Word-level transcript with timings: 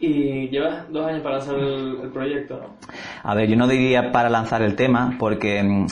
Y 0.00 0.48
llevas 0.48 0.90
dos 0.92 1.06
años 1.06 1.22
para 1.22 1.38
lanzar 1.38 1.58
el, 1.58 2.10
proyecto, 2.12 2.60
¿no? 2.60 2.76
A 3.22 3.34
ver, 3.34 3.48
yo 3.48 3.56
no 3.56 3.66
diría 3.66 4.12
para 4.12 4.30
lanzar 4.30 4.62
el 4.62 4.76
tema, 4.76 5.16
porque 5.18 5.62
mm, 5.62 5.86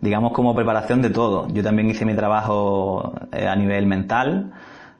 digamos 0.00 0.32
como 0.32 0.54
preparación 0.54 1.02
de 1.02 1.10
todo. 1.10 1.46
Yo 1.48 1.62
también 1.62 1.90
hice 1.90 2.06
mi 2.06 2.14
trabajo 2.14 3.12
eh, 3.32 3.46
a 3.46 3.54
nivel 3.56 3.86
mental, 3.86 4.52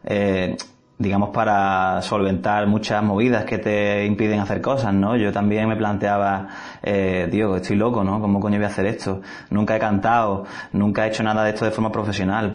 eh, 0.04 0.56
digamos 0.98 1.30
para 1.30 2.02
solventar 2.02 2.66
muchas 2.66 3.02
movidas 3.02 3.46
que 3.46 3.56
te 3.56 4.04
impiden 4.04 4.40
hacer 4.40 4.60
cosas, 4.60 4.92
¿no? 4.92 5.16
Yo 5.16 5.32
también 5.32 5.66
me 5.66 5.76
planteaba, 5.76 6.48
eh, 6.82 7.28
Dios, 7.30 7.62
estoy 7.62 7.76
loco, 7.76 8.04
¿no? 8.04 8.20
¿Cómo 8.20 8.40
coño 8.40 8.56
voy 8.56 8.64
a 8.64 8.68
hacer 8.68 8.84
esto? 8.84 9.22
Nunca 9.48 9.76
he 9.76 9.78
cantado, 9.78 10.44
nunca 10.72 11.06
he 11.06 11.08
hecho 11.08 11.22
nada 11.22 11.44
de 11.44 11.50
esto 11.50 11.64
de 11.64 11.70
forma 11.70 11.90
profesional. 11.90 12.52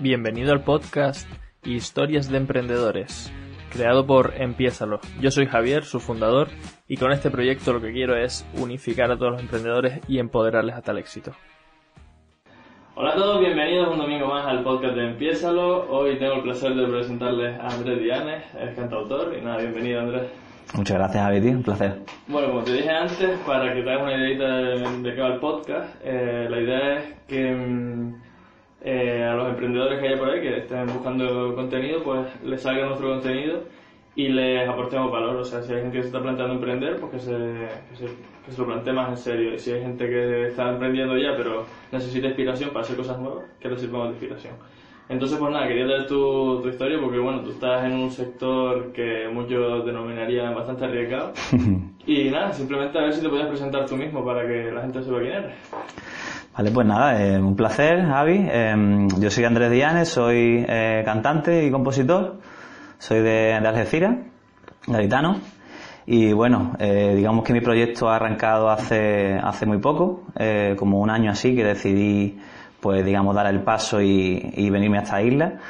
Bienvenido 0.00 0.52
al 0.52 0.62
podcast 0.62 1.28
Historias 1.64 2.30
de 2.30 2.38
Emprendedores 2.38 3.30
creado 3.68 4.06
por 4.06 4.34
Empiézalo. 4.36 5.00
Yo 5.20 5.30
soy 5.30 5.46
Javier, 5.46 5.84
su 5.84 6.00
fundador, 6.00 6.48
y 6.86 6.96
con 6.96 7.12
este 7.12 7.30
proyecto 7.30 7.72
lo 7.72 7.80
que 7.80 7.92
quiero 7.92 8.16
es 8.16 8.46
unificar 8.60 9.10
a 9.10 9.16
todos 9.16 9.32
los 9.32 9.40
emprendedores 9.40 10.00
y 10.08 10.18
empoderarles 10.18 10.74
hasta 10.74 10.92
el 10.92 10.98
éxito. 10.98 11.32
Hola 12.94 13.10
a 13.10 13.14
todos, 13.14 13.40
bienvenidos 13.40 13.88
un 13.92 13.98
domingo 13.98 14.26
más 14.26 14.44
al 14.46 14.64
podcast 14.64 14.96
de 14.96 15.10
Empiézalo. 15.10 15.88
Hoy 15.88 16.18
tengo 16.18 16.34
el 16.34 16.42
placer 16.42 16.74
de 16.74 16.86
presentarles 16.88 17.60
a 17.60 17.68
Andrés 17.68 18.00
Dianes, 18.00 18.44
es 18.58 18.74
cantautor, 18.74 19.36
y 19.38 19.40
nada, 19.40 19.58
bienvenido 19.58 20.00
Andrés. 20.00 20.22
Muchas 20.74 20.98
gracias, 20.98 21.22
Javier, 21.22 21.56
un 21.56 21.62
placer. 21.62 21.98
Bueno, 22.26 22.48
como 22.48 22.64
te 22.64 22.72
dije 22.72 22.90
antes, 22.90 23.38
para 23.46 23.72
que 23.72 23.82
te 23.82 23.90
hagas 23.90 24.02
una 24.02 24.16
idea 24.16 24.54
de, 24.54 25.02
de 25.02 25.14
qué 25.14 25.20
va 25.20 25.28
el 25.28 25.40
podcast, 25.40 25.94
eh, 26.04 26.46
la 26.50 26.60
idea 26.60 26.98
es 26.98 27.14
que 27.26 27.54
mm, 27.54 28.27
eh, 28.80 29.24
a 29.24 29.34
los 29.34 29.48
emprendedores 29.48 30.00
que 30.00 30.08
hay 30.08 30.16
por 30.16 30.30
ahí 30.30 30.40
que 30.40 30.58
estén 30.58 30.86
buscando 30.86 31.54
contenido, 31.54 32.02
pues 32.02 32.26
les 32.44 32.62
salga 32.62 32.86
nuestro 32.86 33.08
contenido 33.08 33.62
y 34.14 34.28
les 34.28 34.68
aportemos 34.68 35.10
valor. 35.10 35.36
O 35.36 35.44
sea, 35.44 35.62
si 35.62 35.72
hay 35.72 35.82
gente 35.82 35.96
que 35.96 36.02
se 36.02 36.08
está 36.08 36.20
planteando 36.20 36.54
emprender, 36.54 36.96
pues 36.96 37.12
que 37.12 37.18
se, 37.18 37.68
que 38.44 38.52
se, 38.52 38.60
lo 38.60 38.66
plantee 38.66 38.92
más 38.92 39.10
en 39.10 39.16
serio. 39.16 39.54
Y 39.54 39.58
si 39.58 39.72
hay 39.72 39.82
gente 39.82 40.08
que 40.08 40.48
está 40.48 40.70
emprendiendo 40.70 41.16
ya, 41.16 41.36
pero 41.36 41.66
necesita 41.92 42.26
inspiración 42.26 42.70
para 42.70 42.80
hacer 42.80 42.96
cosas 42.96 43.18
nuevas, 43.18 43.44
que 43.60 43.68
les 43.68 43.80
sirvamos 43.80 44.08
de 44.08 44.12
inspiración. 44.14 44.54
Entonces, 45.08 45.38
pues 45.38 45.52
nada, 45.52 45.66
quería 45.66 45.86
dar 45.86 46.06
tu, 46.06 46.60
tu 46.60 46.68
historia 46.68 47.00
porque, 47.00 47.18
bueno, 47.18 47.40
tú 47.42 47.50
estás 47.50 47.84
en 47.84 47.92
un 47.94 48.10
sector 48.10 48.92
que 48.92 49.28
muchos 49.32 49.86
denominarían 49.86 50.54
bastante 50.54 50.84
arriesgado. 50.84 51.32
y 52.06 52.24
nada, 52.28 52.52
simplemente 52.52 52.98
a 52.98 53.02
ver 53.02 53.14
si 53.14 53.22
te 53.22 53.28
puedes 53.28 53.46
presentar 53.46 53.86
tú 53.86 53.96
mismo 53.96 54.24
para 54.24 54.46
que 54.46 54.70
la 54.70 54.82
gente 54.82 55.02
sepa 55.02 55.20
quién 55.20 55.32
eres. 55.32 55.54
Vale, 56.58 56.72
pues 56.72 56.88
nada, 56.88 57.22
eh, 57.22 57.40
un 57.40 57.54
placer, 57.54 58.04
Javi. 58.04 58.48
Em, 58.50 59.06
yo 59.20 59.30
soy 59.30 59.44
Andrés 59.44 59.70
Dianes, 59.70 60.08
soy 60.08 60.64
eh, 60.68 61.02
cantante 61.04 61.64
y 61.64 61.70
compositor. 61.70 62.40
Soy 62.98 63.20
de, 63.20 63.54
Algeciras, 63.54 64.16
gaditano. 64.84 65.36
Y 66.04 66.32
bueno, 66.32 66.72
eh, 66.80 67.14
digamos 67.14 67.44
que 67.44 67.52
mi 67.52 67.60
proyecto 67.60 68.08
ha 68.08 68.16
arrancado 68.16 68.70
hace, 68.70 69.38
hace 69.40 69.66
muy 69.66 69.78
poco, 69.78 70.24
como 70.76 70.98
un 70.98 71.10
año 71.10 71.30
así, 71.30 71.54
que 71.54 71.62
decidí, 71.62 72.40
pues 72.80 73.04
digamos, 73.04 73.36
dar 73.36 73.46
el 73.46 73.62
paso 73.62 74.02
y, 74.02 74.52
y 74.56 74.68
venirme 74.70 74.98
a 74.98 75.02
esta 75.02 75.22
isla, 75.22 75.60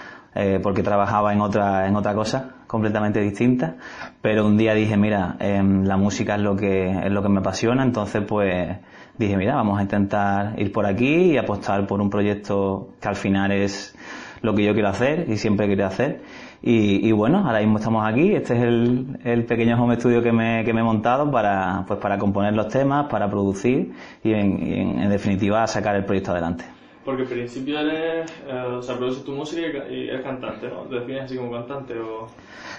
porque 0.62 0.82
trabajaba 0.82 1.34
en 1.34 1.42
otra, 1.42 1.86
en 1.86 1.96
otra 1.96 2.14
cosa 2.14 2.54
completamente 2.68 3.20
distinta. 3.20 3.74
Pero 4.22 4.46
un 4.46 4.56
día 4.56 4.74
dije, 4.74 4.96
mira, 4.96 5.36
em, 5.40 5.84
la 5.84 5.96
música 5.96 6.36
es 6.36 6.40
lo 6.40 6.54
que, 6.54 6.88
es 6.88 7.10
lo 7.10 7.22
que 7.22 7.28
me 7.28 7.40
apasiona, 7.40 7.82
entonces 7.82 8.22
pues 8.26 8.78
dije, 9.18 9.36
mira, 9.36 9.54
vamos 9.56 9.78
a 9.78 9.82
intentar 9.82 10.54
ir 10.58 10.72
por 10.72 10.86
aquí 10.86 11.32
y 11.32 11.36
apostar 11.36 11.86
por 11.86 12.00
un 12.00 12.10
proyecto 12.10 12.90
que 13.00 13.08
al 13.08 13.16
final 13.16 13.52
es 13.52 13.96
lo 14.42 14.54
que 14.54 14.64
yo 14.64 14.72
quiero 14.72 14.88
hacer 14.88 15.26
y 15.28 15.36
siempre 15.36 15.66
quiero 15.66 15.86
hacer. 15.86 16.22
Y, 16.60 17.12
bueno, 17.12 17.46
ahora 17.46 17.60
mismo 17.60 17.78
estamos 17.78 18.06
aquí. 18.06 18.34
Este 18.34 18.56
es 18.56 18.62
el, 18.62 19.44
pequeño 19.46 19.80
home 19.80 19.96
studio 19.96 20.22
que 20.22 20.32
me, 20.32 20.64
que 20.64 20.72
me 20.72 20.80
he 20.80 20.84
montado 20.84 21.30
para, 21.30 21.84
pues 21.86 22.00
para 22.00 22.18
componer 22.18 22.54
los 22.54 22.68
temas, 22.68 23.06
para 23.06 23.30
producir 23.30 23.92
y 24.24 24.32
en 24.32 25.08
definitiva 25.08 25.66
sacar 25.66 25.94
el 25.94 26.04
proyecto 26.04 26.32
adelante. 26.32 26.77
Porque 27.08 27.22
en 27.22 27.28
principio 27.28 27.80
eres, 27.80 28.30
eh, 28.46 28.52
o 28.52 28.82
sea, 28.82 28.98
produces 28.98 29.24
tu 29.24 29.32
música 29.32 29.88
y 29.88 30.10
eres 30.10 30.20
cantante, 30.20 30.68
¿no? 30.68 30.82
¿Te 30.82 30.96
defines 30.96 31.22
así 31.22 31.38
como 31.38 31.52
cantante 31.52 31.98
o...? 31.98 32.26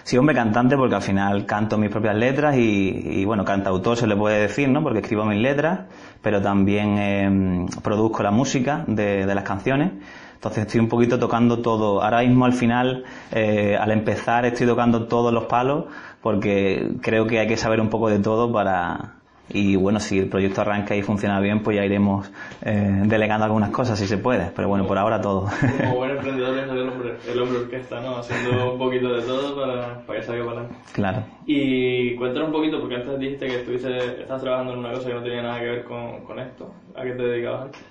Sí, 0.03 0.20
hombre, 0.20 0.36
cantante 0.36 0.78
porque 0.78 0.94
al 0.94 1.02
final 1.02 1.48
canto 1.48 1.80
mis 1.80 1.90
propias 1.90 2.16
letras 2.16 2.56
y, 2.56 3.22
y 3.22 3.26
bueno, 3.26 3.44
cantautor 3.44 3.98
se 3.98 4.06
le 4.06 4.16
puede 4.16 4.42
decir, 4.42 4.70
¿no? 4.70 4.84
Porque 4.84 5.00
escribo 5.00 5.26
mis 5.26 5.42
letras, 5.42 5.80
pero 6.22 6.44
también 6.44 7.00
eh, 7.00 7.66
produzco 7.81 8.22
la 8.22 8.30
música 8.30 8.84
de, 8.86 9.26
de 9.26 9.34
las 9.34 9.44
canciones. 9.44 9.94
Entonces 10.36 10.68
estoy 10.68 10.80
un 10.80 10.90
poquito 10.90 11.18
tocando 11.18 11.64
todo. 11.64 12.03
Ahora 12.03 12.22
mismo 12.22 12.46
al 12.46 12.53
final, 12.53 13.06
eh, 13.32 13.78
al 13.82 13.90
empezar, 13.90 14.46
estoy 14.46 14.68
tocando 14.68 15.08
todos 15.08 15.34
los 15.34 15.46
palos 15.46 15.86
porque 16.22 16.92
creo 17.02 17.26
que 17.26 17.40
hay 17.40 17.48
que 17.48 17.58
saber 17.58 17.82
un 17.82 17.90
poco 17.90 18.09
de 18.09 18.20
todo 18.20 18.53
para, 18.53 19.16
y 19.50 19.76
bueno, 19.76 20.00
si 20.00 20.20
el 20.20 20.30
proyecto 20.30 20.62
arranca 20.62 20.96
y 20.96 21.02
funciona 21.02 21.40
bien, 21.40 21.62
pues 21.64 21.78
ya 21.78 21.86
iremos 21.86 22.32
eh, 22.62 23.02
delegando 23.06 23.46
algunas 23.46 23.72
cosas 23.72 23.98
si 23.98 24.08
se 24.08 24.18
puede, 24.18 24.52
pero 24.56 24.68
bueno, 24.68 24.86
por 24.86 24.98
ahora 24.98 25.20
todo. 25.20 25.48
Como 25.80 25.96
buen 25.98 26.12
emprendedor 26.12 26.58
es 26.58 26.70
el 26.70 26.90
hombre, 26.90 27.18
el 27.28 27.42
hombre 27.42 27.59
orquesta, 27.59 28.00
¿no? 28.02 28.18
Haciendo 28.18 28.74
un 28.74 28.80
poquito 28.80 29.14
de 29.14 29.22
todo 29.22 29.56
para, 29.59 30.06
para 30.06 30.20
que 30.20 30.26
salga 30.26 30.46
para 30.46 30.59
adelante. 30.59 30.80
Claro. 30.94 31.24
Y 31.46 32.16
cuéntanos 32.16 32.50
un 32.50 32.54
poquito, 32.54 32.80
porque 32.80 32.96
antes 32.96 33.20
dijiste 33.20 33.48
que 33.48 33.56
estuviste, 33.62 34.22
estabas 34.22 34.42
trabajando 34.42 34.74
en 34.74 34.80
una 34.80 34.92
cosa 34.92 35.09
que 35.09 35.16
no 35.16 35.24
tenía 35.24 35.42
nada 35.42 35.59
que 35.59 35.66
ver 35.66 35.84
con, 35.84 36.24
con 36.24 36.40
esto. 36.40 36.74
¿A 36.96 37.04
qué 37.04 37.12
te 37.12 37.24
dedicabas 37.24 37.62
antes? 37.64 37.82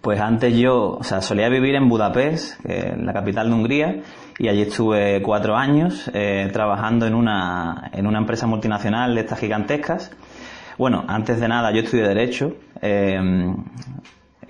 Pues 0.00 0.20
antes 0.20 0.56
yo, 0.56 0.96
o 0.98 1.02
sea, 1.02 1.20
solía 1.20 1.48
vivir 1.48 1.74
en 1.74 1.88
Budapest, 1.88 2.64
en 2.64 3.04
la 3.04 3.12
capital 3.12 3.48
de 3.48 3.54
Hungría, 3.54 4.02
y 4.38 4.48
allí 4.48 4.62
estuve 4.62 5.20
cuatro 5.20 5.56
años 5.56 6.10
eh, 6.14 6.48
trabajando 6.52 7.06
en 7.06 7.14
una, 7.14 7.90
en 7.92 8.06
una 8.06 8.18
empresa 8.18 8.46
multinacional 8.46 9.14
de 9.14 9.20
estas 9.20 9.38
gigantescas 9.38 10.16
bueno, 10.80 11.04
antes 11.08 11.38
de 11.38 11.46
nada, 11.46 11.72
yo 11.72 11.82
estudié 11.82 12.08
Derecho. 12.08 12.56
Eh, 12.80 13.54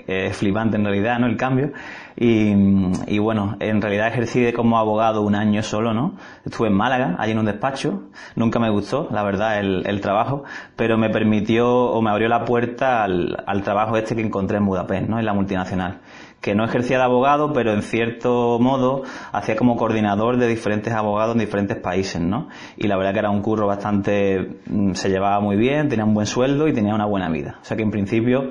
es 0.07 0.37
flipante 0.37 0.77
en 0.77 0.85
realidad, 0.85 1.19
¿no? 1.19 1.27
El 1.27 1.37
cambio. 1.37 1.73
Y, 2.17 3.19
bueno, 3.19 3.57
en 3.59 3.83
realidad 3.83 4.07
ejercí 4.09 4.53
como 4.53 4.79
abogado 4.79 5.23
un 5.23 5.35
año 5.35 5.61
solo, 5.65 5.93
¿no? 5.93 6.15
Estuve 6.45 6.69
en 6.69 6.75
Málaga, 6.75 7.17
allí 7.19 7.33
en 7.33 7.41
un 7.41 7.47
despacho. 7.47 8.05
Nunca 8.37 8.61
me 8.61 8.71
gustó, 8.71 9.09
la 9.11 9.25
verdad, 9.25 9.59
el, 9.59 10.01
trabajo, 10.01 10.45
pero 10.77 10.97
me 10.97 11.11
permitió 11.11 11.69
o 11.69 12.01
me 12.01 12.11
abrió 12.11 12.29
la 12.29 12.45
puerta 12.45 13.03
al, 13.03 13.43
al 13.45 13.63
trabajo 13.65 13.97
este 13.97 14.15
que 14.15 14.23
encontré 14.23 14.59
en 14.59 14.67
Budapest, 14.67 15.09
¿no? 15.09 15.19
En 15.19 15.27
la 15.27 15.33
multinacional 15.33 15.99
que 16.41 16.55
no 16.55 16.65
ejercía 16.65 16.97
de 16.99 17.05
abogado, 17.05 17.53
pero 17.53 17.73
en 17.73 17.83
cierto 17.83 18.59
modo 18.59 19.03
hacía 19.33 19.57
como 19.57 19.77
coordinador 19.77 20.39
de 20.39 20.47
diferentes 20.47 20.93
abogados 20.93 21.35
en 21.35 21.41
diferentes 21.41 21.77
países, 21.77 22.21
¿no? 22.21 22.49
Y 22.77 22.89
la 22.89 22.97
verdad 22.97 23.13
que 23.13 23.19
era 23.19 23.31
un 23.31 23.43
curro 23.43 23.67
bastante, 23.67 24.59
mm, 24.67 24.93
se 24.93 25.11
llevaba 25.11 25.41
muy 25.41 25.57
bien, 25.57 25.89
tenía 25.89 26.05
un 26.05 26.15
buen 26.15 26.27
sueldo 26.27 26.67
y 26.67 26.73
tenía 26.73 26.95
una 26.95 27.05
buena 27.07 27.29
vida. 27.29 27.59
O 27.61 27.65
sea 27.65 27.77
que 27.77 27.83
en 27.83 27.91
principio, 27.91 28.49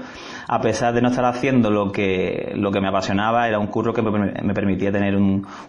a 0.48 0.62
pesar 0.62 0.94
de 0.94 1.02
no 1.02 1.10
estar 1.10 1.26
haciendo 1.26 1.72
lo 1.72 1.92
que, 1.92 2.52
lo 2.56 2.72
que 2.72 2.80
me 2.80 2.90
apasionaba, 2.90 3.48
era 3.48 3.58
un 3.58 3.68
curro 3.68 3.94
que 3.94 4.02
me, 4.02 4.54
permitía 4.54 4.92
tener 4.92 5.16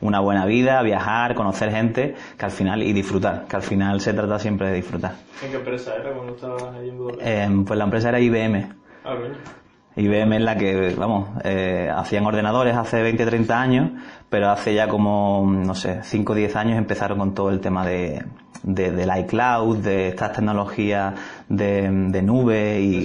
una 0.01 0.21
buena 0.21 0.45
vida, 0.45 0.83
viajar, 0.83 1.35
conocer 1.35 1.71
gente, 1.71 2.15
que 2.37 2.45
al 2.45 2.51
final, 2.51 2.83
y 2.83 2.93
disfrutar, 2.93 3.47
que 3.49 3.57
al 3.57 3.63
final 3.63 4.01
se 4.01 4.13
trata 4.13 4.39
siempre 4.39 4.69
de 4.69 4.75
disfrutar. 4.75 5.15
¿En 5.43 5.51
qué 5.51 5.57
empresa 5.57 5.95
era 5.97 6.13
cuando 6.13 6.35
estabas 6.35 6.65
ahí 6.75 6.91
en 6.91 7.61
eh, 7.61 7.65
Pues 7.67 7.79
la 7.79 7.85
empresa 7.85 8.11
era 8.11 8.21
IBM. 8.21 8.69
Ah, 9.05 9.15
bien. 9.15 9.60
IBM 9.97 10.37
es 10.37 10.43
la 10.43 10.57
que, 10.57 10.95
vamos, 10.97 11.29
eh, 11.45 11.91
hacían 11.95 12.25
ordenadores 12.25 12.77
hace 12.77 13.03
20, 13.03 13.27
30 13.27 13.61
años, 13.61 13.91
pero 14.29 14.51
hace 14.51 14.75
ya 14.75 14.89
como, 14.89 15.45
no 15.45 15.75
sé, 15.75 16.03
5 16.03 16.33
o 16.33 16.37
10 16.37 16.57
años 16.57 16.79
empezaron 16.79 17.19
con 17.19 17.35
todo 17.35 17.51
el 17.51 17.61
tema 17.61 17.85
de, 17.85 18.25
de, 18.63 18.93
del 18.93 19.11
iCloud, 19.25 19.79
de 19.79 20.09
estas 20.09 20.33
tecnologías 20.33 21.15
de, 21.49 21.91
de 22.09 22.23
nube 22.23 22.81
y 22.81 23.05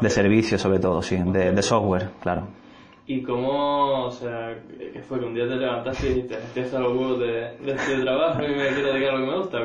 de 0.00 0.10
servicios, 0.10 0.60
sobre 0.60 0.80
todo, 0.80 1.02
sí, 1.02 1.16
de, 1.16 1.52
de 1.52 1.62
software, 1.62 2.10
claro. 2.20 2.48
¿Y 3.06 3.22
cómo, 3.22 4.04
o 4.04 4.10
sea, 4.10 4.54
qué 4.98 5.04
fue 5.04 5.20
que 5.20 5.26
un 5.26 5.34
día 5.34 5.46
te 5.46 5.54
levantaste 5.54 6.06
y 6.06 6.14
dijiste, 6.14 6.34
estoy 6.34 6.62
hasta 6.64 6.80
los 6.80 6.92
huevos 6.92 7.20
de, 7.20 7.56
este 7.66 8.00
trabajo 8.00 8.42
y 8.42 8.48
me 8.48 8.68
quiero 8.68 8.92
dedicar 8.92 9.14
a 9.14 9.18
lo 9.18 9.24
que 9.24 9.30
me 9.30 9.38
gusta? 9.38 9.58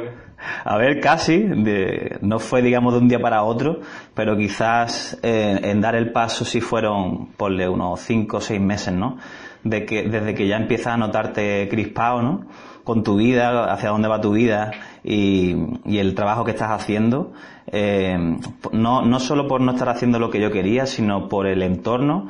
A 0.64 0.78
ver, 0.78 1.00
casi, 1.00 1.40
de, 1.40 2.18
no 2.22 2.38
fue 2.38 2.62
digamos 2.62 2.94
de 2.94 3.00
un 3.00 3.08
día 3.08 3.20
para 3.20 3.44
otro, 3.44 3.80
pero 4.14 4.38
quizás 4.38 5.20
eh, 5.24 5.60
en 5.64 5.82
dar 5.82 5.96
el 5.96 6.12
paso 6.12 6.46
sí 6.46 6.62
fueron, 6.62 7.30
ponle 7.36 7.68
unos 7.68 8.00
5 8.02 8.38
o 8.38 8.42
6 8.42 8.62
meses, 8.62 8.94
¿no? 8.94 9.18
De 9.64 9.86
que, 9.86 10.04
desde 10.04 10.36
que 10.36 10.48
ya 10.48 10.58
empiezas 10.58 10.94
a 10.94 10.98
notarte 10.98 11.68
crispado, 11.68 12.22
¿no? 12.22 12.46
Con 12.84 13.02
tu 13.02 13.16
vida, 13.16 13.74
hacia 13.74 13.90
dónde 13.90 14.10
va 14.10 14.22
tu 14.22 14.34
vida 14.34 14.72
y, 15.04 15.56
y 15.86 15.98
el 15.98 16.14
trabajo 16.14 16.44
que 16.44 16.52
estás 16.52 16.70
haciendo, 16.70 17.32
eh, 17.68 18.38
no, 18.72 19.02
no 19.04 19.20
solo 19.20 19.48
por 19.48 19.62
no 19.62 19.72
estar 19.72 19.88
haciendo 19.90 20.20
lo 20.20 20.30
que 20.30 20.42
yo 20.42 20.52
quería, 20.52 20.86
sino 20.86 21.30
por 21.30 21.48
el 21.48 21.62
entorno, 21.64 22.28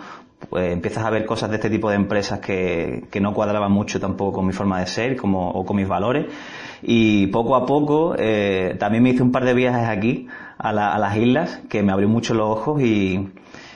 pues 0.50 0.72
empiezas 0.72 1.06
a 1.06 1.10
ver 1.10 1.26
cosas 1.26 1.50
de 1.50 1.56
este 1.56 1.70
tipo 1.70 1.90
de 1.90 1.96
empresas 1.96 2.40
que, 2.40 3.06
que 3.12 3.20
no 3.20 3.34
cuadraban 3.34 3.72
mucho 3.72 4.00
tampoco 4.00 4.34
con 4.34 4.48
mi 4.48 4.54
forma 4.54 4.80
de 4.80 4.88
ser 4.88 5.16
como, 5.16 5.50
o 5.52 5.66
con 5.66 5.78
mis 5.78 5.88
valores. 5.88 6.26
Y 6.82 7.28
poco 7.28 7.56
a 7.56 7.66
poco 7.66 8.16
eh, 8.18 8.76
también 8.80 9.04
me 9.04 9.12
hice 9.12 9.24
un 9.24 9.32
par 9.32 9.46
de 9.46 9.54
viajes 9.54 9.88
aquí 9.88 10.28
a, 10.58 10.70
a, 10.70 11.00
las 11.00 11.18
islas 11.18 11.62
que 11.70 11.82
me 11.82 11.92
abrió 11.92 12.10
mucho 12.10 12.34
los 12.34 12.50
ojos 12.50 12.82
y, 12.82 13.30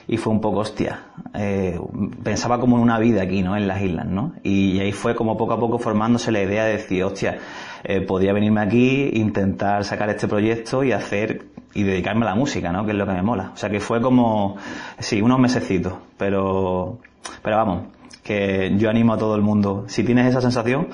y 0.07 0.17
fue 0.17 0.31
un 0.31 0.41
poco 0.41 0.59
hostia. 0.59 1.05
Eh, 1.33 1.79
pensaba 2.23 2.59
como 2.59 2.77
en 2.77 2.83
una 2.83 2.99
vida 2.99 3.21
aquí, 3.21 3.41
¿no? 3.41 3.55
En 3.57 3.67
las 3.67 3.81
islas, 3.81 4.05
¿no? 4.05 4.33
Y 4.43 4.79
ahí 4.79 4.91
fue 4.91 5.15
como 5.15 5.37
poco 5.37 5.53
a 5.53 5.59
poco 5.59 5.79
formándose 5.79 6.31
la 6.31 6.41
idea 6.41 6.65
de 6.65 6.73
decir, 6.73 7.03
hostia, 7.03 7.37
eh, 7.83 8.01
podía 8.01 8.33
venirme 8.33 8.61
aquí, 8.61 9.09
intentar 9.13 9.83
sacar 9.83 10.09
este 10.09 10.27
proyecto 10.27 10.83
y 10.83 10.91
hacer 10.91 11.45
y 11.73 11.83
dedicarme 11.83 12.25
a 12.25 12.29
la 12.29 12.35
música, 12.35 12.71
¿no? 12.71 12.85
Que 12.85 12.91
es 12.91 12.97
lo 12.97 13.05
que 13.05 13.13
me 13.13 13.21
mola. 13.21 13.51
O 13.53 13.57
sea 13.57 13.69
que 13.69 13.79
fue 13.79 14.01
como, 14.01 14.57
sí, 14.99 15.21
unos 15.21 15.39
mesecitos, 15.39 15.93
pero, 16.17 16.99
pero 17.43 17.57
vamos, 17.57 17.83
que 18.23 18.73
yo 18.77 18.89
animo 18.89 19.13
a 19.13 19.17
todo 19.17 19.35
el 19.35 19.41
mundo, 19.41 19.85
si 19.87 20.03
tienes 20.03 20.27
esa 20.27 20.41
sensación, 20.41 20.87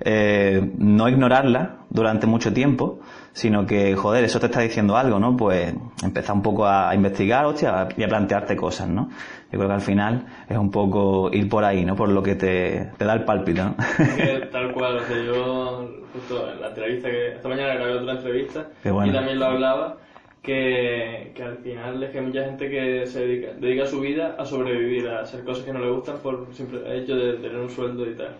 eh, 0.00 0.72
no 0.78 1.08
ignorarla 1.08 1.76
durante 1.88 2.26
mucho 2.26 2.52
tiempo, 2.52 3.00
sino 3.32 3.66
que, 3.66 3.94
joder, 3.96 4.24
eso 4.24 4.40
te 4.40 4.46
está 4.46 4.60
diciendo 4.60 4.96
algo, 4.96 5.18
¿no? 5.18 5.36
Pues 5.36 5.74
empezar 6.02 6.34
un 6.36 6.42
poco 6.42 6.66
a, 6.66 6.94
investigar, 6.94 7.44
hostia, 7.46 7.88
y 7.96 8.02
a 8.02 8.08
plantearte 8.08 8.56
cosas, 8.56 8.88
¿no? 8.88 9.10
Yo 9.52 9.58
creo 9.58 9.68
que 9.68 9.74
al 9.74 9.80
final 9.80 10.26
es 10.48 10.56
un 10.56 10.70
poco 10.70 11.30
ir 11.32 11.48
por 11.48 11.64
ahí, 11.64 11.84
¿no? 11.84 11.94
Por 11.94 12.08
lo 12.08 12.22
que 12.22 12.34
te, 12.34 12.90
te 12.98 13.04
da 13.04 13.14
el 13.14 13.24
pálpito, 13.24 13.64
¿no? 13.64 13.76
tal 14.50 14.72
cual, 14.72 14.96
o 14.96 15.02
sea, 15.04 15.22
yo 15.22 15.88
justo 16.12 16.50
en 16.50 16.60
la 16.60 16.68
entrevista 16.68 17.08
que 17.08 17.28
esta 17.28 17.48
mañana 17.48 17.74
grabé 17.74 17.92
otra 17.94 18.12
entrevista 18.14 18.68
y 18.84 19.12
también 19.12 19.38
lo 19.38 19.46
hablaba, 19.46 19.98
que, 20.42 21.32
que, 21.34 21.42
al 21.42 21.58
final 21.58 22.02
es 22.02 22.10
que 22.10 22.18
hay 22.18 22.24
mucha 22.24 22.44
gente 22.44 22.68
que 22.68 23.06
se 23.06 23.20
dedica, 23.20 23.52
dedica 23.52 23.86
su 23.86 24.00
vida 24.00 24.34
a 24.36 24.44
sobrevivir, 24.44 25.08
a 25.08 25.20
hacer 25.20 25.44
cosas 25.44 25.64
que 25.64 25.72
no 25.72 25.78
le 25.78 25.90
gustan 25.90 26.18
por 26.18 26.48
simple 26.52 26.80
hecho 26.96 27.14
de 27.14 27.34
tener 27.34 27.56
un 27.56 27.70
sueldo 27.70 28.08
y 28.08 28.14
tal. 28.14 28.34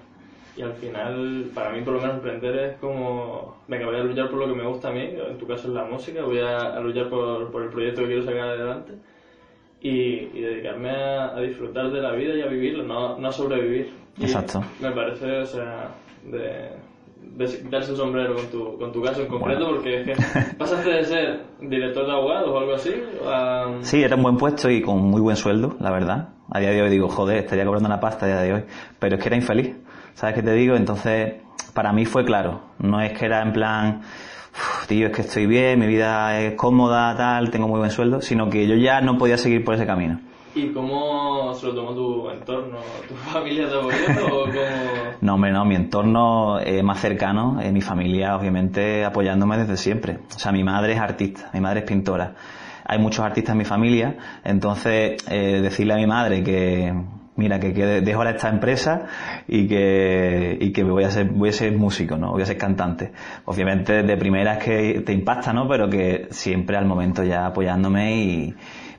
Y 0.56 0.62
al 0.62 0.72
final, 0.72 1.50
para 1.54 1.70
mí 1.70 1.82
por 1.82 1.94
lo 1.94 2.00
menos 2.00 2.16
emprender 2.16 2.56
es 2.56 2.76
como, 2.78 3.58
venga, 3.68 3.86
voy 3.86 3.96
a 3.96 4.02
luchar 4.02 4.28
por 4.30 4.40
lo 4.40 4.48
que 4.48 4.54
me 4.54 4.66
gusta 4.66 4.88
a 4.88 4.92
mí, 4.92 5.02
en 5.02 5.38
tu 5.38 5.46
caso 5.46 5.68
es 5.68 5.74
la 5.74 5.84
música, 5.84 6.22
voy 6.22 6.40
a, 6.40 6.80
luchar 6.80 7.08
por, 7.08 7.50
por, 7.52 7.62
el 7.62 7.68
proyecto 7.68 8.00
que 8.00 8.08
quiero 8.08 8.24
sacar 8.24 8.48
adelante 8.48 8.94
y, 9.88 10.40
dedicarme 10.40 10.90
a, 10.90 11.40
disfrutar 11.40 11.90
de 11.90 12.00
la 12.00 12.12
vida 12.12 12.34
y 12.34 12.42
a 12.42 12.46
vivirlo, 12.46 12.84
no, 12.84 13.18
no 13.18 13.28
a 13.28 13.32
sobrevivir. 13.32 13.90
Exacto. 14.20 14.62
me 14.80 14.90
parece, 14.92 15.38
o 15.38 15.46
sea, 15.46 15.90
de, 16.24 16.70
de 17.36 17.58
quitarse 17.58 17.90
el 17.90 17.96
sombrero 17.96 18.34
con 18.34 18.46
tu, 18.46 18.78
con 18.78 18.92
tu 18.92 19.02
caso 19.02 19.22
en 19.22 19.28
concreto, 19.28 19.68
porque 19.68 20.00
es 20.00 20.06
que 20.06 20.54
pasaste 20.58 20.90
de 20.90 21.04
ser 21.04 21.40
director 21.60 22.06
de 22.06 22.12
abogados 22.12 22.48
o 22.48 22.58
algo 22.58 22.74
así 22.74 22.94
a... 23.26 23.78
Sí, 23.80 24.02
era 24.02 24.16
un 24.16 24.22
buen 24.22 24.36
puesto 24.36 24.70
y 24.70 24.80
con 24.80 25.02
muy 25.02 25.20
buen 25.20 25.36
sueldo, 25.36 25.76
la 25.80 25.90
verdad. 25.90 26.30
A 26.50 26.60
día 26.60 26.70
de 26.70 26.82
hoy 26.82 26.90
digo, 26.90 27.08
joder, 27.08 27.38
estaría 27.38 27.64
cobrando 27.64 27.88
una 27.88 28.00
pasta 28.00 28.26
a 28.26 28.28
día 28.28 28.40
de 28.40 28.52
hoy, 28.54 28.64
pero 28.98 29.16
es 29.16 29.22
que 29.22 29.28
era 29.28 29.36
infeliz. 29.36 29.76
¿Sabes 30.14 30.36
qué 30.36 30.42
te 30.42 30.52
digo? 30.52 30.76
Entonces, 30.76 31.34
para 31.74 31.92
mí 31.92 32.06
fue 32.06 32.24
claro. 32.24 32.60
No 32.78 33.00
es 33.00 33.12
que 33.18 33.26
era 33.26 33.42
en 33.42 33.52
plan, 33.52 34.00
tío, 34.88 35.06
es 35.06 35.12
que 35.12 35.22
estoy 35.22 35.46
bien, 35.46 35.78
mi 35.78 35.86
vida 35.86 36.40
es 36.40 36.54
cómoda, 36.54 37.16
tal, 37.16 37.50
tengo 37.50 37.68
muy 37.68 37.78
buen 37.78 37.90
sueldo, 37.90 38.20
sino 38.20 38.48
que 38.48 38.66
yo 38.66 38.74
ya 38.76 39.00
no 39.00 39.18
podía 39.18 39.36
seguir 39.38 39.64
por 39.64 39.74
ese 39.74 39.86
camino. 39.86 40.20
¿Y 40.54 40.72
cómo 40.72 41.52
se 41.52 41.66
lo 41.66 41.74
tomó 41.74 41.92
tu 41.92 42.30
entorno? 42.30 42.78
¿Tu 43.06 43.14
familia 43.30 43.68
te 43.68 43.76
apoyó 43.76 44.26
o 44.26 44.44
cómo...? 44.44 44.56
No, 45.20 45.34
hombre, 45.34 45.52
no, 45.52 45.64
mi 45.66 45.74
entorno 45.74 46.58
eh, 46.60 46.82
más 46.82 47.00
cercano, 47.00 47.60
eh, 47.60 47.70
mi 47.72 47.82
familia, 47.82 48.34
obviamente, 48.36 49.04
apoyándome 49.04 49.58
desde 49.58 49.76
siempre. 49.76 50.18
O 50.34 50.38
sea, 50.38 50.52
mi 50.52 50.64
madre 50.64 50.94
es 50.94 50.98
artista, 50.98 51.50
mi 51.52 51.60
madre 51.60 51.80
es 51.80 51.86
pintora. 51.86 52.34
Hay 52.86 52.98
muchos 52.98 53.24
artistas 53.24 53.52
en 53.52 53.58
mi 53.58 53.64
familia, 53.64 54.16
entonces 54.44 55.22
eh, 55.28 55.60
decirle 55.60 55.92
a 55.92 55.96
mi 55.96 56.06
madre 56.06 56.42
que, 56.42 56.94
mira, 57.36 57.60
que, 57.60 57.72
dejo 57.72 58.18
ahora 58.18 58.30
esta 58.30 58.48
empresa 58.48 59.06
y 59.46 59.68
que, 59.68 60.56
y 60.60 60.72
que 60.72 60.82
voy 60.82 61.04
a 61.04 61.10
ser, 61.10 61.26
voy 61.26 61.50
a 61.50 61.52
ser 61.52 61.72
músico, 61.72 62.16
¿no? 62.16 62.32
Voy 62.32 62.42
a 62.42 62.46
ser 62.46 62.58
cantante. 62.58 63.12
Obviamente 63.44 64.02
de 64.02 64.16
primera 64.16 64.54
es 64.54 64.64
que 64.64 65.00
te 65.00 65.12
impacta, 65.12 65.52
¿no? 65.52 65.68
Pero 65.68 65.88
que 65.88 66.28
siempre 66.30 66.76
al 66.76 66.86
momento 66.86 67.22
ya 67.22 67.46
apoyándome 67.46 68.16
y, 68.16 68.54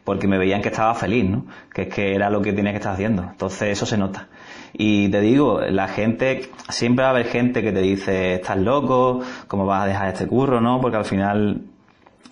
porque 0.08 0.26
me 0.26 0.38
veían 0.38 0.62
que 0.62 0.70
estaba 0.70 0.96
feliz, 0.96 1.30
¿no? 1.30 1.46
Que 1.74 1.82
es 1.82 1.88
que 1.90 2.16
era 2.16 2.30
lo 2.30 2.42
que 2.42 2.54
tenía 2.54 2.72
que 2.72 2.78
estar 2.78 2.94
haciendo. 2.94 3.24
Entonces 3.24 3.70
eso 3.70 3.86
se 3.86 3.98
nota. 3.98 4.30
Y 4.72 5.10
te 5.10 5.20
digo, 5.20 5.60
la 5.60 5.90
gente, 5.90 6.50
siempre 6.70 7.04
va 7.04 7.10
a 7.10 7.12
haber 7.12 7.26
gente 7.26 7.62
que 7.62 7.74
te 7.74 7.82
dice, 7.82 8.36
estás 8.36 8.58
loco, 8.58 9.20
¿cómo 9.50 9.66
vas 9.66 9.84
a 9.84 9.88
dejar 9.88 10.08
este 10.08 10.26
curro, 10.26 10.62
no? 10.62 10.80
Porque 10.80 10.96
al 10.96 11.04
final 11.04 11.64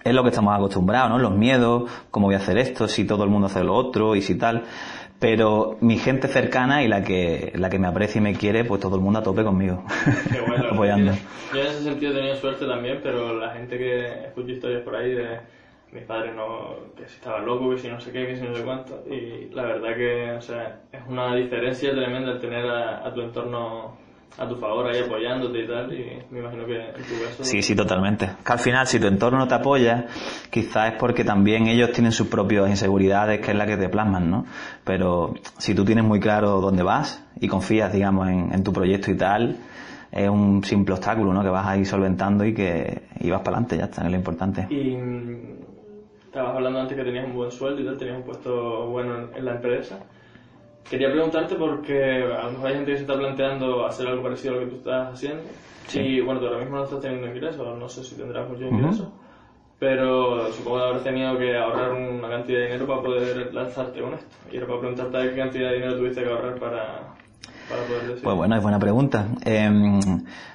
es 0.06 0.13
lo 0.13 0.24
que 0.24 0.30
estamos 0.30 0.56
acostumbrados, 0.56 1.10
¿no? 1.10 1.18
Los 1.18 1.36
miedos, 1.36 1.92
¿cómo 2.12 2.28
voy 2.28 2.36
a 2.36 2.38
hacer 2.38 2.57
esto? 2.60 2.88
Si 2.88 3.04
todo 3.04 3.25
el 3.25 3.30
mundo 3.30 3.48
hace 3.48 3.62
lo 3.62 3.74
otro 3.74 4.16
y 4.16 4.22
si 4.22 4.36
tal 4.36 4.63
pero 5.25 5.75
mi 5.81 5.98
gente 5.98 6.27
cercana 6.27 6.83
y 6.83 6.88
la 6.88 7.04
que 7.04 7.51
la 7.56 7.68
que 7.72 7.80
me 7.80 7.88
aprecia 7.88 8.19
y 8.19 8.22
me 8.22 8.36
quiere, 8.36 8.63
pues 8.63 8.80
todo 8.80 8.95
el 8.98 9.01
mundo 9.01 9.18
a 9.18 9.24
tope 9.24 9.44
conmigo, 9.44 9.83
Qué 10.31 10.39
bueno, 10.39 10.68
apoyando. 10.72 11.13
Yo 11.51 11.62
en 11.62 11.68
ese 11.68 11.81
sentido 11.81 12.12
he 12.12 12.16
tenido 12.16 12.36
suerte 12.36 12.68
también, 12.68 13.00
pero 13.01 13.33
la 13.39 13.50
gente 13.50 13.75
que 13.75 14.25
escucha 14.27 14.51
historias 14.51 14.83
por 14.83 14.95
ahí 14.95 15.13
de 15.13 15.39
mis 15.92 16.04
padres 16.04 16.36
no, 16.36 16.75
que 16.95 17.07
si 17.07 17.16
estaba 17.16 17.39
loco, 17.39 17.72
que 17.72 17.80
si 17.80 17.88
no 17.88 18.00
sé 18.00 18.12
qué, 18.12 18.27
que 18.27 18.36
si 18.36 18.44
no 18.44 18.56
sé 18.56 18.62
cuánto, 18.62 19.04
y 19.10 19.50
la 19.51 19.63
verdad 19.63 19.95
que, 19.95 20.31
o 20.33 20.42
sea, 20.42 20.81
es 20.92 21.01
una 21.10 21.36
diferencia 21.36 21.92
tremenda 21.92 22.33
el 22.33 22.39
tener 22.39 22.69
a 22.69 23.12
tu 23.12 23.21
entorno 23.21 23.98
a 24.38 24.48
tu 24.48 24.56
favor 24.58 24.88
ahí 24.88 25.02
apoyándote 25.02 25.60
y 25.60 25.68
tal, 25.68 25.94
y 25.94 26.22
me 26.30 26.40
imagino 26.40 26.66
que 26.66 26.76
en 26.76 26.94
tu 26.94 27.24
caso... 27.24 27.44
Sí, 27.44 27.62
sí, 27.62 27.76
totalmente. 27.76 28.30
Que 28.46 28.52
al 28.52 28.60
final, 28.60 28.86
si 28.86 29.00
tu 29.00 29.08
entorno 29.08 29.40
no 29.40 29.48
te 29.48 29.56
apoya, 29.56 30.08
quizás 30.50 30.94
es 30.94 31.00
porque 31.00 31.24
también 31.24 31.68
ellos 31.68 31.92
tienen 31.92 32.12
sus 32.12 32.28
propias 32.28 32.70
inseguridades, 32.70 33.40
que 33.40 33.52
es 33.52 33.58
la 33.58 33.66
que 33.66 33.78
te 33.78 33.88
plasman, 33.88 34.30
¿no? 34.30 34.46
Pero 34.84 35.36
si 35.58 35.74
tú 35.74 35.86
tienes 35.86 36.04
muy 36.04 36.20
claro 36.20 36.60
dónde 36.60 36.84
vas 36.84 37.26
y 37.40 37.48
confías, 37.48 37.94
digamos, 37.94 38.28
en, 38.28 38.64
tu 38.64 38.74
proyecto 38.74 39.12
y 39.12 39.18
tal, 39.18 39.58
es 40.12 40.30
un 40.30 40.64
simple 40.64 40.94
obstáculo, 40.96 41.34
¿no? 41.34 41.42
Que 41.42 41.50
vas 41.50 41.68
a 41.68 41.78
ir 41.78 41.86
solventando 41.86 42.44
y 42.46 42.54
que 42.54 43.04
y 43.20 43.30
vas 43.30 43.42
para 43.42 43.58
adelante, 43.58 43.78
ya 43.78 43.86
está, 43.86 44.04
es 44.04 44.12
lo 44.12 44.18
importante. 44.18 44.68
Y 44.70 44.96
mm, 44.98 45.56
estabas 46.26 46.56
hablando 46.56 46.81
antes 46.81 46.98
que 46.98 47.04
tenías 47.04 47.26
un 47.26 47.34
buen 47.34 47.52
sueldo 47.52 47.81
y 47.81 47.86
tal, 47.86 47.98
tenías 47.98 48.18
un 48.18 48.24
puesto 48.24 48.88
bueno 48.88 49.30
en 49.34 49.46
la 49.46 49.56
empresa. 49.56 50.00
Quería 50.90 51.12
preguntarte 51.12 51.56
porque 51.56 52.24
a 52.24 52.44
lo 52.44 52.52
mejor 52.52 52.68
hay 52.68 52.76
gente 52.76 52.92
que 52.92 52.98
se 52.98 53.04
está 53.04 53.18
planteando 53.18 53.86
hacer 53.86 54.08
algo 54.08 54.22
parecido 54.22 54.54
a 54.54 54.58
lo 54.58 54.66
que 54.66 54.68
tú 54.68 54.76
estás 54.76 55.14
haciendo. 55.14 55.44
Y 55.94 56.22
bueno, 56.22 56.40
tú 56.40 56.48
ahora 56.48 56.60
mismo 56.60 56.78
no 56.78 56.84
estás 56.84 57.00
teniendo 57.00 57.28
ingresos, 57.28 57.78
no 57.78 57.90
sé 57.90 58.04
si 58.04 58.16
tendrás 58.16 58.48
muchos 58.50 58.72
ingresos, 58.72 59.08
pero 59.80 60.52
supongo 60.52 60.78
que 60.78 60.84
habrás 60.84 61.04
tenido 61.04 61.38
que 61.38 61.58
ahorrar 61.58 61.92
una 61.92 62.30
cantidad 62.30 62.60
de 62.60 62.66
dinero 62.66 62.88
para 62.88 63.02
poder 63.02 63.54
lanzarte 63.54 64.02
con 64.02 64.14
esto. 64.14 64.36
Y 64.52 64.58
era 64.58 64.68
para 64.68 64.80
preguntarte 64.80 65.30
qué 65.30 65.36
cantidad 65.36 65.70
de 65.70 65.76
dinero 65.76 65.98
tuviste 65.98 66.24
que 66.24 66.30
ahorrar 66.30 66.60
para, 66.60 67.16
para 67.70 67.84
poder 67.88 68.08
decir. 68.08 68.24
Pues 68.24 68.36
bueno, 68.36 68.56
es 68.56 68.62
buena 68.62 68.80
pregunta. 68.80 69.28
Eh, 69.44 70.00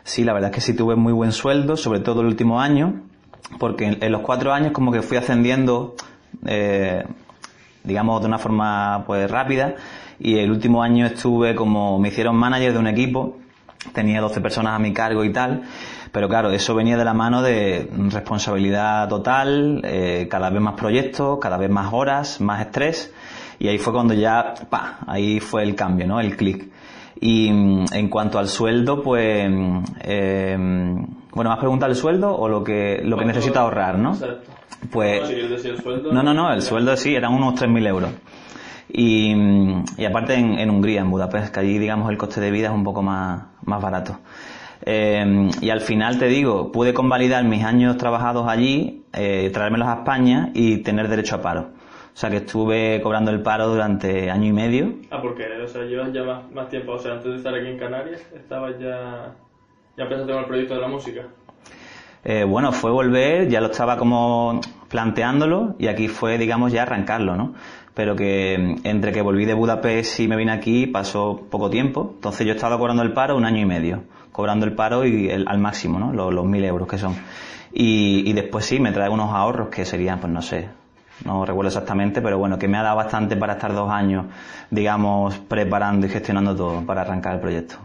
sí, 0.05 0.25
la 0.25 0.33
verdad 0.33 0.51
es 0.51 0.55
que 0.55 0.61
sí 0.61 0.75
tuve 0.75 0.95
muy 0.97 1.13
buen 1.13 1.33
sueldo, 1.33 1.77
sobre 1.77 2.01
todo 2.01 2.21
el 2.21 2.29
último 2.29 2.61
año, 2.61 3.03
porque 3.59 3.99
en, 4.01 4.13
los 4.13 4.23
cuatro 4.23 4.53
años 4.53 4.73
como 4.73 4.93
que 4.93 5.03
fui 5.03 5.17
ascendiendo, 5.17 5.95
eh, 6.47 7.05
digamos, 7.85 8.21
de 8.21 8.27
una 8.27 8.39
forma 8.39 9.05
pues 9.07 9.31
rápida 9.31 9.77
y 10.21 10.39
el 10.39 10.51
último 10.51 10.83
año 10.83 11.07
estuve 11.07 11.55
como, 11.55 11.99
me 11.99 12.09
hicieron 12.09 12.37
manager 12.37 12.75
de 12.75 12.79
un 12.79 12.87
equipo, 12.87 13.39
tenía 13.93 14.21
12 14.21 14.41
personas 14.41 14.75
a 14.75 14.79
mi 14.79 14.93
cargo 14.93 15.25
y 15.25 15.33
tal, 15.33 15.63
pero 16.13 16.29
claro, 16.29 16.51
eso 16.51 16.75
venía 16.75 16.97
de 16.97 17.05
la 17.05 17.15
mano 17.15 17.41
de 17.41 17.89
responsabilidad 18.11 19.09
total, 19.09 19.81
eh, 19.85 20.29
cada 20.31 20.51
vez 20.51 20.61
más 20.61 20.75
proyectos, 20.75 21.39
cada 21.41 21.57
vez 21.57 21.71
más 21.71 21.93
horas, 21.93 22.41
más 22.41 22.61
estrés, 22.61 23.13
y 23.59 23.69
ahí 23.69 23.79
fue 23.79 23.93
cuando 23.93 24.15
ya, 24.15 24.55
pa, 24.69 24.99
ahí 25.07 25.41
fue 25.41 25.63
el 25.63 25.75
cambio, 25.75 26.07
¿no? 26.07 26.21
El 26.21 26.37
clic. 26.37 26.69
Y 27.21 27.51
mm, 27.51 27.85
en 27.93 28.09
cuanto 28.09 28.39
al 28.39 28.49
sueldo, 28.49 29.03
pues, 29.03 29.51
eh, 30.01 30.57
bueno, 30.57 31.51
¿me 31.51 31.55
has 31.55 31.59
preguntado 31.59 31.93
el 31.93 31.97
sueldo 31.97 32.35
o 32.35 32.49
lo 32.49 32.65
que, 32.65 33.01
lo 33.05 33.17
que 33.17 33.25
necesito 33.25 33.59
ahorrar, 33.61 33.99
no? 33.99 34.13
Exacto. 34.15 34.51
Pues, 34.91 35.31
no, 36.11 36.23
no, 36.23 36.33
no, 36.33 36.53
el 36.53 36.63
sueldo 36.63 36.97
sí, 36.97 37.15
eran 37.15 37.35
unos 37.35 37.55
3.000 37.61 37.87
euros. 37.87 38.11
Y, 38.93 39.35
y 39.99 40.05
aparte 40.05 40.35
en, 40.35 40.59
en, 40.59 40.71
Hungría, 40.71 41.01
en 41.01 41.11
Budapest, 41.11 41.55
que 41.55 41.61
allí 41.61 41.79
digamos 41.79 42.11
el 42.11 42.19
coste 42.19 42.41
de 42.41 42.51
vida 42.51 42.69
es 42.69 42.75
un 42.75 42.85
poco 42.85 43.03
más, 43.03 43.43
más 43.65 43.81
barato. 43.81 44.19
Eh, 44.83 45.51
y 45.61 45.71
al 45.71 45.81
final 45.81 46.19
te 46.19 46.27
digo, 46.27 46.73
pude 46.73 46.95
convalidar 46.95 47.45
mis 47.45 47.65
años 47.65 47.97
trabajados 47.97 48.49
allí, 48.49 49.05
eh, 49.13 49.51
traérmelos 49.53 49.89
a 49.89 49.95
España 49.95 50.51
y 50.55 50.79
tener 50.79 51.09
derecho 51.09 51.37
a 51.37 51.43
paro. 51.43 51.71
O 52.13 52.17
sea 52.21 52.31
que 52.31 52.39
estuve 52.39 53.01
cobrando 53.03 53.31
el 53.31 53.43
paro 53.43 53.69
durante 53.69 54.31
año 54.31 54.47
y 54.47 54.53
medio. 54.53 54.95
Ah, 55.11 55.21
porque, 55.23 55.47
o 55.63 55.69
sea, 55.69 55.83
llevas 55.85 56.13
ya 56.13 56.23
más, 56.25 56.51
más 56.51 56.69
tiempo, 56.69 56.93
o 56.93 56.99
sea, 56.99 57.13
antes 57.13 57.31
de 57.31 57.37
estar 57.37 57.55
aquí 57.55 57.69
en 57.69 57.79
Canarias, 57.79 58.21
estabas 58.35 58.79
ya, 58.79 59.35
ya 59.97 60.05
empezaste 60.05 60.33
con 60.33 60.43
el 60.43 60.47
proyecto 60.47 60.75
de 60.75 60.81
la 60.81 60.89
música. 60.89 61.23
Eh, 62.25 62.45
bueno, 62.45 62.73
fue 62.73 62.91
volver, 62.91 63.49
ya 63.49 63.61
lo 63.61 63.69
estaba 63.69 63.97
como 63.97 64.61
planteándolo 64.91 65.77
y 65.79 65.87
aquí 65.87 66.09
fue, 66.09 66.37
digamos, 66.37 66.73
ya 66.73 66.83
arrancarlo, 66.83 67.37
¿no? 67.37 67.55
Pero 67.95 68.17
que 68.17 68.57
mm, 68.59 68.87
entre 68.87 69.13
que 69.13 69.23
volví 69.23 69.45
de 69.45 69.55
Budapest 69.55 70.21
y 70.21 70.29
me 70.29 70.37
vine 70.37 70.53
aquí 70.53 70.87
pasó 70.87 71.43
poco 71.51 71.71
tiempo. 71.71 72.13
Entonces 72.15 72.47
yo 72.47 72.53
he 72.53 72.57
estado 72.57 72.79
cobrando 72.79 73.03
el 73.03 73.13
paro 73.13 73.37
un 73.37 73.45
año 73.45 73.61
y 73.61 73.67
medio, 73.67 74.03
cobrando 74.33 74.67
el 74.67 74.73
paro 74.73 75.05
y 75.05 75.31
al 75.31 75.59
máximo, 75.59 75.99
¿no? 75.99 76.13
Los, 76.13 76.45
mil 76.45 76.65
euros 76.65 76.89
que 76.89 76.99
son. 76.99 77.15
Y, 77.73 78.33
después 78.33 78.65
sí, 78.65 78.81
me 78.81 78.91
trae 78.91 79.09
unos 79.09 79.33
ahorros 79.33 79.69
que 79.69 79.85
serían, 79.85 80.19
pues 80.19 80.33
no 80.33 80.43
sé, 80.43 80.69
no 81.25 81.45
recuerdo 81.45 81.69
exactamente, 81.69 82.21
pero 82.21 82.37
bueno, 82.37 82.59
que 82.59 82.67
me 82.67 82.79
ha 82.79 82.83
dado 82.83 82.97
bastante 82.97 83.37
para 83.37 83.53
estar 83.53 83.73
dos 83.73 83.91
años, 83.91 84.27
digamos, 84.71 85.39
preparando 85.39 86.07
y 86.07 86.11
gestionando 86.11 86.57
todo 86.57 86.85
para 86.85 87.03
arrancar 87.03 87.35
el 87.35 87.41
proyecto. 87.41 87.77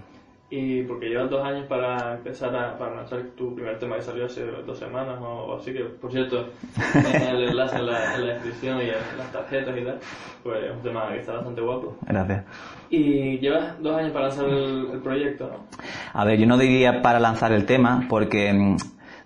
Y 0.58 0.84
porque 0.84 1.10
llevas 1.10 1.30
dos 1.30 1.46
años 1.46 1.66
para 1.68 2.14
empezar 2.14 2.56
a 2.56 2.78
para 2.78 2.96
lanzar 2.96 3.20
tu 3.36 3.54
primer 3.54 3.78
tema 3.78 3.98
que 3.98 4.04
salió 4.04 4.26
hace 4.26 4.46
dos 4.66 4.80
semanas 4.80 5.20
o, 5.22 5.58
así, 5.58 5.74
que 5.74 5.82
por 5.82 6.10
cierto, 6.10 6.48
en 7.14 7.22
el 7.24 7.50
enlace 7.50 7.76
en 7.76 7.86
la, 7.86 8.16
en 8.16 8.26
la 8.26 8.34
descripción 8.36 8.78
y 8.78 8.84
en 8.84 9.18
las 9.18 9.32
tarjetas 9.34 9.78
y 9.78 9.84
tal, 9.84 10.00
pues 10.44 10.64
es 10.64 10.72
un 10.72 10.82
tema 10.82 11.10
que 11.10 11.20
está 11.20 11.34
bastante 11.34 11.60
guapo. 11.60 11.98
Gracias. 12.08 12.46
Y 12.90 13.38
llevas 13.40 13.82
dos 13.82 13.98
años 13.98 14.14
para 14.14 14.28
lanzar 14.30 14.46
el, 14.48 15.02
proyecto, 15.04 15.48
¿no? 15.50 15.66
A 16.14 16.24
ver, 16.24 16.40
yo 16.40 16.48
no 16.48 16.58
diría 16.58 17.02
para 17.02 17.20
lanzar 17.20 17.52
el 17.52 17.66
tema, 17.66 18.06
porque 18.08 18.54
mm, 18.54 18.78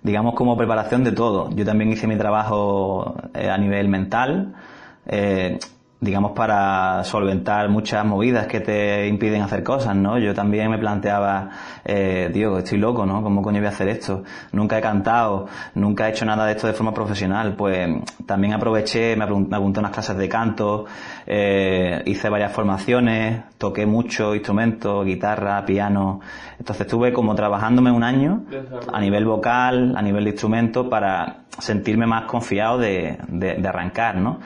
digamos 0.02 0.34
como 0.34 0.58
preparación 0.58 1.04
de 1.04 1.12
todo. 1.12 1.52
Yo 1.52 1.64
también 1.64 1.92
hice 1.92 2.08
mi 2.08 2.18
trabajo 2.18 3.14
eh, 3.36 3.52
a 3.52 3.58
nivel 3.60 3.88
mental. 3.88 4.56
Eh, 5.06 5.60
digamos, 6.02 6.32
para 6.32 7.04
solventar 7.04 7.68
muchas 7.68 8.06
movidas 8.06 8.48
que 8.48 8.62
te 8.62 9.06
impiden 9.08 9.42
hacer 9.42 9.64
cosas, 9.64 9.96
¿no? 9.98 10.18
Yo 10.18 10.34
también 10.34 10.72
me 10.72 10.78
planteaba, 10.78 11.50
eh, 11.84 12.30
Dios, 12.34 12.60
estoy 12.60 12.78
loco, 12.78 13.06
¿no? 13.06 13.22
¿Cómo 13.22 13.42
coño 13.42 13.60
voy 13.60 13.66
a 13.66 13.70
hacer 13.70 13.90
esto? 13.90 14.24
Nunca 14.54 14.78
he 14.78 14.82
cantado, 14.82 15.48
nunca 15.76 16.08
he 16.08 16.12
hecho 16.12 16.24
nada 16.26 16.46
de 16.46 16.54
esto 16.54 16.68
de 16.68 16.74
forma 16.74 16.94
profesional. 16.94 17.54
Pues 17.56 17.90
también 18.26 18.54
aproveché, 18.54 19.18
me 19.18 19.26
apunté 19.26 19.56
a 19.56 19.60
unas 19.60 19.92
clases 19.92 20.16
de 20.16 20.30
canto, 20.30 20.86
eh, 21.28 22.02
hice 22.06 22.30
varias 22.30 22.54
formaciones, 22.54 23.42
toqué 23.58 23.86
mucho 23.86 24.34
instrumentos, 24.34 25.06
guitarra, 25.06 25.66
piano. 25.66 26.22
Entonces 26.58 26.86
estuve 26.86 27.12
como 27.12 27.36
trabajándome 27.36 27.92
un 27.92 28.04
año 28.04 28.44
a 28.94 29.02
nivel 29.02 29.26
vocal, 29.26 29.96
a 29.98 30.02
nivel 30.02 30.24
de 30.24 30.30
instrumento, 30.30 30.90
para 30.90 31.40
sentirme 31.58 32.06
más 32.06 32.24
confiado 32.24 32.78
de, 32.78 33.18
de, 33.28 33.56
de 33.56 33.68
arrancar, 33.68 34.16
¿no? 34.16 34.40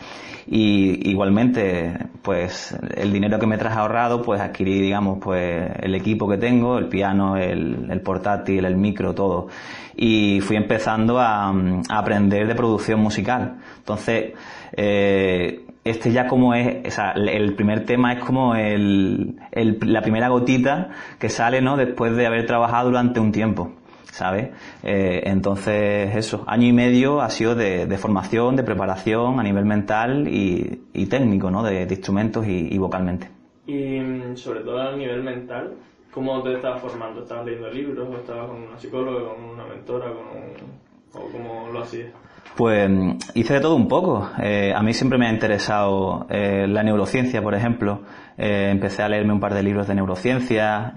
Y 0.48 1.10
igualmente 1.10 1.98
pues 2.22 2.78
el 2.96 3.12
dinero 3.12 3.40
que 3.40 3.48
me 3.48 3.58
traje 3.58 3.80
ahorrado 3.80 4.22
pues 4.22 4.42
adquirí 4.42 4.82
digamos 4.82 5.20
pues 5.22 5.72
el 5.82 5.96
equipo 5.96 6.28
que 6.28 6.38
tengo 6.38 6.78
el 6.78 6.88
piano 6.88 7.38
el, 7.38 8.02
portátil 8.04 8.66
el 8.66 8.76
micro 8.76 9.14
todo 9.14 9.48
y 9.96 10.42
fui 10.42 10.58
empezando 10.58 11.20
a, 11.20 11.54
aprender 11.90 12.48
de 12.48 12.56
producción 12.56 13.00
musical 13.00 13.58
entonces 13.78 14.34
eh, 14.76 15.66
este 15.84 16.12
ya 16.12 16.28
como 16.28 16.54
es, 16.54 16.88
o 16.88 16.92
sea, 16.92 17.12
el 17.12 17.56
primer 17.56 17.86
tema 17.86 18.14
es 18.14 18.24
como 18.24 18.56
el, 18.56 19.36
la 19.52 20.02
primera 20.02 20.30
gotita 20.30 20.90
que 21.20 21.28
sale, 21.28 21.62
¿no? 21.62 21.76
Después 21.76 22.16
de 22.16 22.26
haber 22.26 22.46
trabajado 22.46 22.90
durante 22.90 23.20
un 23.20 23.34
tiempo. 23.34 23.74
¿Sabes? 24.14 24.50
Eh, 24.84 25.24
entonces, 25.26 26.16
eso, 26.16 26.44
año 26.48 26.68
y 26.68 26.72
medio 26.72 27.20
ha 27.22 27.30
sido 27.30 27.56
de, 27.56 27.98
formación, 27.98 28.56
de 28.56 28.64
preparación 28.64 29.40
a 29.40 29.44
nivel 29.44 29.66
mental 29.66 30.28
y, 30.28 31.06
técnico, 31.08 31.50
¿no? 31.50 31.64
De, 31.64 31.82
instrumentos 31.84 32.46
y, 32.48 32.78
vocalmente. 32.78 33.28
Y 33.66 34.00
mm, 34.00 34.38
sobre 34.38 34.60
todo 34.62 34.80
a 34.82 34.96
nivel 34.96 35.24
mental, 35.24 35.74
¿cómo 36.14 36.44
te 36.44 36.54
estabas 36.54 36.82
formando? 36.82 37.24
¿Estabas 37.24 37.46
leyendo 37.46 37.70
libros 37.72 38.08
o 38.08 38.18
estabas 38.18 38.48
con 38.48 38.62
una 38.62 38.78
psicóloga, 38.78 39.34
con 39.34 39.44
una 39.44 39.66
mentora, 39.66 40.06
con 40.14 41.22
o 41.22 41.30
cómo 41.32 41.70
lo 41.72 41.82
hacías? 41.82 42.12
Pues 42.56 42.90
mm, 42.90 43.18
hice 43.34 43.56
de 43.56 43.60
todo 43.60 43.76
un 43.76 43.88
poco. 43.88 44.30
Eh, 44.42 44.74
a 44.76 44.82
mí 44.84 44.94
siempre 44.94 45.18
me 45.18 45.28
ha 45.28 45.32
interesado 45.32 46.28
eh, 46.30 46.68
la 46.68 46.84
neurociencia, 46.84 47.42
por 47.42 47.56
ejemplo. 47.56 48.02
Eh, 48.38 48.70
empecé 48.72 49.02
a 49.04 49.10
leerme 49.10 49.34
un 49.34 49.40
par 49.40 49.54
de 49.54 49.64
libros 49.64 49.88
de 49.88 49.96
neurociencia, 49.96 50.94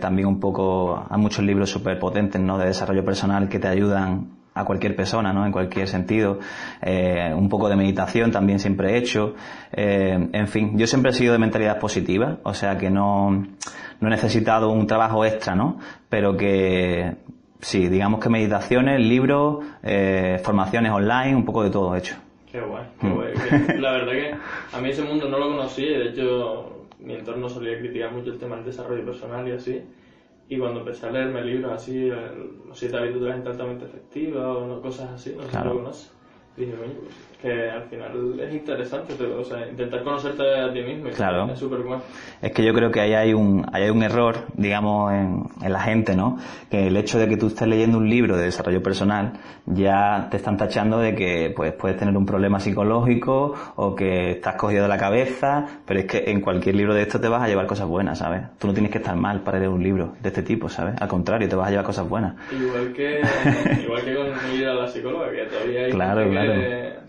también 0.00 0.28
un 0.28 0.40
poco, 0.40 1.06
hay 1.08 1.20
muchos 1.20 1.44
libros 1.44 1.70
súper 1.70 1.98
potentes, 1.98 2.40
¿no? 2.40 2.58
De 2.58 2.66
desarrollo 2.66 3.04
personal 3.04 3.48
que 3.48 3.58
te 3.58 3.68
ayudan 3.68 4.38
a 4.54 4.64
cualquier 4.64 4.96
persona, 4.96 5.32
¿no? 5.32 5.46
En 5.46 5.52
cualquier 5.52 5.86
sentido. 5.86 6.40
Un 6.82 7.48
poco 7.48 7.68
de 7.68 7.76
meditación 7.76 8.32
también 8.32 8.58
siempre 8.58 8.92
he 8.92 8.98
hecho. 8.98 9.34
en 9.72 10.48
fin, 10.48 10.76
yo 10.76 10.86
siempre 10.88 11.12
he 11.12 11.14
sido 11.14 11.32
de 11.32 11.38
mentalidad 11.38 11.78
positiva, 11.78 12.38
o 12.42 12.54
sea 12.54 12.76
que 12.76 12.90
no, 12.90 13.30
no 13.30 14.08
he 14.08 14.10
necesitado 14.10 14.70
un 14.72 14.86
trabajo 14.86 15.24
extra, 15.24 15.54
¿no? 15.54 15.78
Pero 16.08 16.36
que, 16.36 17.14
sí, 17.60 17.88
digamos 17.88 18.20
que 18.20 18.28
meditaciones, 18.28 19.00
libros, 19.00 19.64
formaciones 20.42 20.92
online, 20.92 21.36
un 21.36 21.44
poco 21.44 21.62
de 21.62 21.70
todo 21.70 21.96
hecho. 21.96 22.16
Qué 22.50 22.60
guay, 22.60 22.84
qué 23.00 23.06
mm. 23.06 23.14
guay. 23.14 23.34
La 23.78 23.92
verdad 23.92 24.12
que 24.12 24.34
a 24.76 24.80
mí 24.80 24.90
ese 24.90 25.02
mundo 25.02 25.28
no 25.28 25.38
lo 25.38 25.48
conocí, 25.48 25.84
de 25.84 26.08
hecho 26.08 26.86
mi 26.98 27.14
entorno 27.14 27.48
solía 27.48 27.78
criticar 27.78 28.12
mucho 28.12 28.32
el 28.32 28.38
tema 28.38 28.56
del 28.56 28.64
desarrollo 28.64 29.04
personal 29.04 29.46
y 29.48 29.52
así. 29.52 29.82
Y 30.48 30.58
cuando 30.58 30.80
empecé 30.80 31.06
a 31.06 31.12
leerme 31.12 31.44
libros 31.44 31.72
así, 31.72 32.08
los 32.08 32.76
siete 32.76 32.96
hábitos 32.96 33.22
de 33.22 33.28
la 33.28 33.34
gente 33.34 33.50
altamente 33.50 33.84
efectiva 33.84 34.52
o 34.52 34.82
cosas 34.82 35.10
así, 35.10 35.34
no 35.36 35.44
sé 35.44 35.50
si 35.50 35.64
lo 35.64 35.74
conoces, 35.76 36.12
dije, 36.56 36.72
coño, 36.72 36.92
pues 37.04 37.29
que 37.40 37.70
al 37.70 37.84
final 37.84 38.40
es 38.40 38.52
interesante, 38.52 39.14
o 39.24 39.44
sea, 39.44 39.68
intentar 39.68 40.02
conocerte 40.02 40.42
a 40.42 40.72
ti 40.72 40.82
mismo 40.82 41.10
claro. 41.10 41.50
es 41.50 41.58
súper 41.58 41.80
bueno. 41.80 42.02
Es 42.40 42.52
que 42.52 42.64
yo 42.64 42.72
creo 42.74 42.90
que 42.90 43.00
ahí 43.00 43.14
hay 43.14 43.32
un, 43.32 43.66
hay 43.72 43.88
un 43.90 44.02
error, 44.02 44.46
digamos, 44.54 45.12
en, 45.12 45.44
en, 45.62 45.72
la 45.72 45.80
gente, 45.80 46.14
¿no? 46.14 46.38
Que 46.70 46.88
el 46.88 46.96
hecho 46.96 47.18
de 47.18 47.28
que 47.28 47.36
tú 47.36 47.48
estés 47.48 47.66
leyendo 47.66 47.98
un 47.98 48.08
libro 48.08 48.36
de 48.36 48.44
desarrollo 48.44 48.82
personal 48.82 49.32
ya 49.66 50.28
te 50.30 50.36
están 50.36 50.56
tachando 50.56 50.98
de 50.98 51.14
que 51.14 51.52
pues 51.54 51.72
puedes 51.72 51.96
tener 51.96 52.16
un 52.16 52.26
problema 52.26 52.60
psicológico 52.60 53.54
o 53.76 53.94
que 53.94 54.32
estás 54.32 54.56
cogido 54.56 54.82
de 54.82 54.88
la 54.88 54.98
cabeza, 54.98 55.66
pero 55.86 56.00
es 56.00 56.06
que 56.06 56.24
en 56.30 56.40
cualquier 56.40 56.74
libro 56.74 56.94
de 56.94 57.02
esto 57.02 57.20
te 57.20 57.28
vas 57.28 57.42
a 57.42 57.48
llevar 57.48 57.66
cosas 57.66 57.86
buenas, 57.86 58.18
¿sabes? 58.18 58.42
Tú 58.58 58.66
no 58.66 58.72
tienes 58.72 58.90
que 58.90 58.98
estar 58.98 59.16
mal 59.16 59.40
para 59.40 59.58
leer 59.58 59.70
un 59.70 59.82
libro 59.82 60.14
de 60.20 60.28
este 60.28 60.42
tipo, 60.42 60.68
¿sabes? 60.68 60.94
Al 61.00 61.08
contrario, 61.08 61.48
te 61.48 61.56
vas 61.56 61.68
a 61.68 61.70
llevar 61.70 61.86
cosas 61.86 62.08
buenas. 62.08 62.34
Igual 62.52 62.92
que, 62.92 63.20
igual 63.84 64.02
que 64.02 64.14
con 64.14 64.54
ir 64.54 64.66
a 64.66 64.74
la 64.74 64.88
psicóloga, 64.88 65.30
que 65.30 65.44
todavía 65.44 65.84
hay 65.84 65.90
claro, 65.92 66.28
claro. 66.28 66.52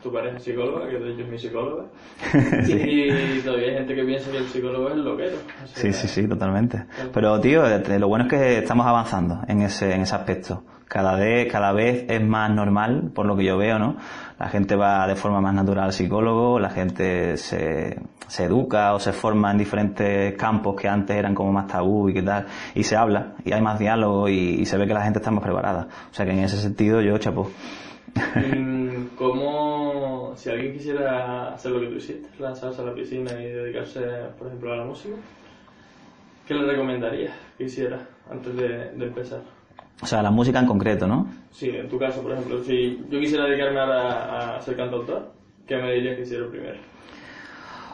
tu 0.01 0.11
pareja 0.21 0.39
psicóloga, 0.39 0.89
que 0.89 0.97
de 0.97 1.11
hecho 1.11 1.21
es 1.21 1.27
mi 1.29 1.37
psicóloga, 1.37 1.85
y 2.67 3.39
todavía 3.41 3.67
hay 3.67 3.73
gente 3.75 3.95
que 3.95 4.03
piensa 4.03 4.31
que 4.31 4.37
el 4.37 4.47
psicólogo 4.47 4.89
es 4.89 4.97
loquero. 4.97 5.37
sí, 5.73 5.91
sí, 5.93 6.07
sí, 6.07 6.27
totalmente. 6.27 6.85
Pero, 7.13 7.39
tío, 7.39 7.65
eh, 7.65 7.99
lo 7.99 8.07
bueno 8.07 8.25
es 8.25 8.29
que 8.29 8.57
estamos 8.59 8.85
avanzando 8.85 9.41
en 9.47 9.61
ese, 9.61 9.93
en 9.93 10.01
ese 10.01 10.15
aspecto 10.15 10.63
cada 10.91 11.15
vez, 11.15 11.49
cada 11.49 11.71
vez 11.71 12.05
es 12.09 12.21
más 12.21 12.51
normal, 12.51 13.11
por 13.15 13.25
lo 13.25 13.37
que 13.37 13.45
yo 13.45 13.57
veo, 13.57 13.79
¿no? 13.79 13.95
La 14.37 14.49
gente 14.49 14.75
va 14.75 15.07
de 15.07 15.15
forma 15.15 15.39
más 15.39 15.53
natural 15.53 15.85
al 15.85 15.93
psicólogo, 15.93 16.59
la 16.59 16.69
gente 16.69 17.37
se, 17.37 17.97
se 18.27 18.43
educa 18.43 18.93
o 18.93 18.99
se 18.99 19.13
forma 19.13 19.51
en 19.51 19.57
diferentes 19.57 20.35
campos 20.35 20.75
que 20.75 20.89
antes 20.89 21.15
eran 21.15 21.33
como 21.33 21.53
más 21.53 21.67
tabú 21.67 22.09
y 22.09 22.13
qué 22.13 22.21
tal, 22.21 22.45
y 22.75 22.83
se 22.83 22.97
habla, 22.97 23.35
y 23.45 23.53
hay 23.53 23.61
más 23.61 23.79
diálogo 23.79 24.27
y, 24.27 24.65
se 24.65 24.77
ve 24.77 24.85
que 24.85 24.93
la 24.93 25.03
gente 25.03 25.19
está 25.19 25.31
más 25.31 25.43
preparada. 25.43 25.87
O 26.11 26.13
sea 26.13 26.25
que 26.25 26.31
en 26.33 26.39
ese 26.39 26.57
sentido 26.57 26.99
yo 26.99 27.17
chapo. 27.17 27.49
¿Cómo, 29.17 30.33
si 30.35 30.49
alguien 30.49 30.73
quisiera 30.73 31.53
hacer 31.53 31.71
lo 31.71 31.79
que 31.81 31.87
tú 31.87 31.95
hiciste, 31.95 32.27
lanzarse 32.39 32.81
a 32.81 32.85
la 32.85 32.93
piscina 32.93 33.31
y 33.33 33.51
dedicarse, 33.51 33.99
por 34.37 34.47
ejemplo, 34.47 34.73
a 34.73 34.77
la 34.77 34.85
música, 34.85 35.15
¿qué 36.47 36.53
le 36.55 36.65
recomendarías 36.65 37.33
que 37.57 37.65
hiciera 37.65 38.07
antes 38.29 38.55
de 38.55 39.05
empezar? 39.05 39.41
O 40.01 40.05
sea, 40.07 40.23
la 40.23 40.31
música 40.31 40.59
en 40.59 40.65
concreto, 40.65 41.05
¿no? 41.05 41.27
Sí, 41.51 41.69
en 41.69 41.87
tu 41.87 41.99
caso, 41.99 42.23
por 42.23 42.31
ejemplo, 42.31 42.63
si 42.63 43.05
yo 43.09 43.19
quisiera 43.19 43.45
dedicarme 43.45 43.79
ahora 43.79 44.55
a 44.55 44.61
ser 44.61 44.75
cantautor, 44.75 45.31
¿qué 45.67 45.77
me 45.77 45.93
dirías 45.93 46.15
que 46.15 46.23
hiciera 46.23 46.49
primero? 46.49 46.79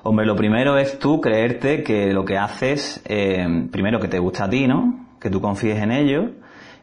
Hombre, 0.03 0.25
lo 0.25 0.35
primero 0.35 0.77
es 0.77 0.99
tú 0.99 1.19
creerte 1.19 1.83
que 1.83 2.13
lo 2.13 2.23
que 2.23 2.37
haces, 2.37 3.03
eh, 3.05 3.45
primero 3.69 3.99
que 3.99 4.07
te 4.07 4.19
gusta 4.19 4.45
a 4.45 4.49
ti, 4.49 4.67
¿no? 4.67 5.05
Que 5.19 5.29
tú 5.29 5.41
confíes 5.41 5.81
en 5.81 5.91
ello 5.91 6.29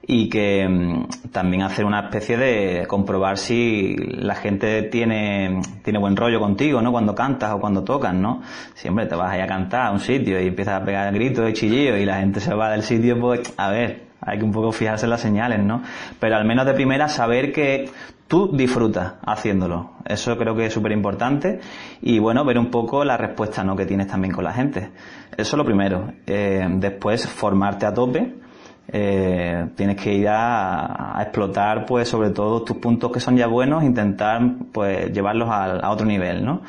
y 0.06 0.28
que 0.28 0.68
mm, 0.68 1.30
también 1.32 1.62
hacer 1.62 1.84
una 1.84 2.00
especie 2.00 2.36
de 2.36 2.86
comprobar 2.86 3.38
si 3.38 3.96
la 3.96 4.34
gente 4.34 4.82
tiene, 4.84 5.60
tiene 5.82 5.98
buen 5.98 6.16
rollo 6.16 6.40
contigo, 6.40 6.82
¿no? 6.82 6.92
Cuando 6.92 7.14
cantas 7.14 7.52
o 7.52 7.60
cuando 7.60 7.84
tocas, 7.84 8.14
¿no? 8.14 8.42
Siempre 8.74 9.06
te 9.06 9.14
vas 9.14 9.32
a 9.32 9.36
ir 9.36 9.42
a 9.42 9.46
cantar 9.46 9.86
a 9.86 9.90
un 9.90 10.00
sitio 10.00 10.40
y 10.40 10.48
empiezas 10.48 10.82
a 10.82 10.84
pegar 10.84 11.12
gritos 11.12 11.48
y 11.48 11.52
chillillos 11.52 11.98
y 11.98 12.04
la 12.04 12.18
gente 12.18 12.40
se 12.40 12.54
va 12.54 12.70
del 12.70 12.82
sitio, 12.82 13.18
pues, 13.18 13.54
a 13.56 13.70
ver, 13.70 14.04
hay 14.20 14.38
que 14.38 14.44
un 14.44 14.52
poco 14.52 14.72
fijarse 14.72 15.06
en 15.06 15.10
las 15.10 15.20
señales, 15.20 15.62
¿no? 15.62 15.82
Pero 16.18 16.36
al 16.36 16.44
menos 16.44 16.66
de 16.66 16.74
primera 16.74 17.08
saber 17.08 17.52
que 17.52 17.90
tú 18.28 18.50
disfrutas 18.54 19.14
haciéndolo. 19.24 19.92
Eso 20.04 20.36
creo 20.38 20.54
que 20.54 20.66
es 20.66 20.72
súper 20.72 20.92
importante. 20.92 21.60
Y 22.00 22.18
bueno, 22.18 22.44
ver 22.44 22.58
un 22.58 22.70
poco 22.70 23.04
la 23.04 23.16
respuesta 23.16 23.62
¿no? 23.64 23.76
que 23.76 23.84
tienes 23.84 24.08
también 24.08 24.32
con 24.32 24.44
la 24.44 24.52
gente. 24.52 24.90
Eso 25.36 25.56
es 25.56 25.58
lo 25.58 25.64
primero. 25.64 26.12
Eh, 26.26 26.66
después, 26.76 27.28
formarte 27.28 27.84
a 27.86 27.92
tope 27.92 28.43
eh, 28.88 29.66
tienes 29.76 29.96
que 29.96 30.12
ir 30.12 30.28
a, 30.28 31.18
explotar 31.22 31.86
pues 31.86 32.06
sobre 32.08 32.30
todo 32.30 32.62
tus 32.62 32.76
puntos 32.76 33.10
que 33.10 33.18
son 33.18 33.36
ya 33.36 33.46
buenos 33.46 33.82
intentar 33.82 34.42
pues 34.72 35.10
llevarlos 35.10 35.48
a, 35.50 35.90
otro 35.90 36.04
nivel 36.06 36.44
no 36.44 36.62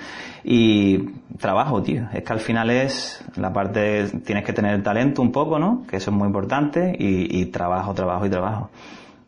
y 0.44 1.00
trabajo 1.40 1.82
tío. 1.84 2.08
Es 2.14 2.24
que 2.24 2.34
al 2.34 2.40
final 2.40 2.70
es 2.70 3.24
la 3.36 3.52
parte 3.52 4.08
tienes 4.26 4.46
que 4.46 4.54
tener 4.54 4.82
talento 4.82 5.22
un 5.22 5.32
poco 5.32 5.60
no 5.60 5.86
que 5.90 5.98
eso 5.98 6.12
es 6.12 6.16
muy 6.16 6.28
importante 6.28 6.96
y, 6.98 7.46
trabajo 7.48 7.94
trabajo 7.94 8.26
y 8.26 8.30
trabajo. 8.30 8.70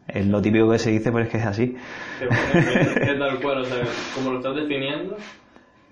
Es 0.08 0.26
lo 0.26 0.42
típico 0.42 0.70
que 0.72 0.80
se 0.80 0.92
dice 0.92 1.12
pero 1.12 1.26
es 1.26 1.30
que 1.30 1.38
es 1.38 1.46
así. 1.46 1.76
Es 2.22 3.20
tal 3.20 3.40
cual 3.42 3.60
o 3.60 3.66
sea 3.66 3.84
como 4.16 4.32
lo 4.32 4.38
estás 4.38 4.56
definiendo 4.56 5.18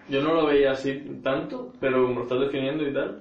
yo 0.07 0.21
no 0.21 0.33
lo 0.33 0.45
veía 0.45 0.71
así 0.71 1.19
tanto 1.21 1.73
pero 1.79 2.03
como 2.03 2.19
lo 2.19 2.23
estás 2.23 2.39
definiendo 2.39 2.87
y 2.87 2.93
tal 2.93 3.19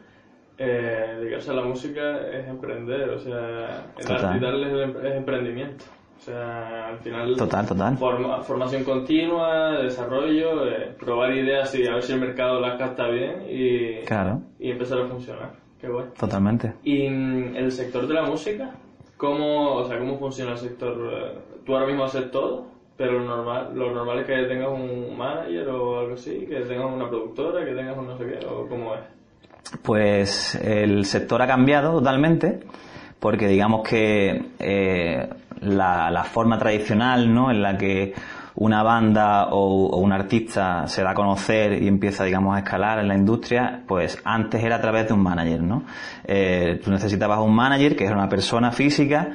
eh, 0.56 1.16
dedicarse 1.18 1.50
a 1.50 1.54
la 1.54 1.64
música 1.64 2.20
es 2.30 2.46
emprender, 2.46 3.10
o 3.10 3.18
sea, 3.18 3.86
el 3.98 4.12
arte 4.12 5.08
es, 5.08 5.14
emprendimiento. 5.16 5.84
O 6.16 6.20
sea, 6.20 6.88
al 6.88 6.98
final, 7.00 7.36
total, 7.36 7.66
total. 7.66 7.98
formación 7.98 8.84
continua, 8.84 9.78
desarrollo, 9.82 10.66
eh, 10.66 10.94
probar 10.98 11.34
ideas 11.34 11.74
y 11.74 11.86
a 11.86 11.94
ver 11.94 12.02
si 12.02 12.12
el 12.12 12.20
mercado 12.20 12.60
las 12.60 12.78
capta 12.78 13.08
bien 13.08 13.42
y, 13.48 14.04
claro. 14.06 14.40
y 14.58 14.70
empezar 14.70 15.00
a 15.00 15.06
funcionar. 15.06 15.52
Qué 15.78 15.88
guay. 15.88 16.06
Totalmente. 16.18 16.72
¿Y 16.82 17.10
mm, 17.10 17.56
el 17.56 17.70
sector 17.72 18.06
de 18.06 18.14
la 18.14 18.22
música? 18.22 18.70
¿Cómo, 19.18 19.74
o 19.74 19.84
sea, 19.84 19.98
¿cómo 19.98 20.18
funciona 20.18 20.52
el 20.52 20.58
sector? 20.58 21.42
Tú 21.66 21.74
ahora 21.74 21.86
mismo 21.86 22.04
haces 22.04 22.30
todo, 22.30 22.66
pero 22.96 23.18
lo 23.18 23.24
normal, 23.24 23.72
lo 23.74 23.92
normal 23.92 24.20
es 24.20 24.26
que 24.26 24.34
tengas 24.44 24.70
un 24.70 25.16
manager 25.16 25.68
o 25.68 25.98
algo 26.00 26.14
así, 26.14 26.46
que 26.46 26.60
tengas 26.60 26.92
una 26.92 27.08
productora, 27.08 27.64
que 27.64 27.72
tengas 27.72 27.98
un 27.98 28.06
no 28.06 28.16
sé 28.16 28.24
qué, 28.24 28.46
o 28.46 28.66
cómo 28.68 28.94
es. 28.94 29.00
Pues 29.82 30.54
el 30.56 31.04
sector 31.04 31.42
ha 31.42 31.46
cambiado 31.46 31.92
totalmente 31.92 32.60
porque 33.18 33.48
digamos 33.48 33.88
que 33.88 34.50
eh, 34.58 35.28
la, 35.60 36.24
forma 36.24 36.58
tradicional 36.58 37.32
¿no? 37.32 37.50
en 37.50 37.62
la 37.62 37.76
que 37.76 38.12
una 38.56 38.82
banda 38.82 39.46
o, 39.46 39.86
o, 39.86 39.98
un 39.98 40.12
artista 40.12 40.86
se 40.86 41.02
da 41.02 41.10
a 41.10 41.14
conocer 41.14 41.82
y 41.82 41.88
empieza, 41.88 42.24
digamos, 42.24 42.54
a 42.54 42.58
escalar 42.58 42.98
en 42.98 43.08
la 43.08 43.14
industria, 43.14 43.82
pues 43.86 44.20
antes 44.24 44.62
era 44.62 44.76
a 44.76 44.80
través 44.80 45.08
de 45.08 45.14
un 45.14 45.22
manager, 45.22 45.62
¿no? 45.62 45.84
Eh, 46.24 46.80
tú 46.84 46.90
necesitabas 46.90 47.40
un 47.40 47.54
manager 47.54 47.96
que 47.96 48.04
era 48.04 48.14
una 48.14 48.28
persona 48.28 48.70
física 48.70 49.30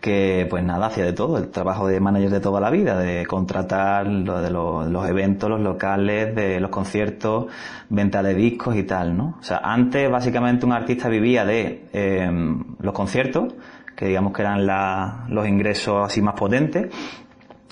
que 0.00 0.46
pues 0.48 0.64
nada, 0.64 0.86
hacía 0.86 1.04
de 1.04 1.12
todo, 1.12 1.36
el 1.36 1.50
trabajo 1.50 1.86
de 1.86 2.00
manager 2.00 2.30
de 2.30 2.40
toda 2.40 2.60
la 2.60 2.70
vida, 2.70 2.98
de 2.98 3.26
contratar 3.26 4.06
lo 4.06 4.40
de 4.40 4.50
los, 4.50 5.08
eventos, 5.08 5.50
los 5.50 5.60
locales, 5.60 6.34
de 6.34 6.58
los 6.58 6.70
conciertos, 6.70 7.46
venta 7.90 8.22
de 8.22 8.34
discos 8.34 8.76
y 8.76 8.84
tal, 8.84 9.16
¿no? 9.16 9.36
O 9.38 9.42
sea, 9.42 9.58
antes 9.62 10.10
básicamente 10.10 10.64
un 10.64 10.72
artista 10.72 11.08
vivía 11.08 11.44
de 11.44 11.84
eh, 11.92 12.30
los 12.78 12.94
conciertos, 12.94 13.52
que 13.94 14.06
digamos 14.06 14.32
que 14.32 14.40
eran 14.42 14.66
la, 14.66 15.26
los 15.28 15.46
ingresos 15.46 16.06
así 16.06 16.22
más 16.22 16.34
potentes, 16.34 16.90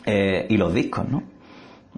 eh, 0.04 0.47
y 0.50 0.56
los 0.58 0.75
discos, 0.75 1.08
¿no? 1.08 1.23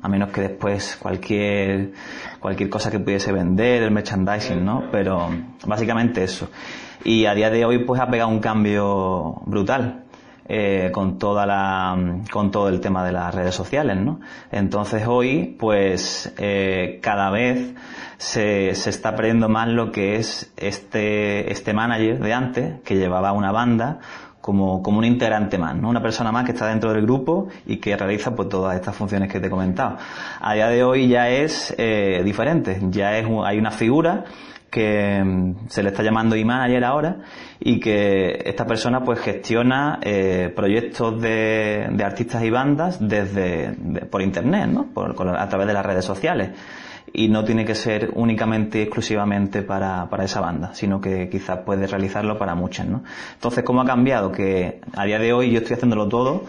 A 0.02 0.08
menos 0.08 0.30
que 0.30 0.42
después 0.42 0.96
cualquier, 0.96 1.92
cualquier 2.38 2.70
cosa 2.70 2.90
que 2.90 3.00
pudiese 3.00 3.32
vender, 3.32 3.82
el 3.82 3.90
merchandising, 3.90 4.64
¿no? 4.64 4.84
Pero 4.92 5.28
básicamente 5.66 6.22
eso. 6.22 6.48
Y 7.04 7.26
a 7.26 7.34
día 7.34 7.50
de 7.50 7.64
hoy 7.64 7.84
pues 7.84 8.00
ha 8.00 8.08
pegado 8.08 8.30
un 8.30 8.40
cambio 8.40 9.42
brutal. 9.46 10.04
Eh, 10.52 10.90
con 10.90 11.16
toda 11.16 11.46
la 11.46 11.96
con 12.28 12.50
todo 12.50 12.68
el 12.70 12.80
tema 12.80 13.04
de 13.04 13.12
las 13.12 13.32
redes 13.32 13.54
sociales 13.54 13.96
no 13.96 14.18
entonces 14.50 15.06
hoy 15.06 15.54
pues 15.56 16.34
eh, 16.38 16.98
cada 17.00 17.30
vez 17.30 17.72
se, 18.18 18.74
se 18.74 18.90
está 18.90 19.14
perdiendo 19.14 19.48
más 19.48 19.68
lo 19.68 19.92
que 19.92 20.16
es 20.16 20.52
este 20.56 21.52
este 21.52 21.72
manager 21.72 22.18
de 22.18 22.32
antes 22.34 22.80
que 22.80 22.96
llevaba 22.96 23.30
una 23.30 23.52
banda 23.52 24.00
como, 24.40 24.82
como 24.82 24.98
un 24.98 25.04
integrante 25.04 25.58
más, 25.58 25.76
¿no? 25.76 25.90
Una 25.90 26.02
persona 26.02 26.32
más 26.32 26.44
que 26.46 26.52
está 26.52 26.66
dentro 26.66 26.92
del 26.92 27.02
grupo 27.02 27.48
y 27.66 27.76
que 27.76 27.96
realiza 27.96 28.34
pues 28.34 28.48
todas 28.48 28.74
estas 28.74 28.96
funciones 28.96 29.30
que 29.30 29.38
te 29.38 29.46
he 29.46 29.50
comentado. 29.50 29.98
A 30.40 30.54
día 30.54 30.68
de 30.68 30.82
hoy 30.82 31.08
ya 31.08 31.28
es 31.28 31.74
eh, 31.78 32.22
diferente, 32.24 32.80
ya 32.90 33.18
es 33.18 33.26
hay 33.44 33.58
una 33.58 33.70
figura 33.70 34.24
que 34.70 35.22
mm, 35.22 35.68
se 35.68 35.82
le 35.82 35.90
está 35.90 36.02
llamando 36.02 36.36
e-manager 36.36 36.84
ahora 36.84 37.16
y 37.58 37.80
que 37.80 38.42
esta 38.44 38.66
persona 38.66 39.02
pues 39.02 39.20
gestiona 39.20 39.98
eh, 40.02 40.52
proyectos 40.54 41.20
de, 41.20 41.88
de, 41.90 42.04
artistas 42.04 42.42
y 42.44 42.50
bandas 42.50 42.98
desde 43.00 43.74
de, 43.76 44.00
por 44.02 44.22
internet, 44.22 44.68
¿no? 44.68 44.86
Por, 44.86 45.28
a 45.28 45.48
través 45.48 45.66
de 45.66 45.72
las 45.72 45.84
redes 45.84 46.04
sociales 46.04 46.50
y 47.12 47.28
no 47.28 47.44
tiene 47.44 47.64
que 47.64 47.74
ser 47.74 48.10
únicamente 48.14 48.82
exclusivamente 48.82 49.62
para, 49.62 50.08
para 50.08 50.24
esa 50.24 50.40
banda, 50.40 50.74
sino 50.74 51.00
que 51.00 51.28
quizás 51.28 51.58
puede 51.58 51.86
realizarlo 51.86 52.38
para 52.38 52.54
muchas, 52.54 52.86
¿no? 52.86 53.02
Entonces, 53.34 53.64
¿cómo 53.64 53.82
ha 53.82 53.86
cambiado? 53.86 54.30
Que 54.30 54.80
a 54.94 55.04
día 55.04 55.18
de 55.18 55.32
hoy 55.32 55.50
yo 55.50 55.58
estoy 55.58 55.74
haciéndolo 55.74 56.08
todo 56.08 56.44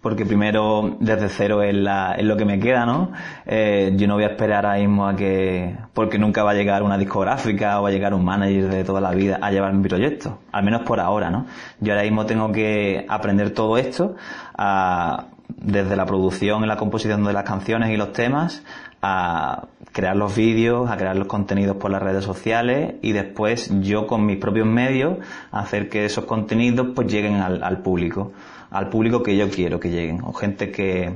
porque 0.00 0.24
primero 0.24 0.96
desde 0.98 1.28
cero 1.28 1.62
es, 1.62 1.74
la, 1.74 2.14
es 2.14 2.24
lo 2.24 2.36
que 2.36 2.44
me 2.46 2.58
queda, 2.58 2.86
¿no? 2.86 3.12
Eh, 3.46 3.92
yo 3.96 4.06
no 4.06 4.14
voy 4.14 4.24
a 4.24 4.28
esperar 4.28 4.64
ahora 4.64 4.78
mismo 4.78 5.06
a 5.06 5.14
que, 5.14 5.76
porque 5.92 6.18
nunca 6.18 6.42
va 6.42 6.52
a 6.52 6.54
llegar 6.54 6.82
una 6.82 6.96
discográfica 6.96 7.78
o 7.78 7.82
va 7.82 7.90
a 7.90 7.92
llegar 7.92 8.14
un 8.14 8.24
manager 8.24 8.68
de 8.68 8.84
toda 8.84 9.00
la 9.00 9.10
vida 9.10 9.38
a 9.42 9.50
llevar 9.50 9.74
mi 9.74 9.86
proyecto, 9.86 10.38
al 10.52 10.64
menos 10.64 10.82
por 10.82 11.00
ahora, 11.00 11.30
¿no? 11.30 11.46
Yo 11.80 11.92
ahora 11.92 12.04
mismo 12.04 12.24
tengo 12.24 12.50
que 12.50 13.04
aprender 13.08 13.50
todo 13.50 13.76
esto 13.76 14.16
a, 14.56 15.26
desde 15.48 15.96
la 15.96 16.06
producción 16.06 16.64
y 16.64 16.66
la 16.66 16.76
composición 16.76 17.22
de 17.24 17.32
las 17.34 17.44
canciones 17.44 17.90
y 17.90 17.96
los 17.96 18.12
temas 18.12 18.62
a 19.02 19.66
crear 19.92 20.16
los 20.16 20.34
vídeos, 20.34 20.90
a 20.90 20.96
crear 20.96 21.16
los 21.16 21.26
contenidos 21.26 21.76
por 21.76 21.90
las 21.90 22.02
redes 22.02 22.24
sociales 22.24 22.94
y 23.02 23.12
después 23.12 23.70
yo 23.80 24.06
con 24.06 24.24
mis 24.24 24.38
propios 24.38 24.66
medios 24.66 25.18
hacer 25.50 25.88
que 25.88 26.04
esos 26.04 26.24
contenidos 26.24 26.88
pues 26.94 27.12
lleguen 27.12 27.36
al, 27.36 27.62
al 27.62 27.78
público, 27.78 28.32
al 28.70 28.88
público 28.88 29.22
que 29.22 29.36
yo 29.36 29.50
quiero 29.50 29.80
que 29.80 29.90
lleguen, 29.90 30.22
o 30.22 30.32
gente 30.32 30.70
que, 30.70 31.14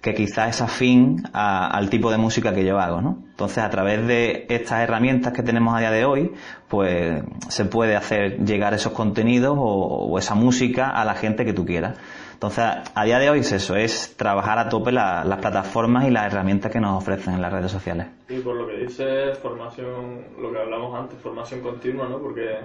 que 0.00 0.14
quizás 0.14 0.56
es 0.56 0.62
afín 0.62 1.22
a, 1.32 1.68
al 1.68 1.90
tipo 1.90 2.10
de 2.10 2.16
música 2.16 2.54
que 2.54 2.64
yo 2.64 2.78
hago, 2.78 3.00
¿no? 3.00 3.18
Entonces, 3.30 3.58
a 3.58 3.70
través 3.70 4.06
de 4.06 4.46
estas 4.48 4.80
herramientas 4.82 5.32
que 5.32 5.42
tenemos 5.42 5.76
a 5.76 5.80
día 5.80 5.90
de 5.90 6.04
hoy, 6.04 6.32
pues 6.68 7.22
se 7.48 7.64
puede 7.64 7.96
hacer 7.96 8.44
llegar 8.44 8.72
esos 8.72 8.92
contenidos 8.92 9.56
o, 9.58 10.18
esa 10.18 10.34
música 10.34 10.90
a 10.90 11.04
la 11.04 11.14
gente 11.14 11.44
que 11.44 11.52
tú 11.52 11.66
quieras. 11.66 11.98
Entonces, 12.32 12.64
a 12.94 13.04
día 13.04 13.18
de 13.18 13.30
hoy 13.30 13.40
es 13.40 13.52
eso, 13.52 13.76
es 13.76 14.16
trabajar 14.16 14.58
a 14.58 14.68
tope 14.68 14.92
la, 14.92 15.24
las 15.24 15.38
plataformas 15.38 16.06
y 16.06 16.10
las 16.10 16.32
herramientas 16.32 16.70
que 16.70 16.80
nos 16.80 16.96
ofrecen 17.02 17.34
en 17.34 17.42
las 17.42 17.52
redes 17.52 17.70
sociales. 17.70 18.06
Y 18.28 18.38
por 18.38 18.56
lo 18.56 18.66
que 18.66 18.76
dices, 18.78 19.38
formación, 19.38 20.24
lo 20.40 20.52
que 20.52 20.58
hablamos 20.58 20.98
antes, 20.98 21.18
formación 21.18 21.60
continua, 21.60 22.08
¿no? 22.08 22.18
Porque 22.18 22.60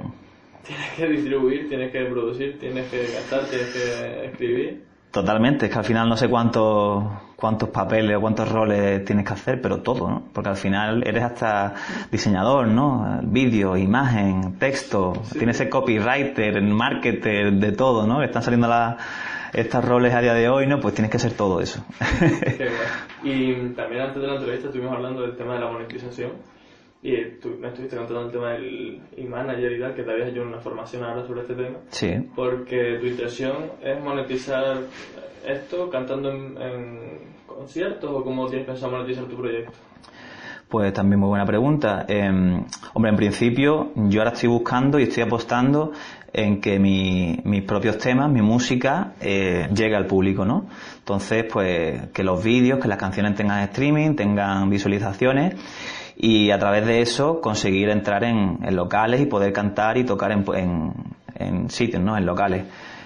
tienes 0.66 0.90
que 0.96 1.08
distribuir, 1.08 1.70
tienes 1.70 1.92
que 1.92 2.06
producir, 2.06 2.60
tienes 2.60 2.90
que 2.90 3.00
gastar, 3.14 3.46
tienes 3.46 3.68
que 3.70 4.26
escribir. 4.26 4.84
Totalmente, 5.12 5.66
es 5.66 5.72
que 5.72 5.78
al 5.78 5.86
final 5.86 6.08
no 6.08 6.16
sé 6.16 6.30
cuántos 6.30 7.04
cuántos 7.36 7.70
papeles 7.70 8.16
o 8.16 8.22
cuántos 8.22 8.50
roles 8.50 9.04
tienes 9.04 9.26
que 9.26 9.34
hacer, 9.34 9.60
pero 9.60 9.82
todo, 9.82 10.08
¿no? 10.08 10.24
Porque 10.32 10.50
al 10.50 10.56
final 10.56 11.04
eres 11.06 11.24
hasta 11.24 11.74
diseñador, 12.12 12.68
¿no? 12.68 13.20
Vídeo, 13.24 13.76
imagen, 13.76 14.60
texto, 14.60 15.14
sí. 15.24 15.40
tienes 15.40 15.60
el 15.60 15.70
copywriter, 15.70 16.62
marketer, 16.62 17.52
de 17.54 17.72
todo, 17.72 18.06
¿no? 18.06 18.22
Están 18.22 18.44
saliendo 18.44 18.68
las 18.68 18.98
estos 19.54 19.84
roles 19.84 20.14
a 20.14 20.22
día 20.22 20.34
de 20.34 20.48
hoy, 20.48 20.68
¿no? 20.68 20.80
Pues 20.80 20.94
tienes 20.94 21.10
que 21.10 21.18
hacer 21.18 21.34
todo 21.34 21.60
eso. 21.60 21.84
Qué 22.20 22.70
y 23.24 23.70
también 23.74 24.04
antes 24.04 24.22
de 24.22 24.28
la 24.28 24.36
entrevista 24.36 24.68
estuvimos 24.68 24.96
hablando 24.96 25.24
del 25.24 25.36
tema 25.36 25.56
de 25.56 25.60
la 25.60 25.72
monetización 25.72 26.32
y 27.04 27.40
tú 27.42 27.58
me 27.60 27.70
estuviste 27.70 27.98
contando 27.98 28.26
el 28.26 28.32
tema 28.32 28.52
del 28.52 29.02
e-manager 29.18 29.72
y 29.72 29.80
tal, 29.80 29.96
que 29.96 30.04
te 30.04 30.12
habías 30.12 30.30
hecho 30.30 30.44
una 30.44 30.60
formación 30.60 31.04
ahora 31.04 31.26
sobre 31.26 31.42
este 31.42 31.56
tema. 31.56 31.78
Sí. 31.90 32.30
Porque 32.36 32.98
tu 33.00 33.08
intención 33.08 33.72
es 33.82 34.00
monetizar 34.04 34.82
esto 35.46 35.90
cantando 35.90 36.30
en, 36.30 36.62
en 36.62 37.00
conciertos 37.48 38.10
o 38.10 38.24
cómo 38.24 38.48
tienes 38.48 38.68
pensado 38.68 38.92
monetizar 38.92 39.26
tu 39.26 39.36
proyecto. 39.36 39.72
Pues 40.70 40.94
también 40.94 41.20
muy 41.20 41.28
buena 41.28 41.46
pregunta. 41.46 42.06
Eh, 42.08 42.30
hombre, 42.94 43.12
en 43.12 43.18
principio 43.18 43.92
yo 43.96 44.22
ahora 44.22 44.32
estoy 44.32 44.48
buscando 44.48 45.00
y 45.00 45.04
estoy 45.04 45.24
apostando 45.24 45.92
en 46.32 46.62
que 46.62 46.80
mi, 46.80 47.42
mis 47.44 47.64
propios 47.64 47.98
temas, 47.98 48.32
mi 48.32 48.42
música, 48.42 49.16
eh, 49.20 49.68
llegue 49.76 49.96
al 49.98 50.06
público, 50.06 50.46
¿no? 50.46 50.68
Entonces, 51.00 51.46
pues 51.52 52.10
que 52.14 52.24
los 52.24 52.42
vídeos, 52.42 52.80
que 52.80 52.88
las 52.88 52.98
canciones 52.98 53.36
tengan 53.36 53.64
streaming, 53.64 54.16
tengan 54.16 54.70
visualizaciones 54.70 55.56
y 56.24 56.52
a 56.52 56.60
través 56.60 56.86
de 56.86 57.02
eso 57.02 57.42
conseguir 57.42 57.90
entrar 57.90 58.24
en, 58.24 58.60
locales 58.76 59.22
y 59.22 59.26
poder 59.26 59.52
cantar 59.52 59.98
y 59.98 60.04
tocar 60.04 60.32
en, 60.32 60.46
en, 60.54 60.94
en 61.34 61.70
sitios, 61.72 62.04
¿no? 62.04 62.16
En 62.16 62.28
locales. 62.28 62.66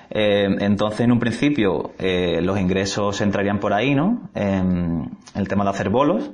Eh, 0.10 0.48
entonces, 0.60 1.00
en 1.00 1.14
un 1.14 1.20
principio, 1.20 1.92
eh, 1.98 2.42
los 2.42 2.60
ingresos 2.60 3.22
entrarían 3.22 3.60
por 3.62 3.72
ahí, 3.72 3.96
¿no? 3.96 4.30
En 4.36 5.12
el 5.34 5.48
tema 5.48 5.64
de 5.64 5.70
hacer 5.70 5.90
bolos. 5.90 6.30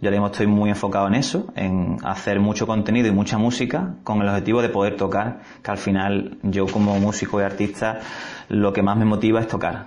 Yo 0.00 0.08
ahora 0.08 0.16
mismo 0.16 0.26
estoy 0.26 0.48
muy 0.48 0.70
enfocado 0.70 1.06
en 1.06 1.14
eso, 1.14 1.52
en 1.54 1.98
hacer 2.02 2.40
mucho 2.40 2.66
contenido 2.66 3.06
y 3.06 3.12
mucha 3.12 3.38
música 3.38 3.94
con 4.02 4.20
el 4.20 4.28
objetivo 4.28 4.60
de 4.60 4.70
poder 4.70 4.96
tocar, 4.96 5.38
que 5.62 5.70
al 5.70 5.78
final 5.78 6.38
yo 6.42 6.66
como 6.66 6.98
músico 6.98 7.40
y 7.40 7.44
artista 7.44 8.00
lo 8.48 8.72
que 8.72 8.82
más 8.82 8.96
me 8.96 9.04
motiva 9.04 9.38
es 9.38 9.46
tocar. 9.46 9.86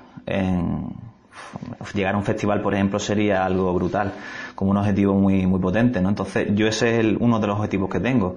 Llegar 1.93 2.15
a 2.15 2.17
un 2.17 2.23
festival, 2.23 2.61
por 2.61 2.73
ejemplo, 2.73 2.99
sería 2.99 3.45
algo 3.45 3.73
brutal, 3.73 4.13
como 4.55 4.71
un 4.71 4.77
objetivo 4.77 5.13
muy, 5.13 5.45
muy 5.45 5.59
potente, 5.59 6.01
¿no? 6.01 6.09
Entonces, 6.09 6.47
yo 6.53 6.67
ese 6.67 6.93
es 6.93 6.99
el, 6.99 7.17
uno 7.19 7.39
de 7.39 7.47
los 7.47 7.57
objetivos 7.57 7.89
que 7.89 7.99
tengo. 7.99 8.35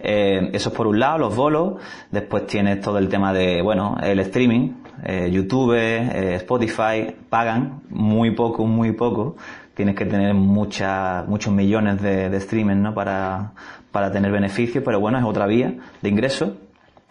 Eh, 0.00 0.50
eso 0.52 0.68
es 0.70 0.74
por 0.74 0.86
un 0.86 0.98
lado, 0.98 1.18
los 1.18 1.36
bolos, 1.36 1.74
después 2.10 2.46
tienes 2.46 2.80
todo 2.80 2.98
el 2.98 3.08
tema 3.08 3.32
de, 3.32 3.62
bueno, 3.62 3.96
el 4.02 4.18
streaming, 4.20 4.70
eh, 5.04 5.30
YouTube, 5.30 5.74
eh, 5.74 6.34
Spotify, 6.36 7.14
pagan 7.28 7.82
muy 7.90 8.32
poco, 8.32 8.66
muy 8.66 8.92
poco, 8.92 9.36
tienes 9.74 9.94
que 9.94 10.06
tener 10.06 10.34
mucha, 10.34 11.24
muchos 11.26 11.52
millones 11.52 12.02
de, 12.02 12.28
de 12.30 12.36
streaming, 12.38 12.76
¿no? 12.76 12.94
Para, 12.94 13.52
para 13.92 14.10
tener 14.10 14.30
beneficios, 14.30 14.82
pero 14.84 15.00
bueno, 15.00 15.18
es 15.18 15.24
otra 15.24 15.46
vía 15.46 15.74
de 16.02 16.08
ingreso 16.08 16.56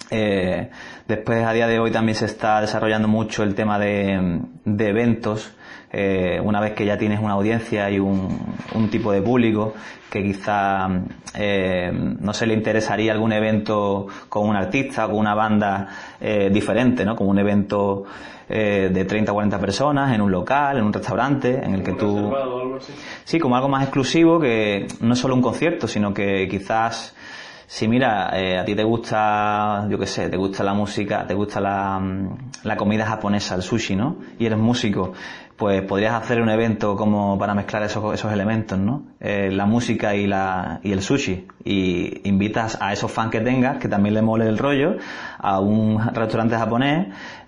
eh, 0.09 0.69
después, 1.07 1.43
a 1.43 1.53
día 1.53 1.67
de 1.67 1.79
hoy 1.79 1.91
también 1.91 2.15
se 2.15 2.25
está 2.25 2.61
desarrollando 2.61 3.07
mucho 3.07 3.43
el 3.43 3.55
tema 3.55 3.79
de, 3.79 4.41
de 4.65 4.89
eventos. 4.89 5.53
Eh, 5.91 6.39
una 6.43 6.59
vez 6.59 6.73
que 6.73 6.85
ya 6.85 6.97
tienes 6.97 7.19
una 7.21 7.33
audiencia 7.33 7.89
y 7.89 7.99
un, 7.99 8.57
un 8.75 8.89
tipo 8.89 9.11
de 9.11 9.21
público 9.21 9.73
que 10.09 10.23
quizá 10.23 10.87
eh, 11.33 11.91
no 11.93 12.33
se 12.33 12.45
le 12.45 12.53
interesaría 12.53 13.11
algún 13.11 13.33
evento 13.33 14.07
con 14.29 14.47
un 14.47 14.55
artista, 14.55 15.05
con 15.05 15.15
una 15.15 15.35
banda 15.35 15.87
eh, 16.19 16.49
diferente, 16.51 17.05
¿no? 17.05 17.15
Como 17.15 17.29
un 17.29 17.39
evento 17.39 18.05
eh, 18.49 18.89
de 18.93 19.05
30 19.05 19.31
o 19.31 19.35
40 19.35 19.59
personas 19.59 20.15
en 20.15 20.21
un 20.21 20.31
local, 20.31 20.77
en 20.77 20.85
un 20.85 20.93
restaurante, 20.93 21.59
en 21.63 21.73
el 21.73 21.83
que 21.83 21.93
tú... 21.93 22.33
Algo 22.35 22.77
así. 22.77 22.93
Sí, 23.25 23.39
como 23.39 23.55
algo 23.55 23.67
más 23.67 23.83
exclusivo 23.83 24.39
que 24.39 24.87
no 25.01 25.13
es 25.13 25.19
solo 25.19 25.35
un 25.35 25.41
concierto, 25.41 25.87
sino 25.87 26.13
que 26.13 26.47
quizás 26.49 27.13
si 27.69 27.85
mira, 27.89 28.29
eh, 28.33 28.57
a 28.57 28.63
ti 28.63 28.75
te 28.75 28.83
gusta, 28.85 29.87
yo 29.89 29.99
qué 29.99 30.05
sé, 30.07 30.29
te 30.29 30.37
gusta 30.37 30.63
la 30.63 30.73
música, 30.73 31.27
te 31.27 31.33
gusta 31.33 31.59
la, 31.59 31.99
mm, 31.99 32.37
la 32.63 32.77
comida 32.77 33.05
japonesa, 33.05 33.55
el 33.55 33.61
sushi, 33.61 33.93
¿no? 33.93 34.15
Y 34.39 34.45
eres 34.45 34.57
músico, 34.57 35.11
pues 35.57 35.81
podrías 35.81 36.13
hacer 36.13 36.41
un 36.41 36.49
evento 36.49 36.95
como 36.95 37.37
para 37.37 37.53
mezclar 37.53 37.83
esos, 37.83 38.13
esos 38.13 38.31
elementos, 38.31 38.79
¿no? 38.79 39.03
Eh, 39.19 39.49
la 39.51 39.65
música 39.65 40.15
y, 40.15 40.27
la, 40.27 40.79
y 40.81 40.93
el 40.93 41.01
sushi. 41.01 41.45
Y 41.65 42.29
invitas 42.29 42.77
a 42.81 42.93
esos 42.93 43.11
fans 43.11 43.31
que 43.31 43.41
tengas, 43.41 43.79
que 43.79 43.89
también 43.89 44.15
le 44.15 44.21
mole 44.21 44.47
el 44.47 44.57
rollo, 44.57 44.95
a 45.37 45.59
un 45.59 45.99
restaurante 46.13 46.55
japonés, 46.55 47.07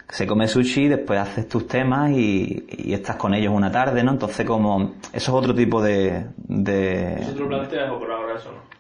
se 0.10 0.28
come 0.28 0.50
sushi, 0.50 0.90
después 0.90 1.18
haces 1.18 1.48
tus 1.48 1.66
temas 1.66 2.12
y, 2.12 2.66
y 2.68 2.94
estás 2.94 3.16
con 3.16 3.34
ellos 3.34 3.54
una 3.54 3.72
tarde, 3.72 4.04
¿no? 4.04 4.12
Entonces 4.12 4.46
como, 4.46 4.96
eso 5.14 5.14
es 5.14 5.30
otro 5.30 5.56
tipo 5.56 5.82
de... 5.82 6.26
de... 6.36 7.14
¿Eso 7.22 7.32
te 7.32 7.40
lo 7.40 7.48
planteas 7.48 7.90
o 7.90 8.00
por 8.00 8.12
ahora 8.12 8.36
eso 8.36 8.52
no? 8.52 8.79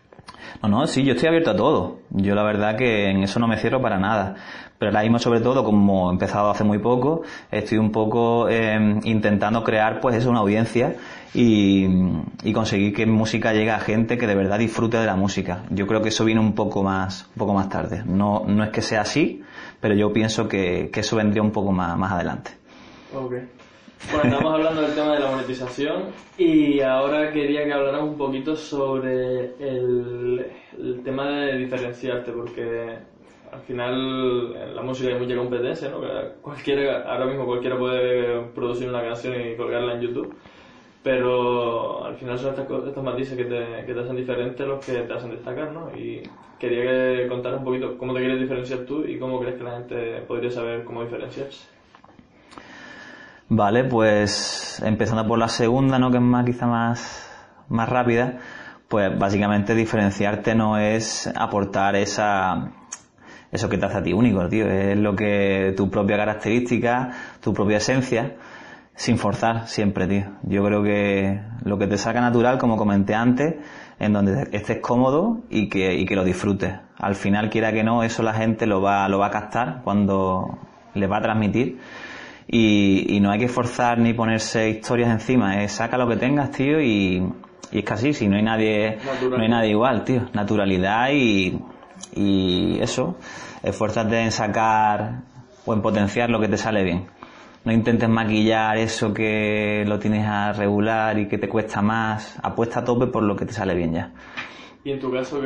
No, 0.61 0.69
no, 0.69 0.87
sí, 0.87 1.03
yo 1.03 1.13
estoy 1.13 1.29
abierto 1.29 1.51
a 1.51 1.55
todo. 1.55 1.99
Yo 2.09 2.35
la 2.35 2.43
verdad 2.43 2.75
que 2.75 3.09
en 3.09 3.23
eso 3.23 3.39
no 3.39 3.47
me 3.47 3.57
cierro 3.57 3.81
para 3.81 3.99
nada. 3.99 4.35
Pero 4.77 4.91
ahora 4.91 5.03
mismo, 5.03 5.19
sobre 5.19 5.41
todo, 5.41 5.63
como 5.63 6.09
he 6.09 6.13
empezado 6.13 6.49
hace 6.49 6.63
muy 6.63 6.79
poco, 6.79 7.23
estoy 7.51 7.77
un 7.77 7.91
poco 7.91 8.47
eh, 8.47 8.99
intentando 9.03 9.61
crear, 9.63 9.99
pues, 9.99 10.15
eso, 10.15 10.29
una 10.29 10.39
audiencia 10.39 10.95
y, 11.33 11.85
y, 12.43 12.53
conseguir 12.53 12.93
que 12.93 13.05
música 13.05 13.51
llegue 13.51 13.71
a 13.71 13.79
gente 13.79 14.17
que 14.17 14.25
de 14.25 14.35
verdad 14.35 14.57
disfrute 14.57 14.97
de 14.97 15.05
la 15.05 15.17
música. 15.17 15.63
Yo 15.69 15.85
creo 15.85 16.01
que 16.01 16.09
eso 16.09 16.23
viene 16.23 16.39
un 16.39 16.53
poco 16.53 16.81
más, 16.81 17.27
un 17.35 17.39
poco 17.39 17.53
más 17.53 17.67
tarde. 17.67 18.03
No, 18.05 18.45
no 18.47 18.63
es 18.63 18.69
que 18.69 18.81
sea 18.81 19.01
así, 19.01 19.43
pero 19.81 19.95
yo 19.95 20.13
pienso 20.13 20.47
que, 20.47 20.89
que 20.93 21.01
eso 21.01 21.17
vendría 21.17 21.43
un 21.43 21.51
poco 21.51 21.73
más, 21.73 21.97
más 21.97 22.13
adelante. 22.13 22.51
Okay. 23.13 23.49
Bueno, 24.07 24.23
estamos 24.23 24.53
hablando 24.53 24.81
del 24.81 24.95
tema 24.95 25.13
de 25.13 25.19
la 25.19 25.29
monetización 25.29 26.05
y 26.37 26.79
ahora 26.79 27.31
quería 27.31 27.65
que 27.65 27.73
habláramos 27.73 28.11
un 28.11 28.17
poquito 28.17 28.55
sobre 28.55 29.53
el, 29.59 30.45
tema 31.03 31.27
de 31.29 31.57
diferenciarte, 31.57 32.31
porque 32.31 32.97
al 33.51 33.59
final 33.61 34.55
en 34.55 34.75
la 34.75 34.81
música 34.81 35.13
hay 35.13 35.19
mucha 35.19 35.35
competencia, 35.35 35.89
¿no? 35.89 36.01
Cualquiera, 36.41 37.03
ahora 37.03 37.27
mismo 37.27 37.45
cualquiera 37.45 37.77
puede 37.77 38.41
producir 38.55 38.89
una 38.89 39.03
canción 39.03 39.35
y 39.39 39.55
colgarla 39.55 39.93
en 39.93 40.01
YouTube, 40.01 40.33
pero 41.03 42.03
al 42.05 42.15
final 42.15 42.39
son 42.39 42.51
estas, 42.51 42.67
estos 42.87 43.03
matices 43.03 43.37
que 43.37 43.45
te, 43.45 43.85
que 43.85 43.93
te 43.93 43.99
hacen 43.99 44.15
diferente 44.15 44.65
los 44.65 44.83
que 44.83 44.93
te 44.93 45.13
hacen 45.13 45.31
destacar, 45.31 45.71
¿no? 45.71 45.95
Y 45.95 46.23
quería 46.57 46.83
que 46.83 47.27
contaras 47.27 47.59
un 47.59 47.65
poquito 47.65 47.95
cómo 47.97 48.13
te 48.13 48.21
quieres 48.21 48.39
diferenciar 48.39 48.79
tú 48.85 49.05
y 49.05 49.19
cómo 49.19 49.39
crees 49.39 49.57
que 49.57 49.63
la 49.63 49.77
gente 49.77 50.21
podría 50.27 50.49
saber 50.49 50.83
cómo 50.83 51.03
diferenciarse. 51.03 51.78
Vale, 53.51 53.83
pues 53.83 54.79
empezando 54.85 55.27
por 55.27 55.39
la 55.39 55.47
segunda, 55.47 55.97
¿no? 55.97 56.11
Que 56.11 56.17
es 56.17 56.23
más 56.23 56.45
quizá 56.45 56.67
más, 56.67 57.27
más 57.67 57.89
rápida, 57.89 58.37
pues 58.87 59.17
básicamente 59.17 59.73
diferenciarte 59.73 60.53
no 60.53 60.77
es 60.77 61.25
aportar 61.35 61.95
esa, 61.95 62.69
eso 63.51 63.67
que 63.67 63.79
te 63.79 63.87
hace 63.87 63.97
a 63.97 64.03
ti 64.03 64.13
único, 64.13 64.47
tío. 64.47 64.67
Es 64.67 64.95
lo 64.99 65.15
que 65.15 65.73
tu 65.75 65.89
propia 65.89 66.17
característica, 66.17 67.09
tu 67.41 67.51
propia 67.51 67.77
esencia, 67.77 68.35
sin 68.93 69.17
forzar 69.17 69.67
siempre, 69.67 70.05
tío. 70.05 70.25
Yo 70.43 70.63
creo 70.63 70.83
que 70.83 71.41
lo 71.63 71.79
que 71.79 71.87
te 71.87 71.97
saca 71.97 72.21
natural, 72.21 72.59
como 72.59 72.77
comenté 72.77 73.15
antes, 73.15 73.55
en 73.97 74.13
donde 74.13 74.47
estés 74.51 74.77
cómodo 74.77 75.41
y 75.49 75.69
que, 75.69 75.95
y 75.95 76.05
que 76.05 76.15
lo 76.15 76.23
disfrutes. 76.23 76.75
Al 76.99 77.15
final, 77.15 77.49
quiera 77.49 77.73
que 77.73 77.83
no, 77.83 78.03
eso 78.03 78.21
la 78.21 78.33
gente 78.33 78.67
lo 78.67 78.79
va, 78.79 79.09
lo 79.09 79.17
va 79.17 79.27
a 79.27 79.31
captar 79.31 79.81
cuando 79.83 80.59
le 80.93 81.07
va 81.07 81.17
a 81.17 81.21
transmitir 81.21 81.79
y, 82.51 83.15
y, 83.15 83.19
no 83.19 83.29
hay 83.29 83.37
que 83.37 83.47
forzar 83.47 83.99
ni 83.99 84.13
ponerse 84.13 84.69
historias 84.69 85.11
encima, 85.11 85.61
es 85.63 85.73
saca 85.73 85.99
lo 85.99 86.07
que 86.07 86.15
tengas, 86.15 86.49
tío, 86.49 86.81
y, 86.81 87.23
y 87.71 87.77
es 87.77 87.85
casi, 87.85 88.11
si 88.11 88.27
no 88.27 88.37
hay 88.37 88.41
nadie, 88.41 88.97
no 89.29 89.37
hay 89.37 89.49
nadie 89.49 89.69
igual, 89.69 90.03
tío, 90.03 90.27
naturalidad 90.33 91.11
y, 91.11 91.59
y 92.15 92.79
eso, 92.81 93.17
esfuérzate 93.61 94.19
en 94.19 94.31
sacar 94.31 95.21
o 95.63 95.73
en 95.75 95.83
potenciar 95.83 96.31
lo 96.31 96.39
que 96.39 96.47
te 96.47 96.57
sale 96.57 96.83
bien. 96.83 97.05
No 97.65 97.71
intentes 97.71 98.09
maquillar 98.09 98.77
eso 98.77 99.13
que 99.13 99.83
lo 99.85 99.99
tienes 99.99 100.25
a 100.25 100.51
regular 100.53 101.19
y 101.19 101.27
que 101.27 101.37
te 101.37 101.47
cuesta 101.47 101.83
más, 101.83 102.39
apuesta 102.41 102.79
a 102.79 102.83
tope 102.83 103.05
por 103.07 103.21
lo 103.21 103.35
que 103.35 103.45
te 103.45 103.53
sale 103.53 103.75
bien 103.75 103.93
ya. 103.93 104.11
¿Y 104.83 104.91
en 104.91 104.99
tu 104.99 105.11
caso 105.11 105.39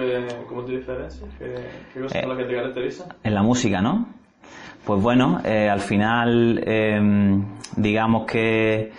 cómo 0.47 0.63
te 0.63 0.77
diferencias? 0.77 1.29
¿Qué, 1.37 1.53
qué 1.93 1.99
cosas 1.99 2.21
son 2.21 2.29
las 2.29 2.37
que 2.37 2.45
te 2.45 2.55
caracterizan? 2.55 3.07
En 3.23 3.33
la 3.33 3.43
música, 3.43 3.81
¿no? 3.81 4.22
Pues 4.85 5.01
bueno, 5.01 5.41
eh, 5.43 5.69
al 5.69 5.79
final, 5.79 6.61
eh, 6.65 7.01
digamos 7.77 8.25
que 8.25 8.91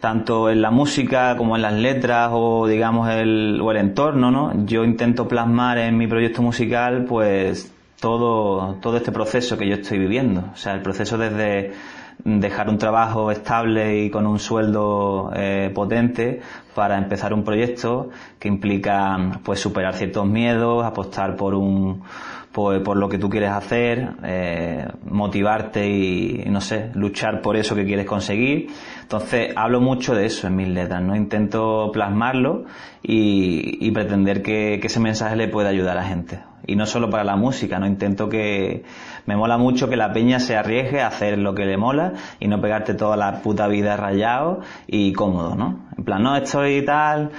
tanto 0.00 0.50
en 0.50 0.62
la 0.62 0.70
música 0.70 1.36
como 1.36 1.56
en 1.56 1.62
las 1.62 1.72
letras 1.74 2.30
o 2.32 2.66
digamos 2.66 3.08
el, 3.10 3.60
o 3.60 3.70
el 3.70 3.78
entorno, 3.78 4.30
¿no? 4.30 4.64
Yo 4.64 4.84
intento 4.84 5.26
plasmar 5.26 5.78
en 5.78 5.96
mi 5.96 6.06
proyecto 6.06 6.42
musical, 6.42 7.04
pues 7.04 7.72
todo, 8.00 8.76
todo 8.80 8.96
este 8.96 9.12
proceso 9.12 9.58
que 9.58 9.66
yo 9.68 9.74
estoy 9.74 9.98
viviendo. 9.98 10.44
O 10.52 10.56
sea, 10.56 10.74
el 10.74 10.82
proceso 10.82 11.18
desde 11.18 11.72
dejar 12.24 12.68
un 12.68 12.78
trabajo 12.78 13.30
estable 13.30 14.04
y 14.04 14.10
con 14.10 14.26
un 14.26 14.38
sueldo 14.38 15.30
eh, 15.34 15.70
potente 15.74 16.40
para 16.74 16.98
empezar 16.98 17.32
un 17.32 17.44
proyecto 17.44 18.10
que 18.38 18.48
implica 18.48 19.40
pues 19.44 19.60
superar 19.60 19.94
ciertos 19.94 20.26
miedos, 20.26 20.84
apostar 20.84 21.36
por 21.36 21.54
un 21.54 22.02
por, 22.58 22.96
lo 22.96 23.08
que 23.08 23.18
tú 23.18 23.28
quieres 23.28 23.50
hacer, 23.50 24.10
eh, 24.24 24.86
motivarte 25.04 25.88
y 25.88 26.44
no 26.48 26.60
sé, 26.60 26.90
luchar 26.94 27.40
por 27.40 27.56
eso 27.56 27.74
que 27.74 27.84
quieres 27.84 28.06
conseguir. 28.06 28.68
Entonces 29.02 29.52
hablo 29.56 29.80
mucho 29.80 30.14
de 30.14 30.26
eso 30.26 30.46
en 30.46 30.56
mis 30.56 30.68
letras, 30.68 31.02
¿no? 31.02 31.16
Intento 31.16 31.90
plasmarlo 31.92 32.64
y, 33.02 33.90
pretender 33.92 34.42
que, 34.42 34.78
que 34.80 34.86
ese 34.86 35.00
mensaje 35.00 35.34
le 35.36 35.48
pueda 35.48 35.70
ayudar 35.70 35.96
a 35.96 36.02
la 36.02 36.06
gente 36.06 36.40
y 36.68 36.76
no 36.76 36.84
solo 36.84 37.08
para 37.08 37.24
la 37.24 37.34
música, 37.34 37.78
no 37.78 37.86
intento 37.86 38.28
que 38.28 38.84
me 39.24 39.36
mola 39.36 39.56
mucho 39.56 39.88
que 39.88 39.96
la 39.96 40.12
peña 40.12 40.38
se 40.38 40.54
arriesgue 40.54 41.00
a 41.00 41.06
hacer 41.06 41.38
lo 41.38 41.54
que 41.54 41.64
le 41.64 41.78
mola 41.78 42.12
y 42.40 42.46
no 42.46 42.60
pegarte 42.60 42.92
toda 42.92 43.16
la 43.16 43.40
puta 43.40 43.66
vida 43.68 43.96
rayado 43.96 44.60
y 44.86 45.14
cómodo, 45.14 45.54
¿no? 45.54 45.86
En 45.96 46.04
plan, 46.04 46.22
no 46.22 46.36
estoy 46.36 46.84
tal, 46.84 47.30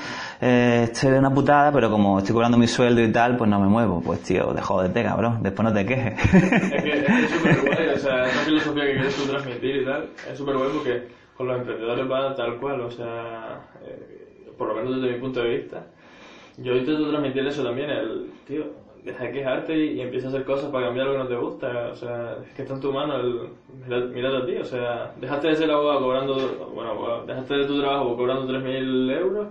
eh, 0.41 0.87
estoy 0.89 1.11
de 1.11 1.19
una 1.19 1.33
putada, 1.33 1.69
pero 1.71 1.91
como 1.91 2.19
estoy 2.19 2.33
cobrando 2.33 2.57
mi 2.57 2.67
sueldo 2.67 3.01
y 3.01 3.11
tal, 3.11 3.35
pues 3.35 3.49
no 3.49 3.59
me 3.59 3.67
muevo. 3.67 4.01
Pues 4.01 4.21
tío, 4.23 4.53
de 4.53 4.61
jódete, 4.61 5.03
cabrón, 5.03 5.43
después 5.43 5.67
no 5.67 5.73
te 5.73 5.85
quejes. 5.85 6.13
Es 6.33 6.83
que 6.83 6.99
es 6.99 7.29
súper 7.31 7.61
guay, 7.61 7.87
o 7.89 7.97
sea, 7.97 8.25
esa 8.25 8.39
filosofía 8.45 8.85
que 8.85 8.93
quieres 8.93 9.15
tú 9.15 9.29
transmitir 9.29 9.75
y 9.77 9.85
tal, 9.85 10.09
es 10.31 10.37
súper 10.37 10.55
guay 10.55 10.69
porque 10.73 11.07
con 11.35 11.47
los 11.47 11.57
emprendedores 11.57 12.09
va 12.09 12.35
tal 12.35 12.57
cual, 12.57 12.81
o 12.81 12.91
sea, 12.91 13.59
eh, 13.85 14.49
por 14.57 14.69
lo 14.69 14.75
menos 14.75 15.01
desde 15.01 15.15
mi 15.15 15.19
punto 15.19 15.41
de 15.41 15.57
vista. 15.57 15.85
Yo 16.57 16.73
intento 16.73 17.09
transmitir 17.09 17.45
eso 17.45 17.63
también, 17.63 17.89
el, 17.89 18.31
tío, 18.47 18.63
deja 19.03 19.25
de 19.25 19.31
quejarte 19.31 19.77
y, 19.77 19.93
y 19.93 20.01
empieza 20.01 20.27
a 20.27 20.29
hacer 20.29 20.45
cosas 20.45 20.71
para 20.71 20.87
cambiar 20.87 21.07
lo 21.07 21.13
que 21.13 21.19
no 21.19 21.27
te 21.27 21.35
gusta. 21.35 21.89
O 21.91 21.95
sea, 21.95 22.37
es 22.45 22.53
que 22.53 22.61
está 22.61 22.75
en 22.75 22.81
tu 22.81 22.93
mano 22.93 23.15
el 23.15 24.09
mirarte 24.09 24.37
a 24.37 24.45
ti. 24.45 24.55
O 24.57 24.65
sea, 24.65 25.13
dejaste 25.19 25.49
de 25.49 25.55
ser 25.55 25.71
abogado 25.71 26.01
cobrando, 26.01 26.35
bueno, 26.73 27.23
dejaste 27.25 27.53
de 27.55 27.65
tu 27.65 27.79
trabajo 27.79 28.15
cobrando 28.15 28.53
3.000 28.53 29.19
euros 29.19 29.47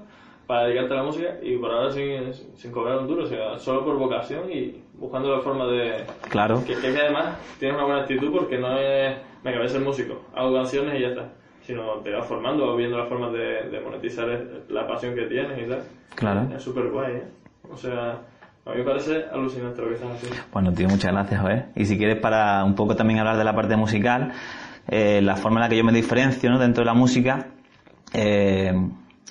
para 0.49 0.65
dedicarte 0.65 0.95
a 0.95 0.97
la 0.97 1.03
música 1.03 1.29
y 1.43 1.59
por 1.59 1.71
ahora 1.71 1.93
sin, 1.93 2.33
sin 2.57 2.73
cobrar 2.73 2.99
un 2.99 3.07
duro, 3.07 3.25
o 3.25 3.27
sea, 3.27 3.59
solo 3.59 3.85
por 3.85 3.99
vocación 3.99 4.51
y 4.51 4.83
buscando 4.95 5.31
la 5.31 5.43
forma 5.43 5.67
de... 5.67 6.07
Claro. 6.31 6.65
Que, 6.65 6.75
que 6.75 6.87
además 6.87 7.37
tienes 7.59 7.77
una 7.77 7.85
buena 7.85 8.01
actitud 8.01 8.33
porque 8.33 8.57
no 8.57 8.79
es, 8.79 9.15
me 9.45 9.51
acabé 9.51 9.65
de 9.65 9.69
ser 9.69 9.83
músico, 9.83 10.23
hago 10.35 10.55
canciones 10.55 10.99
y 10.99 11.03
ya 11.03 11.09
está, 11.09 11.29
sino 11.61 11.99
te 12.03 12.11
vas 12.13 12.27
formando, 12.27 12.75
viendo 12.77 12.97
las 12.97 13.11
formas 13.11 13.31
de, 13.35 13.69
de 13.71 13.81
monetizar 13.81 14.27
la 14.71 14.87
pasión 14.87 15.15
que 15.15 15.27
tienes 15.27 15.67
y 15.67 15.69
tal. 15.69 15.83
Claro. 16.15 16.49
Es 16.57 16.63
súper 16.63 16.89
guay, 16.89 17.17
¿eh? 17.17 17.25
O 17.71 17.77
sea, 17.77 18.13
a 18.65 18.71
mí 18.71 18.79
me 18.79 18.85
parece 18.85 19.27
alucinante 19.31 19.83
lo 19.83 19.89
que 19.89 19.95
estás 19.97 20.13
haciendo. 20.13 20.39
Bueno, 20.51 20.73
tío, 20.73 20.89
muchas 20.89 21.13
gracias, 21.13 21.43
Joé. 21.43 21.67
Y 21.77 21.85
si 21.85 21.99
quieres, 21.99 22.17
para 22.21 22.65
un 22.65 22.75
poco 22.75 22.97
también 22.97 23.19
hablar 23.19 23.37
de 23.37 23.45
la 23.45 23.55
parte 23.55 23.77
musical, 23.77 24.33
eh, 24.89 25.21
la 25.21 25.37
forma 25.37 25.59
en 25.59 25.63
la 25.65 25.69
que 25.69 25.77
yo 25.77 25.85
me 25.85 25.93
diferencio 25.93 26.51
¿no? 26.51 26.59
dentro 26.59 26.81
de 26.81 26.87
la 26.87 26.95
música, 26.95 27.49
eh, 28.15 28.73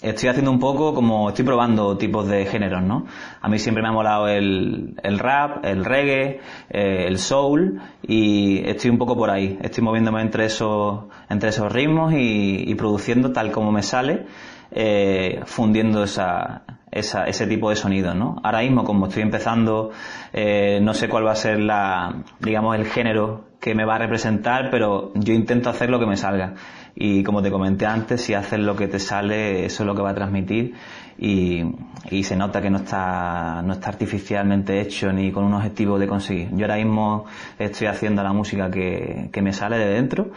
estoy 0.02 0.30
haciendo 0.30 0.52
un 0.52 0.60
poco 0.60 0.94
como 0.94 1.30
estoy 1.30 1.46
probando 1.46 1.98
tipos 1.98 2.28
de 2.28 2.46
géneros, 2.46 2.84
¿no? 2.84 3.06
A 3.42 3.50
mí 3.50 3.60
siempre 3.60 3.82
me 3.82 3.90
ha 3.90 3.92
molado 3.92 4.28
el, 4.28 4.96
el 5.04 5.20
rap, 5.20 5.66
el 5.66 5.86
reggae, 5.86 6.40
eh, 6.70 7.06
el 7.08 7.18
soul 7.18 7.82
y 8.02 8.62
estoy 8.68 8.92
un 8.92 8.98
poco 8.98 9.16
por 9.16 9.30
ahí. 9.30 9.58
Estoy 9.62 9.84
moviéndome 9.84 10.22
entre 10.22 10.46
esos, 10.46 11.06
entre 11.30 11.50
esos 11.50 11.72
ritmos 11.72 12.14
y, 12.14 12.64
y 12.68 12.76
produciendo 12.76 13.32
tal 13.32 13.52
como 13.52 13.72
me 13.72 13.84
sale, 13.84 14.26
eh, 14.72 15.42
fundiendo 15.46 16.04
esa, 16.04 16.64
esa, 16.92 17.26
ese 17.26 17.48
tipo 17.48 17.70
de 17.70 17.76
sonidos, 17.76 18.16
¿no? 18.16 18.40
Ahora 18.44 18.62
mismo, 18.62 18.84
como 18.84 19.08
estoy 19.08 19.24
empezando, 19.24 19.92
eh, 20.34 20.80
no 20.82 20.94
sé 20.94 21.08
cuál 21.10 21.26
va 21.26 21.32
a 21.32 21.36
ser 21.36 21.60
la, 21.60 22.24
digamos, 22.40 22.76
el 22.76 22.86
género 22.86 23.46
que 23.60 23.76
me 23.76 23.86
va 23.86 23.96
a 23.96 24.00
representar, 24.00 24.70
pero 24.70 25.12
yo 25.16 25.34
intento 25.34 25.70
hacer 25.70 25.90
lo 25.90 26.00
que 26.00 26.06
me 26.06 26.18
salga. 26.18 26.54
Y 27.00 27.24
como 27.24 27.44
te 27.44 27.52
comenté 27.52 27.86
antes, 27.86 28.22
si 28.22 28.34
haces 28.34 28.60
lo 28.60 28.76
que 28.76 28.88
te 28.88 28.98
sale, 28.98 29.66
eso 29.66 29.84
es 29.84 29.88
lo 29.88 29.94
que 29.94 30.02
va 30.02 30.10
a 30.10 30.16
transmitir 30.16 30.74
y, 31.20 31.62
y 32.10 32.24
se 32.24 32.36
nota 32.36 32.60
que 32.60 32.72
no 32.72 32.78
está, 32.78 33.62
no 33.64 33.74
está 33.74 33.90
artificialmente 33.90 34.82
hecho 34.82 35.12
ni 35.14 35.32
con 35.32 35.44
un 35.44 35.54
objetivo 35.54 36.00
de 36.00 36.08
conseguir. 36.08 36.50
Yo 36.54 36.66
ahora 36.66 36.78
mismo 36.78 37.26
estoy 37.60 37.86
haciendo 37.86 38.24
la 38.24 38.34
música 38.34 38.72
que, 38.72 39.30
que 39.32 39.42
me 39.44 39.54
sale 39.54 39.78
de 39.78 39.94
dentro 39.94 40.32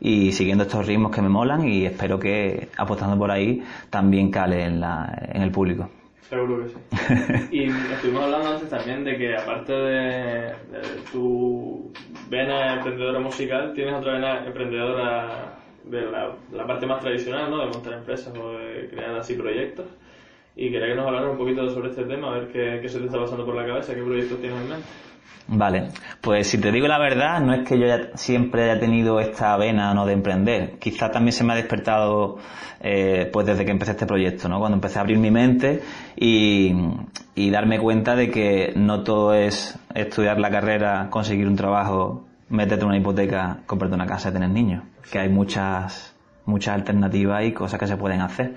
y 0.00 0.32
siguiendo 0.32 0.64
estos 0.64 0.86
ritmos 0.86 1.14
que 1.14 1.20
me 1.20 1.28
molan 1.28 1.68
y 1.68 1.84
espero 1.84 2.18
que 2.18 2.68
apostando 2.78 3.18
por 3.18 3.30
ahí 3.30 3.62
también 3.90 4.30
cale 4.30 4.64
en, 4.64 4.80
la, 4.80 5.28
en 5.32 5.42
el 5.42 5.50
público. 5.50 5.90
Seguro 6.28 6.64
que 6.64 6.70
sí. 6.70 7.48
y 7.52 7.64
estuvimos 7.92 8.24
hablando 8.24 8.54
antes 8.54 8.68
también 8.68 9.04
de 9.04 9.16
que 9.16 9.36
aparte 9.36 9.72
de, 9.72 10.52
tu 11.12 11.92
vena 12.28 12.74
emprendedora 12.74 13.20
musical, 13.20 13.72
tienes 13.74 13.94
otra 13.94 14.14
vena 14.14 14.44
emprendedora 14.44 15.65
de 15.86 16.02
la, 16.10 16.66
parte 16.66 16.86
más 16.86 17.00
tradicional, 17.00 17.50
¿no? 17.50 17.58
De 17.58 17.66
montar 17.66 17.94
empresas 17.94 18.32
o 18.36 18.50
de 18.52 18.88
crear 18.90 19.16
así 19.16 19.34
proyectos. 19.34 19.86
Y 20.56 20.70
quería 20.70 20.88
que 20.88 20.94
nos 20.94 21.06
hablaras 21.06 21.30
un 21.30 21.38
poquito 21.38 21.68
sobre 21.68 21.90
este 21.90 22.04
tema, 22.04 22.28
a 22.28 22.38
ver 22.38 22.48
qué, 22.48 22.78
qué 22.80 22.88
se 22.88 22.98
te 22.98 23.06
está 23.06 23.18
pasando 23.18 23.44
por 23.44 23.54
la 23.54 23.66
cabeza, 23.66 23.94
qué 23.94 24.02
proyectos 24.02 24.40
tienes 24.40 24.60
en 24.60 24.68
mente. 24.68 24.86
Vale, 25.48 25.90
pues 26.20 26.48
si 26.48 26.58
te 26.58 26.72
digo 26.72 26.88
la 26.88 26.98
verdad, 26.98 27.40
no 27.40 27.54
es 27.54 27.68
que 27.68 27.78
yo 27.78 27.86
siempre 28.14 28.64
haya 28.64 28.80
tenido 28.80 29.20
esta 29.20 29.56
vena 29.56 29.94
no 29.94 30.04
de 30.04 30.12
emprender. 30.12 30.78
Quizá 30.80 31.10
también 31.10 31.32
se 31.32 31.44
me 31.44 31.52
ha 31.52 31.56
despertado 31.56 32.38
eh, 32.80 33.30
pues 33.32 33.46
desde 33.46 33.64
que 33.64 33.70
empecé 33.70 33.92
este 33.92 34.06
proyecto, 34.06 34.48
¿no? 34.48 34.58
Cuando 34.58 34.74
empecé 34.74 34.98
a 34.98 35.02
abrir 35.02 35.18
mi 35.18 35.30
mente 35.30 35.82
y, 36.16 36.72
y 37.36 37.50
darme 37.50 37.78
cuenta 37.78 38.16
de 38.16 38.28
que 38.30 38.72
no 38.74 39.04
todo 39.04 39.34
es 39.34 39.78
estudiar 39.94 40.40
la 40.40 40.50
carrera, 40.50 41.08
conseguir 41.10 41.46
un 41.46 41.54
trabajo, 41.54 42.24
meterte 42.48 42.84
una 42.84 42.96
hipoteca, 42.96 43.60
comprarte 43.66 43.94
una 43.94 44.06
casa 44.06 44.30
y 44.30 44.32
tener 44.32 44.50
niños. 44.50 44.82
Que 45.10 45.18
hay 45.18 45.28
muchas, 45.28 46.14
muchas 46.44 46.74
alternativas 46.74 47.44
y 47.44 47.52
cosas 47.52 47.78
que 47.78 47.86
se 47.86 47.96
pueden 47.96 48.20
hacer. 48.20 48.54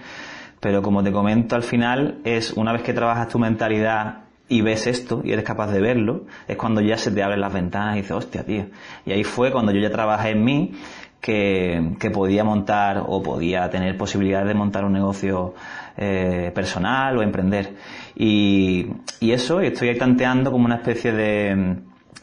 Pero 0.59 0.81
como 0.81 1.03
te 1.03 1.11
comento 1.11 1.55
al 1.55 1.63
final, 1.63 2.19
es 2.23 2.51
una 2.53 2.73
vez 2.73 2.81
que 2.81 2.93
trabajas 2.93 3.29
tu 3.29 3.39
mentalidad 3.39 4.23
y 4.49 4.61
ves 4.61 4.87
esto 4.87 5.21
y 5.23 5.31
eres 5.31 5.45
capaz 5.45 5.71
de 5.71 5.79
verlo, 5.79 6.25
es 6.47 6.57
cuando 6.57 6.81
ya 6.81 6.97
se 6.97 7.11
te 7.11 7.21
abren 7.21 7.39
las 7.39 7.53
ventanas 7.53 7.95
y 7.95 7.97
dices, 7.97 8.11
hostia, 8.11 8.43
tío. 8.43 8.65
Y 9.05 9.11
ahí 9.11 9.23
fue 9.23 9.51
cuando 9.51 9.71
yo 9.71 9.79
ya 9.79 9.91
trabajé 9.91 10.31
en 10.31 10.43
mí, 10.43 10.73
que, 11.21 11.95
que 11.99 12.09
podía 12.09 12.43
montar 12.43 13.03
o 13.05 13.21
podía 13.21 13.69
tener 13.69 13.97
posibilidades 13.97 14.47
de 14.47 14.53
montar 14.53 14.85
un 14.85 14.93
negocio 14.93 15.53
eh, 15.97 16.51
personal 16.53 17.17
o 17.17 17.21
emprender. 17.21 17.75
Y, 18.15 18.87
y 19.19 19.31
eso, 19.31 19.59
estoy 19.59 19.89
ahí 19.89 19.97
tanteando 19.97 20.51
como 20.51 20.65
una 20.65 20.75
especie 20.75 21.11
de, 21.11 21.77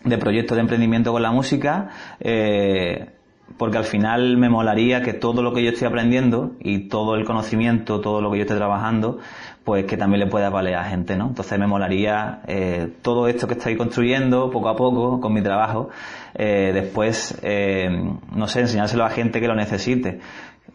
de 0.04 0.18
proyecto 0.18 0.54
de 0.54 0.62
emprendimiento 0.62 1.12
con 1.12 1.22
la 1.22 1.30
música, 1.30 1.90
eh, 2.20 3.15
porque 3.58 3.78
al 3.78 3.84
final 3.84 4.36
me 4.36 4.48
molaría 4.48 5.02
que 5.02 5.12
todo 5.12 5.42
lo 5.42 5.52
que 5.52 5.62
yo 5.62 5.70
estoy 5.70 5.88
aprendiendo 5.88 6.52
y 6.60 6.88
todo 6.88 7.14
el 7.14 7.24
conocimiento, 7.24 8.00
todo 8.00 8.20
lo 8.20 8.30
que 8.30 8.38
yo 8.38 8.42
estoy 8.42 8.58
trabajando, 8.58 9.18
pues 9.66 9.84
que 9.84 9.96
también 9.96 10.20
le 10.20 10.26
pueda 10.28 10.48
valer 10.48 10.76
a 10.76 10.84
gente, 10.84 11.16
¿no? 11.16 11.26
Entonces 11.26 11.58
me 11.58 11.66
molaría 11.66 12.40
eh, 12.46 12.88
todo 13.02 13.26
esto 13.26 13.48
que 13.48 13.54
estoy 13.54 13.76
construyendo 13.76 14.48
poco 14.48 14.68
a 14.68 14.76
poco 14.76 15.20
con 15.20 15.32
mi 15.32 15.42
trabajo, 15.42 15.90
eh, 16.34 16.70
después, 16.72 17.36
eh, 17.42 17.88
no 18.32 18.46
sé, 18.46 18.60
enseñárselo 18.60 19.04
a 19.04 19.10
gente 19.10 19.40
que 19.40 19.48
lo 19.48 19.56
necesite. 19.56 20.20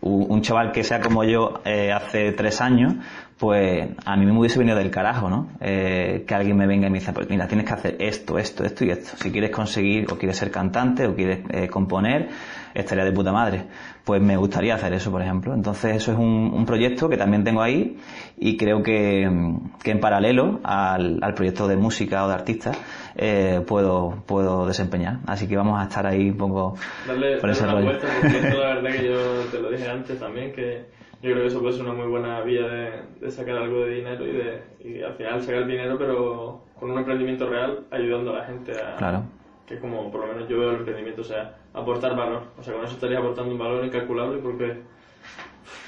Un, 0.01 0.41
chaval 0.41 0.71
que 0.71 0.83
sea 0.83 0.99
como 0.99 1.23
yo 1.23 1.61
hace 1.93 2.31
tres 2.31 2.59
años, 2.59 2.95
pues 3.37 3.87
a 4.03 4.17
mí 4.17 4.25
me 4.25 4.37
hubiese 4.37 4.57
venido 4.57 4.75
del 4.75 4.89
carajo, 4.89 5.29
¿no? 5.29 5.49
que 5.59 6.33
alguien 6.33 6.57
me 6.57 6.65
venga 6.65 6.87
y 6.87 6.89
me 6.89 6.97
dice, 6.97 7.13
pues 7.13 7.29
mira, 7.29 7.47
tienes 7.47 7.67
que 7.67 7.73
hacer 7.73 7.97
esto, 7.99 8.39
esto, 8.39 8.65
esto 8.65 8.83
y 8.83 8.89
esto. 8.89 9.15
Si 9.17 9.31
quieres 9.31 9.51
conseguir 9.51 10.11
o 10.11 10.17
quieres 10.17 10.37
ser 10.37 10.49
cantante 10.49 11.05
o 11.05 11.13
quieres 11.13 11.69
componer, 11.69 12.29
estaría 12.73 13.03
de 13.03 13.11
puta 13.11 13.31
madre. 13.31 13.65
Pues 14.03 14.21
me 14.21 14.37
gustaría 14.37 14.75
hacer 14.75 14.93
eso, 14.93 15.11
por 15.11 15.21
ejemplo. 15.21 15.53
Entonces 15.53 15.95
eso 15.95 16.11
es 16.11 16.17
un, 16.17 16.65
proyecto 16.65 17.09
que 17.09 17.17
también 17.17 17.43
tengo 17.43 17.61
ahí 17.61 17.97
y 18.37 18.55
creo 18.55 18.81
que, 18.83 19.23
en 19.23 19.99
paralelo 19.99 20.59
al, 20.63 21.33
proyecto 21.35 21.67
de 21.67 21.75
música 21.75 22.23
o 22.23 22.27
de 22.27 22.33
artista 22.33 22.71
eh, 23.15 23.61
puedo, 23.65 24.23
puedo 24.25 24.65
desempeñar. 24.65 25.19
Así 25.27 25.47
que 25.47 25.57
vamos 25.57 25.79
a 25.79 25.83
estar 25.83 26.05
ahí 26.05 26.29
un 26.29 26.37
poco 26.37 26.75
darle, 27.07 27.37
por 27.37 27.49
ese 27.49 27.65
rollo. 27.65 27.91
porque 28.21 28.41
la 28.41 28.75
verdad 28.75 28.91
que 28.91 29.05
yo 29.05 29.43
te 29.51 29.59
lo 29.59 29.69
dije 29.71 29.89
antes 29.89 30.19
también, 30.19 30.51
que 30.53 30.85
yo 31.21 31.31
creo 31.31 31.41
que 31.41 31.47
eso 31.47 31.61
puede 31.61 31.73
ser 31.73 31.83
una 31.83 31.93
muy 31.93 32.07
buena 32.07 32.41
vía 32.41 32.67
de, 32.67 33.31
sacar 33.31 33.57
algo 33.57 33.85
de 33.85 33.95
dinero 33.95 34.25
y, 34.27 34.31
de, 34.31 34.61
y 34.83 35.03
al 35.03 35.13
final 35.13 35.41
sacar 35.41 35.67
dinero 35.67 35.95
pero 35.97 36.63
con 36.79 36.89
un 36.89 36.97
emprendimiento 36.97 37.47
real 37.47 37.85
ayudando 37.91 38.31
a 38.31 38.39
la 38.39 38.45
gente 38.45 38.71
a, 38.71 38.95
claro 38.97 39.23
que 39.65 39.75
es 39.75 39.79
como 39.79 40.11
por 40.11 40.21
lo 40.21 40.33
menos 40.33 40.49
yo 40.49 40.59
veo 40.59 40.71
el 40.71 40.77
emprendimiento, 40.77 41.21
o 41.21 41.25
sea, 41.25 41.55
aportar 41.73 42.15
valor. 42.15 42.43
O 42.57 42.63
sea, 42.63 42.73
con 42.73 42.83
eso 42.83 42.93
estarías 42.93 43.19
aportando 43.19 43.51
un 43.51 43.59
valor 43.59 43.85
incalculable 43.85 44.39
porque 44.39 44.77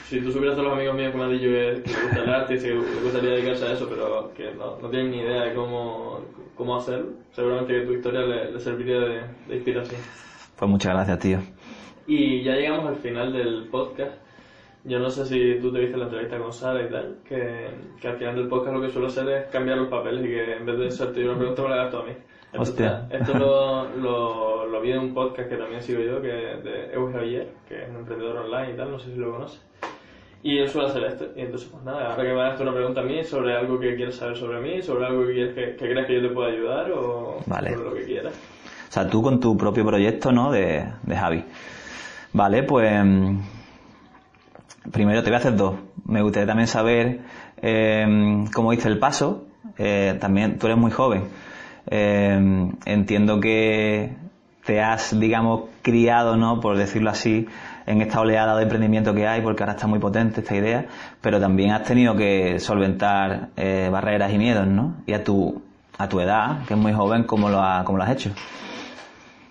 si 0.08 0.22
tú 0.22 0.32
supieras 0.32 0.58
a 0.60 0.62
los 0.62 0.74
amigos 0.74 0.96
míos 0.96 1.12
que 1.12 1.18
me 1.18 1.24
han 1.24 1.32
dicho 1.32 1.46
que, 1.46 1.82
les 1.86 2.04
gusta 2.04 2.24
el 2.24 2.30
arte 2.30 2.56
y 2.56 2.60
que 2.60 2.74
les 2.74 3.04
gustaría 3.04 3.32
dedicarse 3.32 3.66
a 3.66 3.74
eso, 3.74 3.90
pero 3.90 4.32
que 4.36 4.54
no, 4.54 4.78
no 4.80 4.90
tienen 4.90 5.12
ni 5.12 5.18
idea 5.18 5.46
de 5.46 5.56
cómo, 5.56 6.20
cómo 6.56 6.78
hacerlo, 6.78 7.14
seguramente 7.32 7.74
que 7.74 7.86
tu 7.86 7.94
historia 7.94 8.22
le, 8.22 8.60
serviría 8.60 9.00
de, 9.00 9.22
de, 9.48 9.56
inspiración. 9.56 10.00
Pues 10.56 10.70
muchas 10.70 10.94
gracias, 10.94 11.20
tío. 11.20 11.40
Y 12.06 12.44
ya 12.44 12.54
llegamos 12.54 12.88
al 12.88 12.98
final 12.98 13.34
del 13.34 13.68
podcast. 13.70 14.14
Yo 14.86 15.00
no 15.00 15.10
sé 15.10 15.26
si 15.26 15.60
tú 15.62 15.72
te 15.72 15.80
viste 15.80 15.96
la 15.98 16.06
entrevista 16.06 16.38
con 16.38 16.52
Sara 16.52 16.84
y 16.84 16.90
tal, 16.90 17.20
que, 17.28 17.70
que 18.02 18.08
al 18.08 18.18
final 18.18 18.36
del 18.36 18.48
podcast 18.50 18.74
lo 18.74 18.82
que 18.82 18.90
suelo 18.90 19.08
hacer 19.08 19.30
es 19.30 19.46
cambiar 19.46 19.78
los 19.78 19.88
papeles 19.88 20.26
y 20.26 20.28
que 20.28 20.54
en 20.56 20.66
vez 20.66 20.78
de 20.78 21.22
yo 21.22 21.30
una 21.30 21.38
pregunta 21.38 21.62
me 21.62 21.70
la 21.70 21.76
hagas 21.76 21.92
tú 21.92 21.98
a 21.98 22.04
mí. 22.04 22.12
Hostia. 22.58 23.08
Esto 23.10 23.34
lo, 23.38 23.88
lo, 23.98 24.68
lo, 24.68 24.82
vi 24.82 24.92
en 24.92 25.00
un 25.00 25.14
podcast 25.14 25.50
que 25.50 25.56
también 25.56 25.82
sigo 25.82 26.02
yo, 26.02 26.22
que 26.22 26.28
de 26.28 26.94
Euge 26.94 27.48
que 27.68 27.84
es 27.84 27.90
un 27.90 27.98
emprendedor 27.98 28.38
online 28.38 28.74
y 28.74 28.78
tal, 28.78 28.92
no 28.92 29.00
sé 29.00 29.12
si 29.12 29.18
lo 29.18 29.32
conoces. 29.32 29.62
Y 30.44 30.58
él 30.58 30.68
suele 30.68 30.90
hacer 30.90 31.04
esto. 31.06 31.28
Y 31.38 31.42
entonces, 31.42 31.70
pues 31.72 31.84
nada, 31.86 32.12
ahora 32.12 32.24
que 32.24 32.34
me 32.34 32.42
hagas 32.42 32.60
una 32.60 32.74
pregunta 32.74 33.00
a 33.00 33.04
mí 33.06 33.24
sobre 33.24 33.56
algo 33.56 33.80
que 33.80 33.96
quieres 33.96 34.16
saber 34.16 34.36
sobre 34.36 34.60
mí, 34.60 34.82
sobre 34.82 35.06
algo 35.06 35.26
que, 35.26 35.34
quieres 35.34 35.56
que, 35.56 35.76
crees 35.78 36.06
que 36.06 36.16
yo 36.16 36.28
te 36.28 36.34
pueda 36.34 36.50
ayudar 36.50 36.92
o 36.92 37.40
sobre 37.48 37.76
lo 37.78 37.94
que 37.94 38.04
quieras. 38.04 38.34
O 38.34 38.92
sea, 38.92 39.10
tú 39.10 39.24
con 39.24 39.40
tu 39.40 39.56
propio 39.56 39.86
proyecto, 39.86 40.34
¿no? 40.34 40.52
De, 40.52 40.86
de 41.04 41.16
Javi. 41.16 41.46
Vale, 42.34 42.64
pues. 42.64 43.02
Primero 44.92 45.24
te 45.24 45.30
voy 45.30 45.36
a 45.36 45.40
hacer 45.40 45.56
dos. 45.56 45.76
Me 46.06 46.22
gustaría 46.22 46.48
también 46.48 46.68
saber 46.68 47.22
eh, 47.62 48.46
cómo 48.54 48.74
hice 48.74 48.88
el 48.88 49.00
paso. 49.00 49.46
Eh, 49.78 50.18
también 50.20 50.58
tú 50.60 50.68
eres 50.68 50.78
muy 50.78 50.92
joven. 50.92 51.24
Eh, 51.88 52.72
entiendo 52.86 53.40
que 53.40 54.16
te 54.66 54.82
has, 54.82 55.18
digamos, 55.20 55.64
criado, 55.82 56.38
¿no? 56.38 56.60
Por 56.60 56.78
decirlo 56.78 57.10
así, 57.10 57.48
en 57.86 58.02
esta 58.02 58.22
oleada 58.22 58.56
de 58.56 58.64
emprendimiento 58.64 59.14
que 59.14 59.28
hay, 59.28 59.42
porque 59.42 59.64
ahora 59.64 59.74
está 59.74 59.88
muy 59.88 60.00
potente 60.00 60.42
esta 60.42 60.56
idea, 60.56 60.86
pero 61.22 61.40
también 61.40 61.72
has 61.72 61.84
tenido 61.84 62.16
que 62.16 62.60
solventar 62.60 63.50
eh, 63.58 63.90
barreras 63.92 64.32
y 64.32 64.38
miedos, 64.38 64.68
¿no? 64.68 64.96
Y 65.06 65.14
a 65.14 65.24
tu, 65.24 65.62
a 65.98 66.08
tu 66.08 66.20
edad, 66.20 66.66
que 66.66 66.76
es 66.76 66.80
muy 66.80 66.94
joven, 66.94 67.24
¿cómo 67.24 67.50
lo, 67.50 67.62
ha, 67.62 67.84
cómo 67.84 67.98
lo 67.98 68.04
has 68.06 68.12
hecho? 68.12 68.32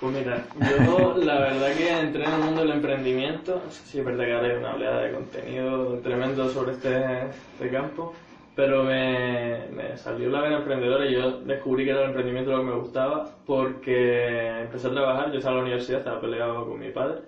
Pues 0.03 0.17
mira, 0.17 0.45
yo 0.88 1.15
la 1.17 1.38
verdad 1.38 1.77
que 1.77 1.88
entré 1.88 2.25
en 2.25 2.33
el 2.33 2.41
mundo 2.41 2.62
del 2.62 2.73
emprendimiento, 2.73 3.62
sí 3.71 4.01
es 4.01 4.05
verdad 4.05 4.25
que 4.25 4.33
ahora 4.33 4.49
hay 4.49 4.57
una 4.57 4.75
oleada 4.75 5.03
de 5.03 5.12
contenido 5.12 5.99
tremendo 6.01 6.49
sobre 6.49 6.73
este, 6.73 7.27
este 7.53 7.71
campo, 7.71 8.12
pero 8.57 8.83
me, 8.83 9.69
me, 9.69 9.97
salió 9.97 10.29
la 10.29 10.41
vena 10.41 10.57
emprendedora 10.57 11.07
y 11.07 11.12
yo 11.12 11.43
descubrí 11.43 11.85
que 11.85 11.93
era 11.93 12.01
el 12.01 12.09
emprendimiento 12.09 12.51
lo 12.51 12.59
que 12.59 12.65
me 12.65 12.75
gustaba 12.75 13.31
porque 13.47 14.62
empecé 14.62 14.88
a 14.88 14.91
trabajar, 14.91 15.31
yo 15.31 15.38
estaba 15.38 15.55
en 15.55 15.59
la 15.59 15.67
universidad, 15.67 16.01
estaba 16.01 16.21
peleado 16.21 16.67
con 16.67 16.81
mi 16.81 16.91
padre 16.91 17.21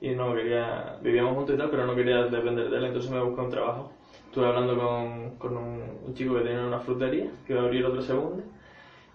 y 0.00 0.10
no 0.10 0.34
quería, 0.34 0.96
vivíamos 1.00 1.36
juntos 1.36 1.54
y 1.54 1.58
tal, 1.58 1.70
pero 1.70 1.86
no 1.86 1.94
quería 1.94 2.24
depender 2.24 2.68
de 2.68 2.78
él, 2.78 2.84
entonces 2.86 3.12
me 3.12 3.20
busqué 3.20 3.42
un 3.42 3.50
trabajo. 3.50 3.92
Estuve 4.26 4.44
hablando 4.44 4.76
con, 4.76 5.36
con 5.36 5.56
un, 5.56 6.14
chico 6.14 6.34
que 6.34 6.40
tenía 6.40 6.66
una 6.66 6.80
frutería, 6.80 7.26
que 7.46 7.52
iba 7.52 7.62
a 7.62 7.66
abrir 7.66 7.86
otra 7.86 8.02
segunda, 8.02 8.42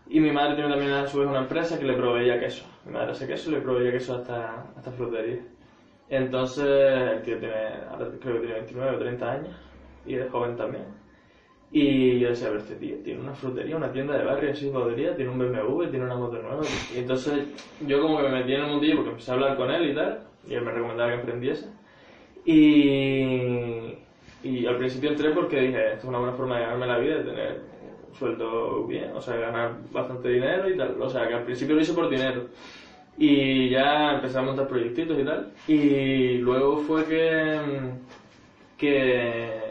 y 0.10 0.22
mi 0.22 0.32
madre 0.32 0.56
tiene 0.56 0.70
también 0.70 0.94
a 0.94 1.06
su 1.06 1.20
vez 1.20 1.28
una 1.28 1.40
empresa 1.40 1.78
que 1.78 1.84
le 1.84 1.96
proveía 1.96 2.40
queso. 2.40 2.64
Mi 2.86 2.92
madre 2.92 3.12
hace 3.12 3.28
queso 3.28 3.50
y 3.50 3.54
le 3.54 3.62
proveía 3.62 3.92
queso 3.92 4.16
a 4.16 4.22
esta, 4.22 4.66
esta 4.78 4.92
frutería. 4.92 5.42
Entonces, 6.10 6.66
el 6.66 7.22
tío 7.24 7.38
tiene, 7.40 7.56
creo 8.20 8.34
que 8.36 8.40
tiene 8.40 8.54
29 8.56 8.96
o 8.96 9.00
30 9.00 9.32
años, 9.32 9.56
y 10.06 10.16
es 10.16 10.30
joven 10.30 10.56
también 10.56 11.04
y 11.76 12.20
yo 12.20 12.30
decía, 12.30 12.52
ver, 12.52 12.60
este 12.60 12.76
tío 12.76 12.98
tiene 13.04 13.22
una 13.22 13.34
frutería, 13.34 13.76
una 13.76 13.92
tienda 13.92 14.16
de 14.16 14.24
barrio, 14.24 14.52
así 14.52 14.70
podría, 14.70 15.16
tiene 15.16 15.32
un 15.32 15.40
BMW, 15.40 15.90
tiene 15.90 16.06
una 16.06 16.16
moto 16.16 16.40
nueva. 16.40 16.62
Y 16.96 17.00
entonces 17.00 17.48
yo 17.88 18.00
como 18.00 18.18
que 18.18 18.30
me 18.30 18.30
metí 18.30 18.54
en 18.54 18.62
el 18.62 18.68
mundillo 18.68 18.98
porque 18.98 19.10
empecé 19.10 19.32
a 19.32 19.34
hablar 19.34 19.58
con 19.58 19.72
él 19.72 19.90
y 19.90 19.96
tal, 19.96 20.20
y 20.48 20.54
él 20.54 20.62
me 20.62 20.72
recomendaba 20.72 21.10
que 21.10 21.16
emprendiese. 21.16 21.68
Y, 22.46 23.98
y 24.44 24.66
al 24.68 24.78
principio 24.78 25.10
entré 25.10 25.32
porque 25.32 25.62
dije, 25.62 25.94
esto 25.94 25.98
es 25.98 26.04
una 26.06 26.20
buena 26.20 26.34
forma 26.34 26.58
de 26.58 26.62
ganarme 26.62 26.86
la 26.86 27.00
vida, 27.00 27.18
de 27.18 27.24
tener 27.24 27.62
sueldo 28.14 28.86
bien, 28.86 29.12
o 29.16 29.22
sea, 29.22 29.36
ganar 29.36 29.76
bastante 29.92 30.30
dinero 30.30 30.70
y 30.70 30.78
tal. 30.78 31.02
O 31.02 31.10
sea, 31.10 31.28
que 31.28 31.34
al 31.34 31.44
principio 31.44 31.76
lo 31.76 31.82
hice 31.82 31.94
por 31.94 32.10
dinero. 32.10 32.48
Y 33.18 33.70
ya 33.70 34.16
empecé 34.16 34.40
a 34.40 34.42
montar 34.42 34.68
proyectitos 34.68 35.20
y 35.20 35.24
tal. 35.24 35.52
Y 35.68 36.38
luego 36.40 36.78
fue 36.78 37.06
que... 37.06 37.60
que 38.78 39.64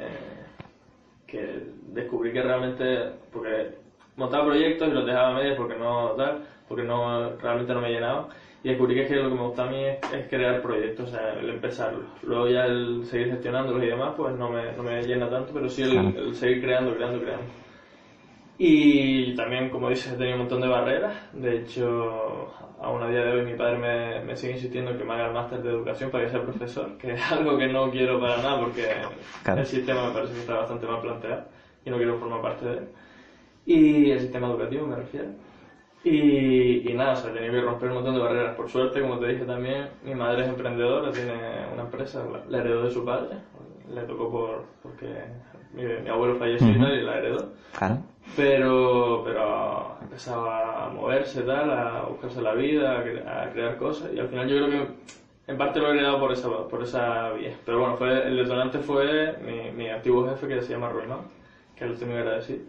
que 1.33 1.62
descubrí 1.88 2.31
que 2.31 2.42
realmente, 2.42 3.09
porque 3.33 3.70
montaba 4.16 4.44
proyectos 4.44 4.88
y 4.88 4.92
los 4.92 5.07
dejaba 5.07 5.31
a 5.31 5.35
medias 5.35 5.57
porque 5.57 5.78
no 5.78 6.11
tal, 6.11 6.42
porque 6.68 6.85
no 6.85 7.31
realmente 7.37 7.72
no 7.72 7.81
me 7.81 7.90
llenaba. 7.90 8.28
Y 8.62 8.68
descubrí 8.68 8.94
que, 8.94 9.16
lo 9.16 9.31
que 9.31 9.35
me 9.35 9.42
gusta 9.42 9.64
a 9.64 9.70
mí 9.70 9.83
es, 9.83 10.28
crear 10.28 10.61
proyectos, 10.61 11.09
o 11.09 11.12
sea, 11.12 11.33
el 11.33 11.48
empezarlos. 11.48 12.05
Luego 12.22 12.48
ya 12.48 12.66
el 12.66 13.05
seguir 13.07 13.31
gestionándolos 13.31 13.83
y 13.83 13.87
demás, 13.87 14.12
pues 14.14 14.37
no 14.37 14.50
me, 14.50 14.72
no 14.76 14.83
me 14.83 15.02
llena 15.02 15.28
tanto, 15.28 15.52
pero 15.55 15.68
sí 15.68 15.83
el, 15.83 16.35
seguir 16.35 16.62
creando, 16.62 16.94
creando, 16.94 17.20
creando. 17.20 17.46
Y 18.64 19.35
también, 19.35 19.70
como 19.70 19.88
dices, 19.88 20.12
he 20.12 20.16
tenido 20.16 20.35
un 20.35 20.42
montón 20.42 20.61
de 20.61 20.68
barreras. 20.68 21.16
De 21.33 21.57
hecho, 21.57 22.55
aún 22.81 23.03
a 23.03 23.09
día 23.09 23.25
de 23.25 23.33
hoy 23.33 23.44
mi 23.44 23.55
padre 23.57 23.77
me, 23.77 24.20
me 24.25 24.37
sigue 24.37 24.53
insistiendo 24.53 24.92
en 24.92 24.98
que 24.98 25.03
me 25.03 25.14
haga 25.14 25.27
el 25.27 25.33
máster 25.33 25.64
de 25.64 25.70
educación 25.70 26.12
para 26.12 26.22
que 26.22 26.31
sea 26.31 26.42
profesor, 26.42 26.96
que 26.96 27.14
es 27.14 27.33
algo 27.33 27.59
que 27.59 27.66
no 27.66 27.90
quiero 27.90 28.20
para 28.20 28.37
nada 28.37 28.61
porque 28.61 28.87
el 29.48 29.66
sistema 29.66 30.07
me 30.07 30.12
parece 30.12 30.35
que 30.35 30.40
está 30.42 30.55
bastante 30.59 30.87
mal 30.87 31.01
planteado 31.01 31.42
y 31.85 31.90
no 31.90 31.96
quiero 31.96 32.18
formar 32.18 32.40
parte 32.40 32.64
de 32.66 32.72
él. 32.75 32.88
Y 33.66 34.11
el 34.12 34.20
sistema 34.20 34.46
educativo 34.46 34.87
me 34.87 34.94
refiero. 34.94 35.31
Y, 36.05 36.88
y 36.88 36.94
nada, 36.94 37.14
o 37.14 37.16
sea, 37.16 37.31
he 37.33 37.35
tenido 37.35 37.55
que 37.55 37.61
romper 37.62 37.88
un 37.88 37.94
montón 37.96 38.14
de 38.14 38.20
barreras. 38.20 38.55
Por 38.55 38.68
suerte, 38.68 39.01
como 39.01 39.18
te 39.18 39.27
dije 39.27 39.44
también, 39.44 39.88
mi 40.05 40.14
madre 40.14 40.42
es 40.42 40.48
emprendedora, 40.48 41.11
tiene 41.11 41.66
una 41.72 41.83
empresa, 41.83 42.22
la, 42.31 42.44
la 42.48 42.59
heredó 42.59 42.85
de 42.85 42.90
su 42.92 43.05
padre, 43.05 43.38
le 43.92 44.03
tocó 44.03 44.31
por, 44.31 44.64
porque 44.85 45.07
mi, 45.72 45.83
mi 45.83 46.09
abuelo 46.09 46.37
falleció 46.37 46.68
Ujú. 46.68 46.79
tal, 46.79 46.94
y 46.94 47.03
la 47.03 47.18
heredó. 47.18 47.53
Claro. 47.77 47.98
Pero, 48.37 49.22
pero 49.24 49.96
empezaba 50.00 50.87
a 50.87 50.88
moverse, 50.88 51.42
tal, 51.42 51.70
a 51.70 52.02
buscarse 52.08 52.40
la 52.40 52.54
vida, 52.54 52.98
a, 52.98 53.04
cre- 53.04 53.26
a 53.26 53.50
crear 53.52 53.76
cosas. 53.76 54.11
Y 54.14 54.18
al 54.20 54.28
final 54.28 54.48
yo 54.48 54.56
creo 54.56 54.70
que 54.70 54.87
en 55.48 55.58
parte 55.58 55.80
lo 55.80 55.88
he 55.88 55.96
heredado 55.96 56.18
por 56.20 56.32
esa, 56.32 56.48
por 56.68 56.82
esa 56.82 57.30
vía. 57.32 57.52
Pero 57.66 57.80
bueno, 57.80 57.96
fue, 57.96 58.26
el 58.26 58.37
detonante 58.37 58.78
fue 58.78 59.37
mi, 59.44 59.70
mi 59.76 59.88
antiguo 59.90 60.26
jefe 60.28 60.48
que 60.48 60.62
se 60.62 60.72
llama 60.72 60.88
Ruimán, 60.88 61.18
que 61.76 61.85
lo 61.87 61.92
estoy 61.92 62.08
muy 62.08 62.18
agradecido. 62.18 62.61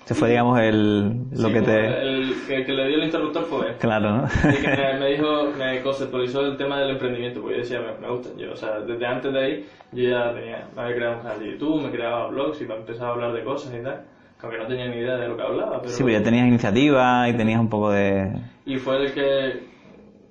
Este 0.00 0.14
fue, 0.14 0.30
digamos, 0.30 0.58
el, 0.58 1.10
lo 1.30 1.48
Sí, 1.48 1.52
que 1.52 1.62
te... 1.62 2.02
El, 2.02 2.34
que, 2.48 2.64
que 2.64 2.72
le 2.72 2.88
dio 2.88 2.96
el 2.96 3.04
interruptor 3.04 3.44
fue 3.44 3.68
él. 3.68 3.74
Claro, 3.78 4.10
¿no? 4.10 4.28
Y 4.50 4.56
que 4.56 4.68
me, 4.68 4.94
me 4.98 5.06
dijo, 5.12 5.50
me 5.56 5.80
conceptualizó 5.82 6.40
el 6.40 6.56
tema 6.56 6.80
del 6.80 6.90
emprendimiento, 6.90 7.40
porque 7.40 7.56
yo 7.58 7.62
decía, 7.62 7.80
me, 7.80 8.04
me 8.04 8.12
gusta. 8.12 8.30
Yo, 8.36 8.52
o 8.52 8.56
sea, 8.56 8.80
desde 8.80 9.06
antes 9.06 9.32
de 9.32 9.38
ahí, 9.38 9.68
yo 9.92 10.08
ya 10.10 10.34
tenía, 10.34 10.66
me 10.74 10.82
había 10.82 10.96
creado 10.96 11.16
un 11.18 11.22
canal 11.22 11.38
de 11.40 11.52
YouTube, 11.52 11.82
me 11.82 11.90
creaba 11.92 12.26
blogs 12.28 12.60
y 12.60 12.64
empezaba 12.64 13.10
a 13.10 13.12
hablar 13.12 13.32
de 13.32 13.44
cosas 13.44 13.72
y 13.78 13.82
tal. 13.82 14.02
Aunque 14.42 14.58
no 14.58 14.66
tenía 14.66 14.88
ni 14.88 14.96
idea 14.96 15.16
de 15.16 15.28
lo 15.28 15.36
que 15.36 15.42
hablaba. 15.42 15.80
Pero, 15.80 15.92
Sí, 15.92 16.02
pues 16.02 16.18
ya 16.18 16.22
tenías 16.24 16.46
iniciativa 16.48 17.28
y 17.28 17.34
tenías 17.34 17.60
un 17.60 17.68
poco 17.68 17.90
de... 17.92 18.32
Y 18.66 18.76
fue 18.76 19.04
el 19.04 19.12
que 19.12 19.60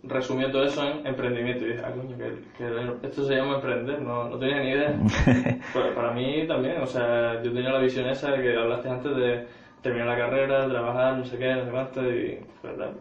resumió 0.04 0.52
todo 0.52 0.64
eso 0.64 0.84
en 0.86 1.06
emprendimiento. 1.08 1.66
Y 1.66 1.70
dije, 1.70 1.82
ah, 1.86 1.92
coño, 1.92 2.18
que, 2.18 2.34
que 2.58 3.08
esto 3.08 3.26
se 3.26 3.36
llama 3.36 3.56
emprender, 3.56 4.02
no, 4.02 4.30
no 4.30 4.38
tenía 4.38 4.60
ni 4.60 4.70
idea. 4.72 4.94
Pero 5.74 5.94
para 5.96 6.12
mí 6.12 6.46
también, 6.48 6.82
o 6.82 6.88
sea, 6.88 7.42
yo 7.42 7.52
tenía 7.54 7.72
la 7.72 7.80
visión 7.80 8.08
esa 8.10 8.32
de 8.32 8.42
que 8.42 8.58
hablaste 8.58 8.90
antes 8.90 9.16
de 9.16 9.48
terminar 9.82 10.08
la 10.08 10.18
carrera, 10.18 10.68
trabajar, 10.68 11.18
no 11.18 11.26
sé 11.26 11.38
qué, 11.38 11.56
no 11.56 11.66
sé 11.66 11.72
cuánto, 11.72 12.02
y 12.08 12.40
¿verdad? 12.62 12.92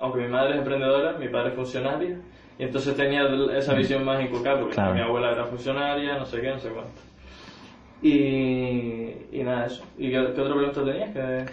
aunque 0.00 0.20
mi 0.20 0.28
madre 0.28 0.52
es 0.52 0.58
emprendedora, 0.58 1.12
mi 1.18 1.28
padre 1.28 1.50
es 1.50 1.54
funcionario, 1.54 2.16
y 2.58 2.64
entonces 2.64 2.96
tenía 2.96 3.22
esa 3.56 3.74
visión 3.74 4.04
más 4.04 4.20
inculcada, 4.22 4.58
porque 4.58 4.74
Claro. 4.74 4.94
mi 4.94 5.00
abuela 5.00 5.32
era 5.32 5.44
funcionaria, 5.44 6.18
no 6.18 6.26
sé 6.26 6.40
qué, 6.40 6.50
no 6.50 6.58
sé 6.58 6.68
cuánto. 6.70 7.00
Y, 8.06 9.38
y 9.38 9.42
nada, 9.42 9.66
eso. 9.66 9.82
¿Y 9.98 10.10
qué, 10.10 10.32
qué 10.34 10.40
otra 10.40 10.54
pregunta 10.54 10.84
tenías? 10.84 11.12
Que... 11.12 11.46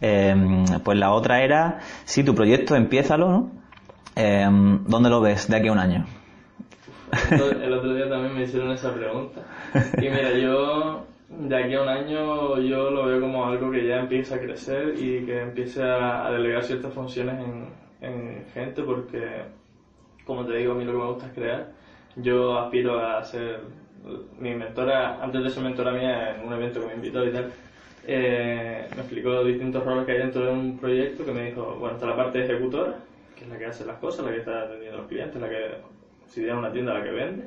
Eh, 0.00 0.64
pues 0.84 0.98
la 0.98 1.12
otra 1.12 1.42
era, 1.42 1.80
si 2.04 2.22
tu 2.22 2.34
proyecto, 2.34 2.76
empiézalo, 2.76 3.28
¿no? 3.28 3.50
Eh, 4.16 4.46
¿Dónde 4.86 5.10
lo 5.10 5.20
ves 5.20 5.48
de 5.48 5.56
aquí 5.56 5.68
a 5.68 5.72
un 5.72 5.78
año? 5.78 6.06
El 7.30 7.72
otro 7.74 7.94
día 7.94 8.08
también 8.08 8.34
me 8.34 8.44
hicieron 8.44 8.70
esa 8.72 8.92
pregunta. 8.94 9.40
Y 9.96 10.02
mira, 10.02 10.32
yo 10.34 11.04
de 11.28 11.56
aquí 11.56 11.74
a 11.74 11.82
un 11.82 11.88
año 11.88 12.58
yo 12.58 12.90
lo 12.90 13.06
veo 13.06 13.20
como 13.20 13.46
algo 13.46 13.70
que 13.70 13.86
ya 13.86 14.00
empieza 14.00 14.36
a 14.36 14.40
crecer 14.40 14.94
y 14.96 15.24
que 15.24 15.40
empiece 15.40 15.82
a, 15.82 16.26
a 16.26 16.30
delegar 16.30 16.64
ciertas 16.64 16.92
funciones 16.92 17.34
en, 17.40 17.68
en 18.00 18.46
gente 18.54 18.82
porque, 18.82 19.42
como 20.24 20.44
te 20.46 20.56
digo, 20.56 20.72
a 20.72 20.74
mí 20.76 20.84
lo 20.84 20.92
que 20.92 20.98
me 20.98 21.06
gusta 21.06 21.26
es 21.26 21.32
crear. 21.32 21.72
Yo 22.16 22.58
aspiro 22.58 22.98
a 22.98 23.22
ser 23.24 23.60
mi 24.38 24.54
mentora, 24.54 25.22
antes 25.22 25.42
de 25.42 25.50
ser 25.50 25.62
mentora 25.62 25.92
mía 25.92 26.36
en 26.36 26.46
un 26.46 26.52
evento 26.52 26.80
que 26.80 26.86
me 26.86 26.94
invitó 26.94 27.26
y 27.26 27.32
tal, 27.32 27.50
eh, 28.06 28.86
me 28.94 29.00
explicó 29.00 29.44
distintos 29.44 29.84
roles 29.84 30.06
que 30.06 30.12
hay 30.12 30.18
dentro 30.18 30.44
de 30.44 30.52
un 30.52 30.78
proyecto 30.78 31.24
que 31.24 31.32
me 31.32 31.46
dijo, 31.46 31.76
bueno, 31.78 31.96
está 31.96 32.06
la 32.06 32.16
parte 32.16 32.44
ejecutora, 32.44 32.96
que 33.36 33.44
es 33.44 33.50
la 33.50 33.58
que 33.58 33.66
hace 33.66 33.84
las 33.84 33.98
cosas, 33.98 34.24
la 34.24 34.32
que 34.32 34.38
está 34.38 34.62
atendiendo 34.62 34.98
a 34.98 35.00
los 35.00 35.08
clientes, 35.08 35.40
la 35.40 35.48
que, 35.48 35.74
si 36.26 36.40
tiene 36.40 36.58
una 36.58 36.72
tienda, 36.72 36.94
la 36.94 37.02
que 37.02 37.10
vende. 37.10 37.44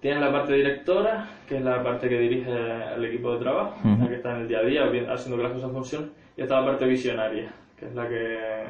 Tiene 0.00 0.20
la 0.20 0.32
parte 0.32 0.54
directora, 0.54 1.28
que 1.46 1.58
es 1.58 1.62
la 1.62 1.82
parte 1.82 2.08
que 2.08 2.18
dirige 2.18 2.50
al 2.50 3.04
equipo 3.04 3.34
de 3.34 3.38
trabajo, 3.38 3.78
la 3.84 4.08
que 4.08 4.16
está 4.16 4.34
en 4.34 4.42
el 4.42 4.48
día 4.48 4.58
a 4.58 4.62
día 4.64 5.12
haciendo 5.12 5.36
que 5.36 5.42
las 5.44 5.52
cosas 5.52 5.70
funcionen. 5.70 6.10
Y 6.36 6.42
está 6.42 6.60
la 6.60 6.66
parte 6.66 6.86
visionaria, 6.86 7.52
que 7.78 7.86
es 7.86 7.94
la 7.94 8.08
que 8.08 8.64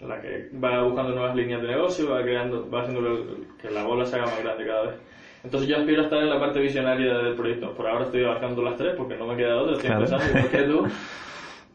la 0.00 0.20
que 0.20 0.50
va 0.62 0.82
buscando 0.82 1.14
nuevas 1.14 1.34
líneas 1.34 1.62
de 1.62 1.68
negocio, 1.68 2.10
va 2.10 2.22
creando, 2.22 2.68
va 2.70 2.82
haciendo 2.82 3.26
que 3.60 3.70
la 3.70 3.84
bola 3.84 4.04
se 4.04 4.16
haga 4.16 4.26
más 4.26 4.42
grande 4.42 4.66
cada 4.66 4.82
vez. 4.82 4.94
Entonces 5.46 5.68
yo 5.68 5.76
aspiro 5.76 6.00
a 6.02 6.04
estar 6.06 6.18
en 6.20 6.28
la 6.28 6.40
parte 6.40 6.58
visionaria 6.58 7.18
del 7.18 7.34
proyecto. 7.36 7.70
Por 7.72 7.86
ahora 7.86 8.04
estoy 8.06 8.24
abarcando 8.24 8.62
las 8.62 8.76
tres 8.76 8.94
porque 8.96 9.16
no 9.16 9.26
me 9.28 9.36
queda 9.36 9.56
otra, 9.62 9.74
estoy 9.74 9.86
Claro. 9.90 10.04
empezando 10.04 10.26
igual 10.38 10.50
que 10.50 10.62
tú. 10.62 10.86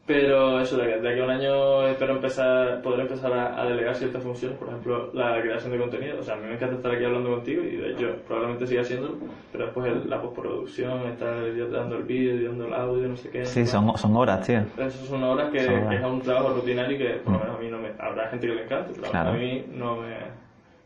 Pero 0.05 0.59
eso, 0.59 0.75
de, 0.77 0.95
aquí 1.09 1.19
a 1.19 1.23
un 1.23 1.29
año 1.29 1.87
espero 1.87 2.15
empezar, 2.15 2.81
poder 2.81 3.01
empezar 3.01 3.31
a, 3.31 3.61
a 3.61 3.65
delegar 3.65 3.95
ciertas 3.95 4.21
funciones, 4.23 4.57
por 4.57 4.67
ejemplo, 4.67 5.09
la 5.13 5.39
creación 5.41 5.71
de 5.71 5.77
contenido. 5.77 6.19
O 6.19 6.23
sea, 6.23 6.33
a 6.33 6.37
mí 6.37 6.47
me 6.47 6.55
encanta 6.55 6.75
estar 6.75 6.91
aquí 6.91 7.05
hablando 7.05 7.29
contigo 7.29 7.63
y 7.63 7.77
de 7.77 7.91
hecho 7.91 8.07
probablemente 8.27 8.67
siga 8.67 8.81
haciéndolo, 8.81 9.15
pero 9.53 9.65
después 9.65 9.87
el- 9.87 10.09
la 10.09 10.19
postproducción, 10.21 11.03
estar 11.07 11.33
editando 11.43 11.95
el 11.95 12.03
vídeo, 12.03 12.33
editando 12.35 12.65
el 12.65 12.73
audio, 12.73 13.07
no 13.07 13.15
sé 13.15 13.29
qué. 13.29 13.45
Sí, 13.45 13.65
son, 13.65 13.95
son 13.97 14.15
horas, 14.17 14.45
tío. 14.45 14.59
esas 14.79 14.95
son 15.07 15.23
obras 15.23 15.49
que, 15.49 15.59
Son 15.61 15.75
horas. 15.75 15.89
que 15.89 15.95
es 15.95 16.03
un 16.03 16.21
trabajo 16.21 16.49
rutinario 16.55 16.95
y 16.95 16.97
que 16.97 17.09
por 17.23 17.33
lo 17.33 17.39
menos 17.39 17.55
a 17.55 17.59
mí 17.61 17.67
no 17.69 17.77
me... 17.77 17.89
Habrá 17.99 18.27
gente 18.29 18.47
que 18.47 18.55
le 18.55 18.63
encante, 18.63 18.91
pero 18.99 19.11
Claro. 19.11 19.29
a 19.29 19.33
mí 19.33 19.63
no 19.73 19.95
me, 19.97 20.15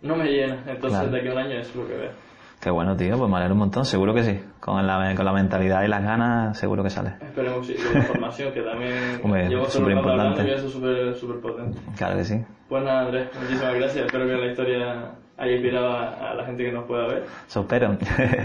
no 0.03 0.15
me 0.17 0.25
llena. 0.29 0.57
Entonces 0.67 0.99
Claro. 0.99 1.09
de 1.11 1.17
aquí 1.19 1.27
a 1.29 1.31
un 1.31 1.37
año 1.39 1.55
es 1.57 1.75
lo 1.75 1.87
que 1.87 1.93
veo. 1.95 2.11
Qué 2.61 2.71
bueno, 2.71 2.95
tío, 2.97 3.17
pues 3.17 3.29
me 3.29 3.37
alegro 3.37 3.53
un 3.53 3.59
montón, 3.59 3.85
seguro 3.85 4.13
que 4.13 4.23
sí. 4.23 4.39
Con 4.59 4.85
la, 4.87 5.13
con 5.15 5.25
la 5.25 5.33
mentalidad 5.33 5.83
y 5.83 5.87
las 5.87 6.03
ganas, 6.03 6.57
seguro 6.57 6.81
que 6.83 6.89
sale. 6.89 7.11
Esperemos 7.21 7.67
que 7.67 7.73
sí, 7.77 7.79
y 7.89 7.93
la 7.93 7.99
información 7.99 8.53
que 8.53 8.61
también 8.61 8.93
Hombre, 9.23 9.47
llevo 9.49 9.65
hablando 9.65 10.43
y 10.47 10.51
eso 10.51 10.65
es 10.67 10.73
súper 10.73 11.15
súper 11.15 11.39
potente. 11.41 11.77
Claro 11.97 12.17
que 12.17 12.23
sí. 12.25 12.43
Pues 12.67 12.83
nada, 12.83 13.01
Andrés, 13.01 13.29
muchísimas 13.39 13.75
gracias. 13.75 14.05
Espero 14.07 14.25
que 14.25 14.33
la 14.33 14.45
historia 14.47 15.11
haya 15.37 15.51
inspirado 15.51 15.89
a, 15.91 16.31
a 16.31 16.33
la 16.33 16.45
gente 16.45 16.63
que 16.65 16.71
nos 16.71 16.85
pueda 16.85 17.05
ver. 17.07 17.25
Eso 17.47 17.61
espero. 17.61 17.95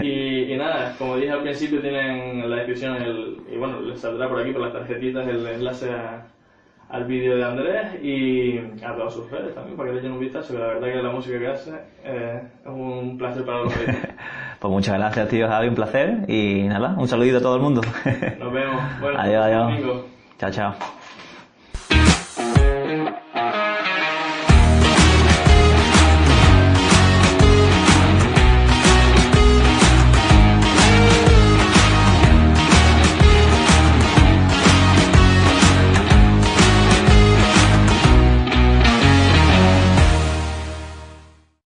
Y, 0.03 0.07
y 0.53 0.57
nada, 0.57 0.93
como 0.99 1.15
dije 1.17 1.31
al 1.31 1.41
principio, 1.41 1.81
tienen 1.81 2.41
en 2.41 2.49
la 2.49 2.57
descripción, 2.57 2.97
el, 2.97 3.37
y 3.51 3.57
bueno, 3.57 3.81
les 3.81 3.99
saldrá 3.99 4.29
por 4.29 4.39
aquí 4.39 4.51
por 4.51 4.61
las 4.61 4.73
tarjetitas 4.73 5.27
el 5.27 5.47
enlace 5.47 5.89
a- 5.91 6.27
al 6.91 7.05
vídeo 7.05 7.37
de 7.37 7.43
Andrés 7.43 8.03
y 8.03 8.57
a 8.83 8.93
todas 8.95 9.13
sus 9.13 9.31
redes 9.31 9.55
también, 9.55 9.77
para 9.77 9.89
que 9.89 9.93
le 9.95 9.99
echen 10.01 10.11
un 10.11 10.19
vistazo, 10.19 10.53
que 10.53 10.59
la 10.59 10.67
verdad 10.67 10.87
que 10.87 11.01
la 11.01 11.09
música 11.09 11.39
que 11.39 11.47
hace 11.47 11.71
eh, 12.03 12.41
es 12.63 12.69
un 12.69 13.17
placer 13.17 13.45
para 13.45 13.59
los. 13.59 13.73
Pues 14.59 14.71
muchas 14.71 14.95
gracias, 14.99 15.27
tío 15.29 15.47
Javi, 15.47 15.69
un 15.69 15.75
placer. 15.75 16.25
Y 16.27 16.63
nada, 16.67 16.93
un 16.95 17.07
saludito 17.07 17.37
a 17.37 17.41
todo 17.41 17.55
el 17.55 17.63
mundo. 17.63 17.81
Nos 18.39 18.53
vemos. 18.53 18.81
Bueno, 19.01 19.19
adiós, 19.19 19.43
adiós. 19.43 20.01
Chao, 20.37 20.51
chao. 20.51 21.00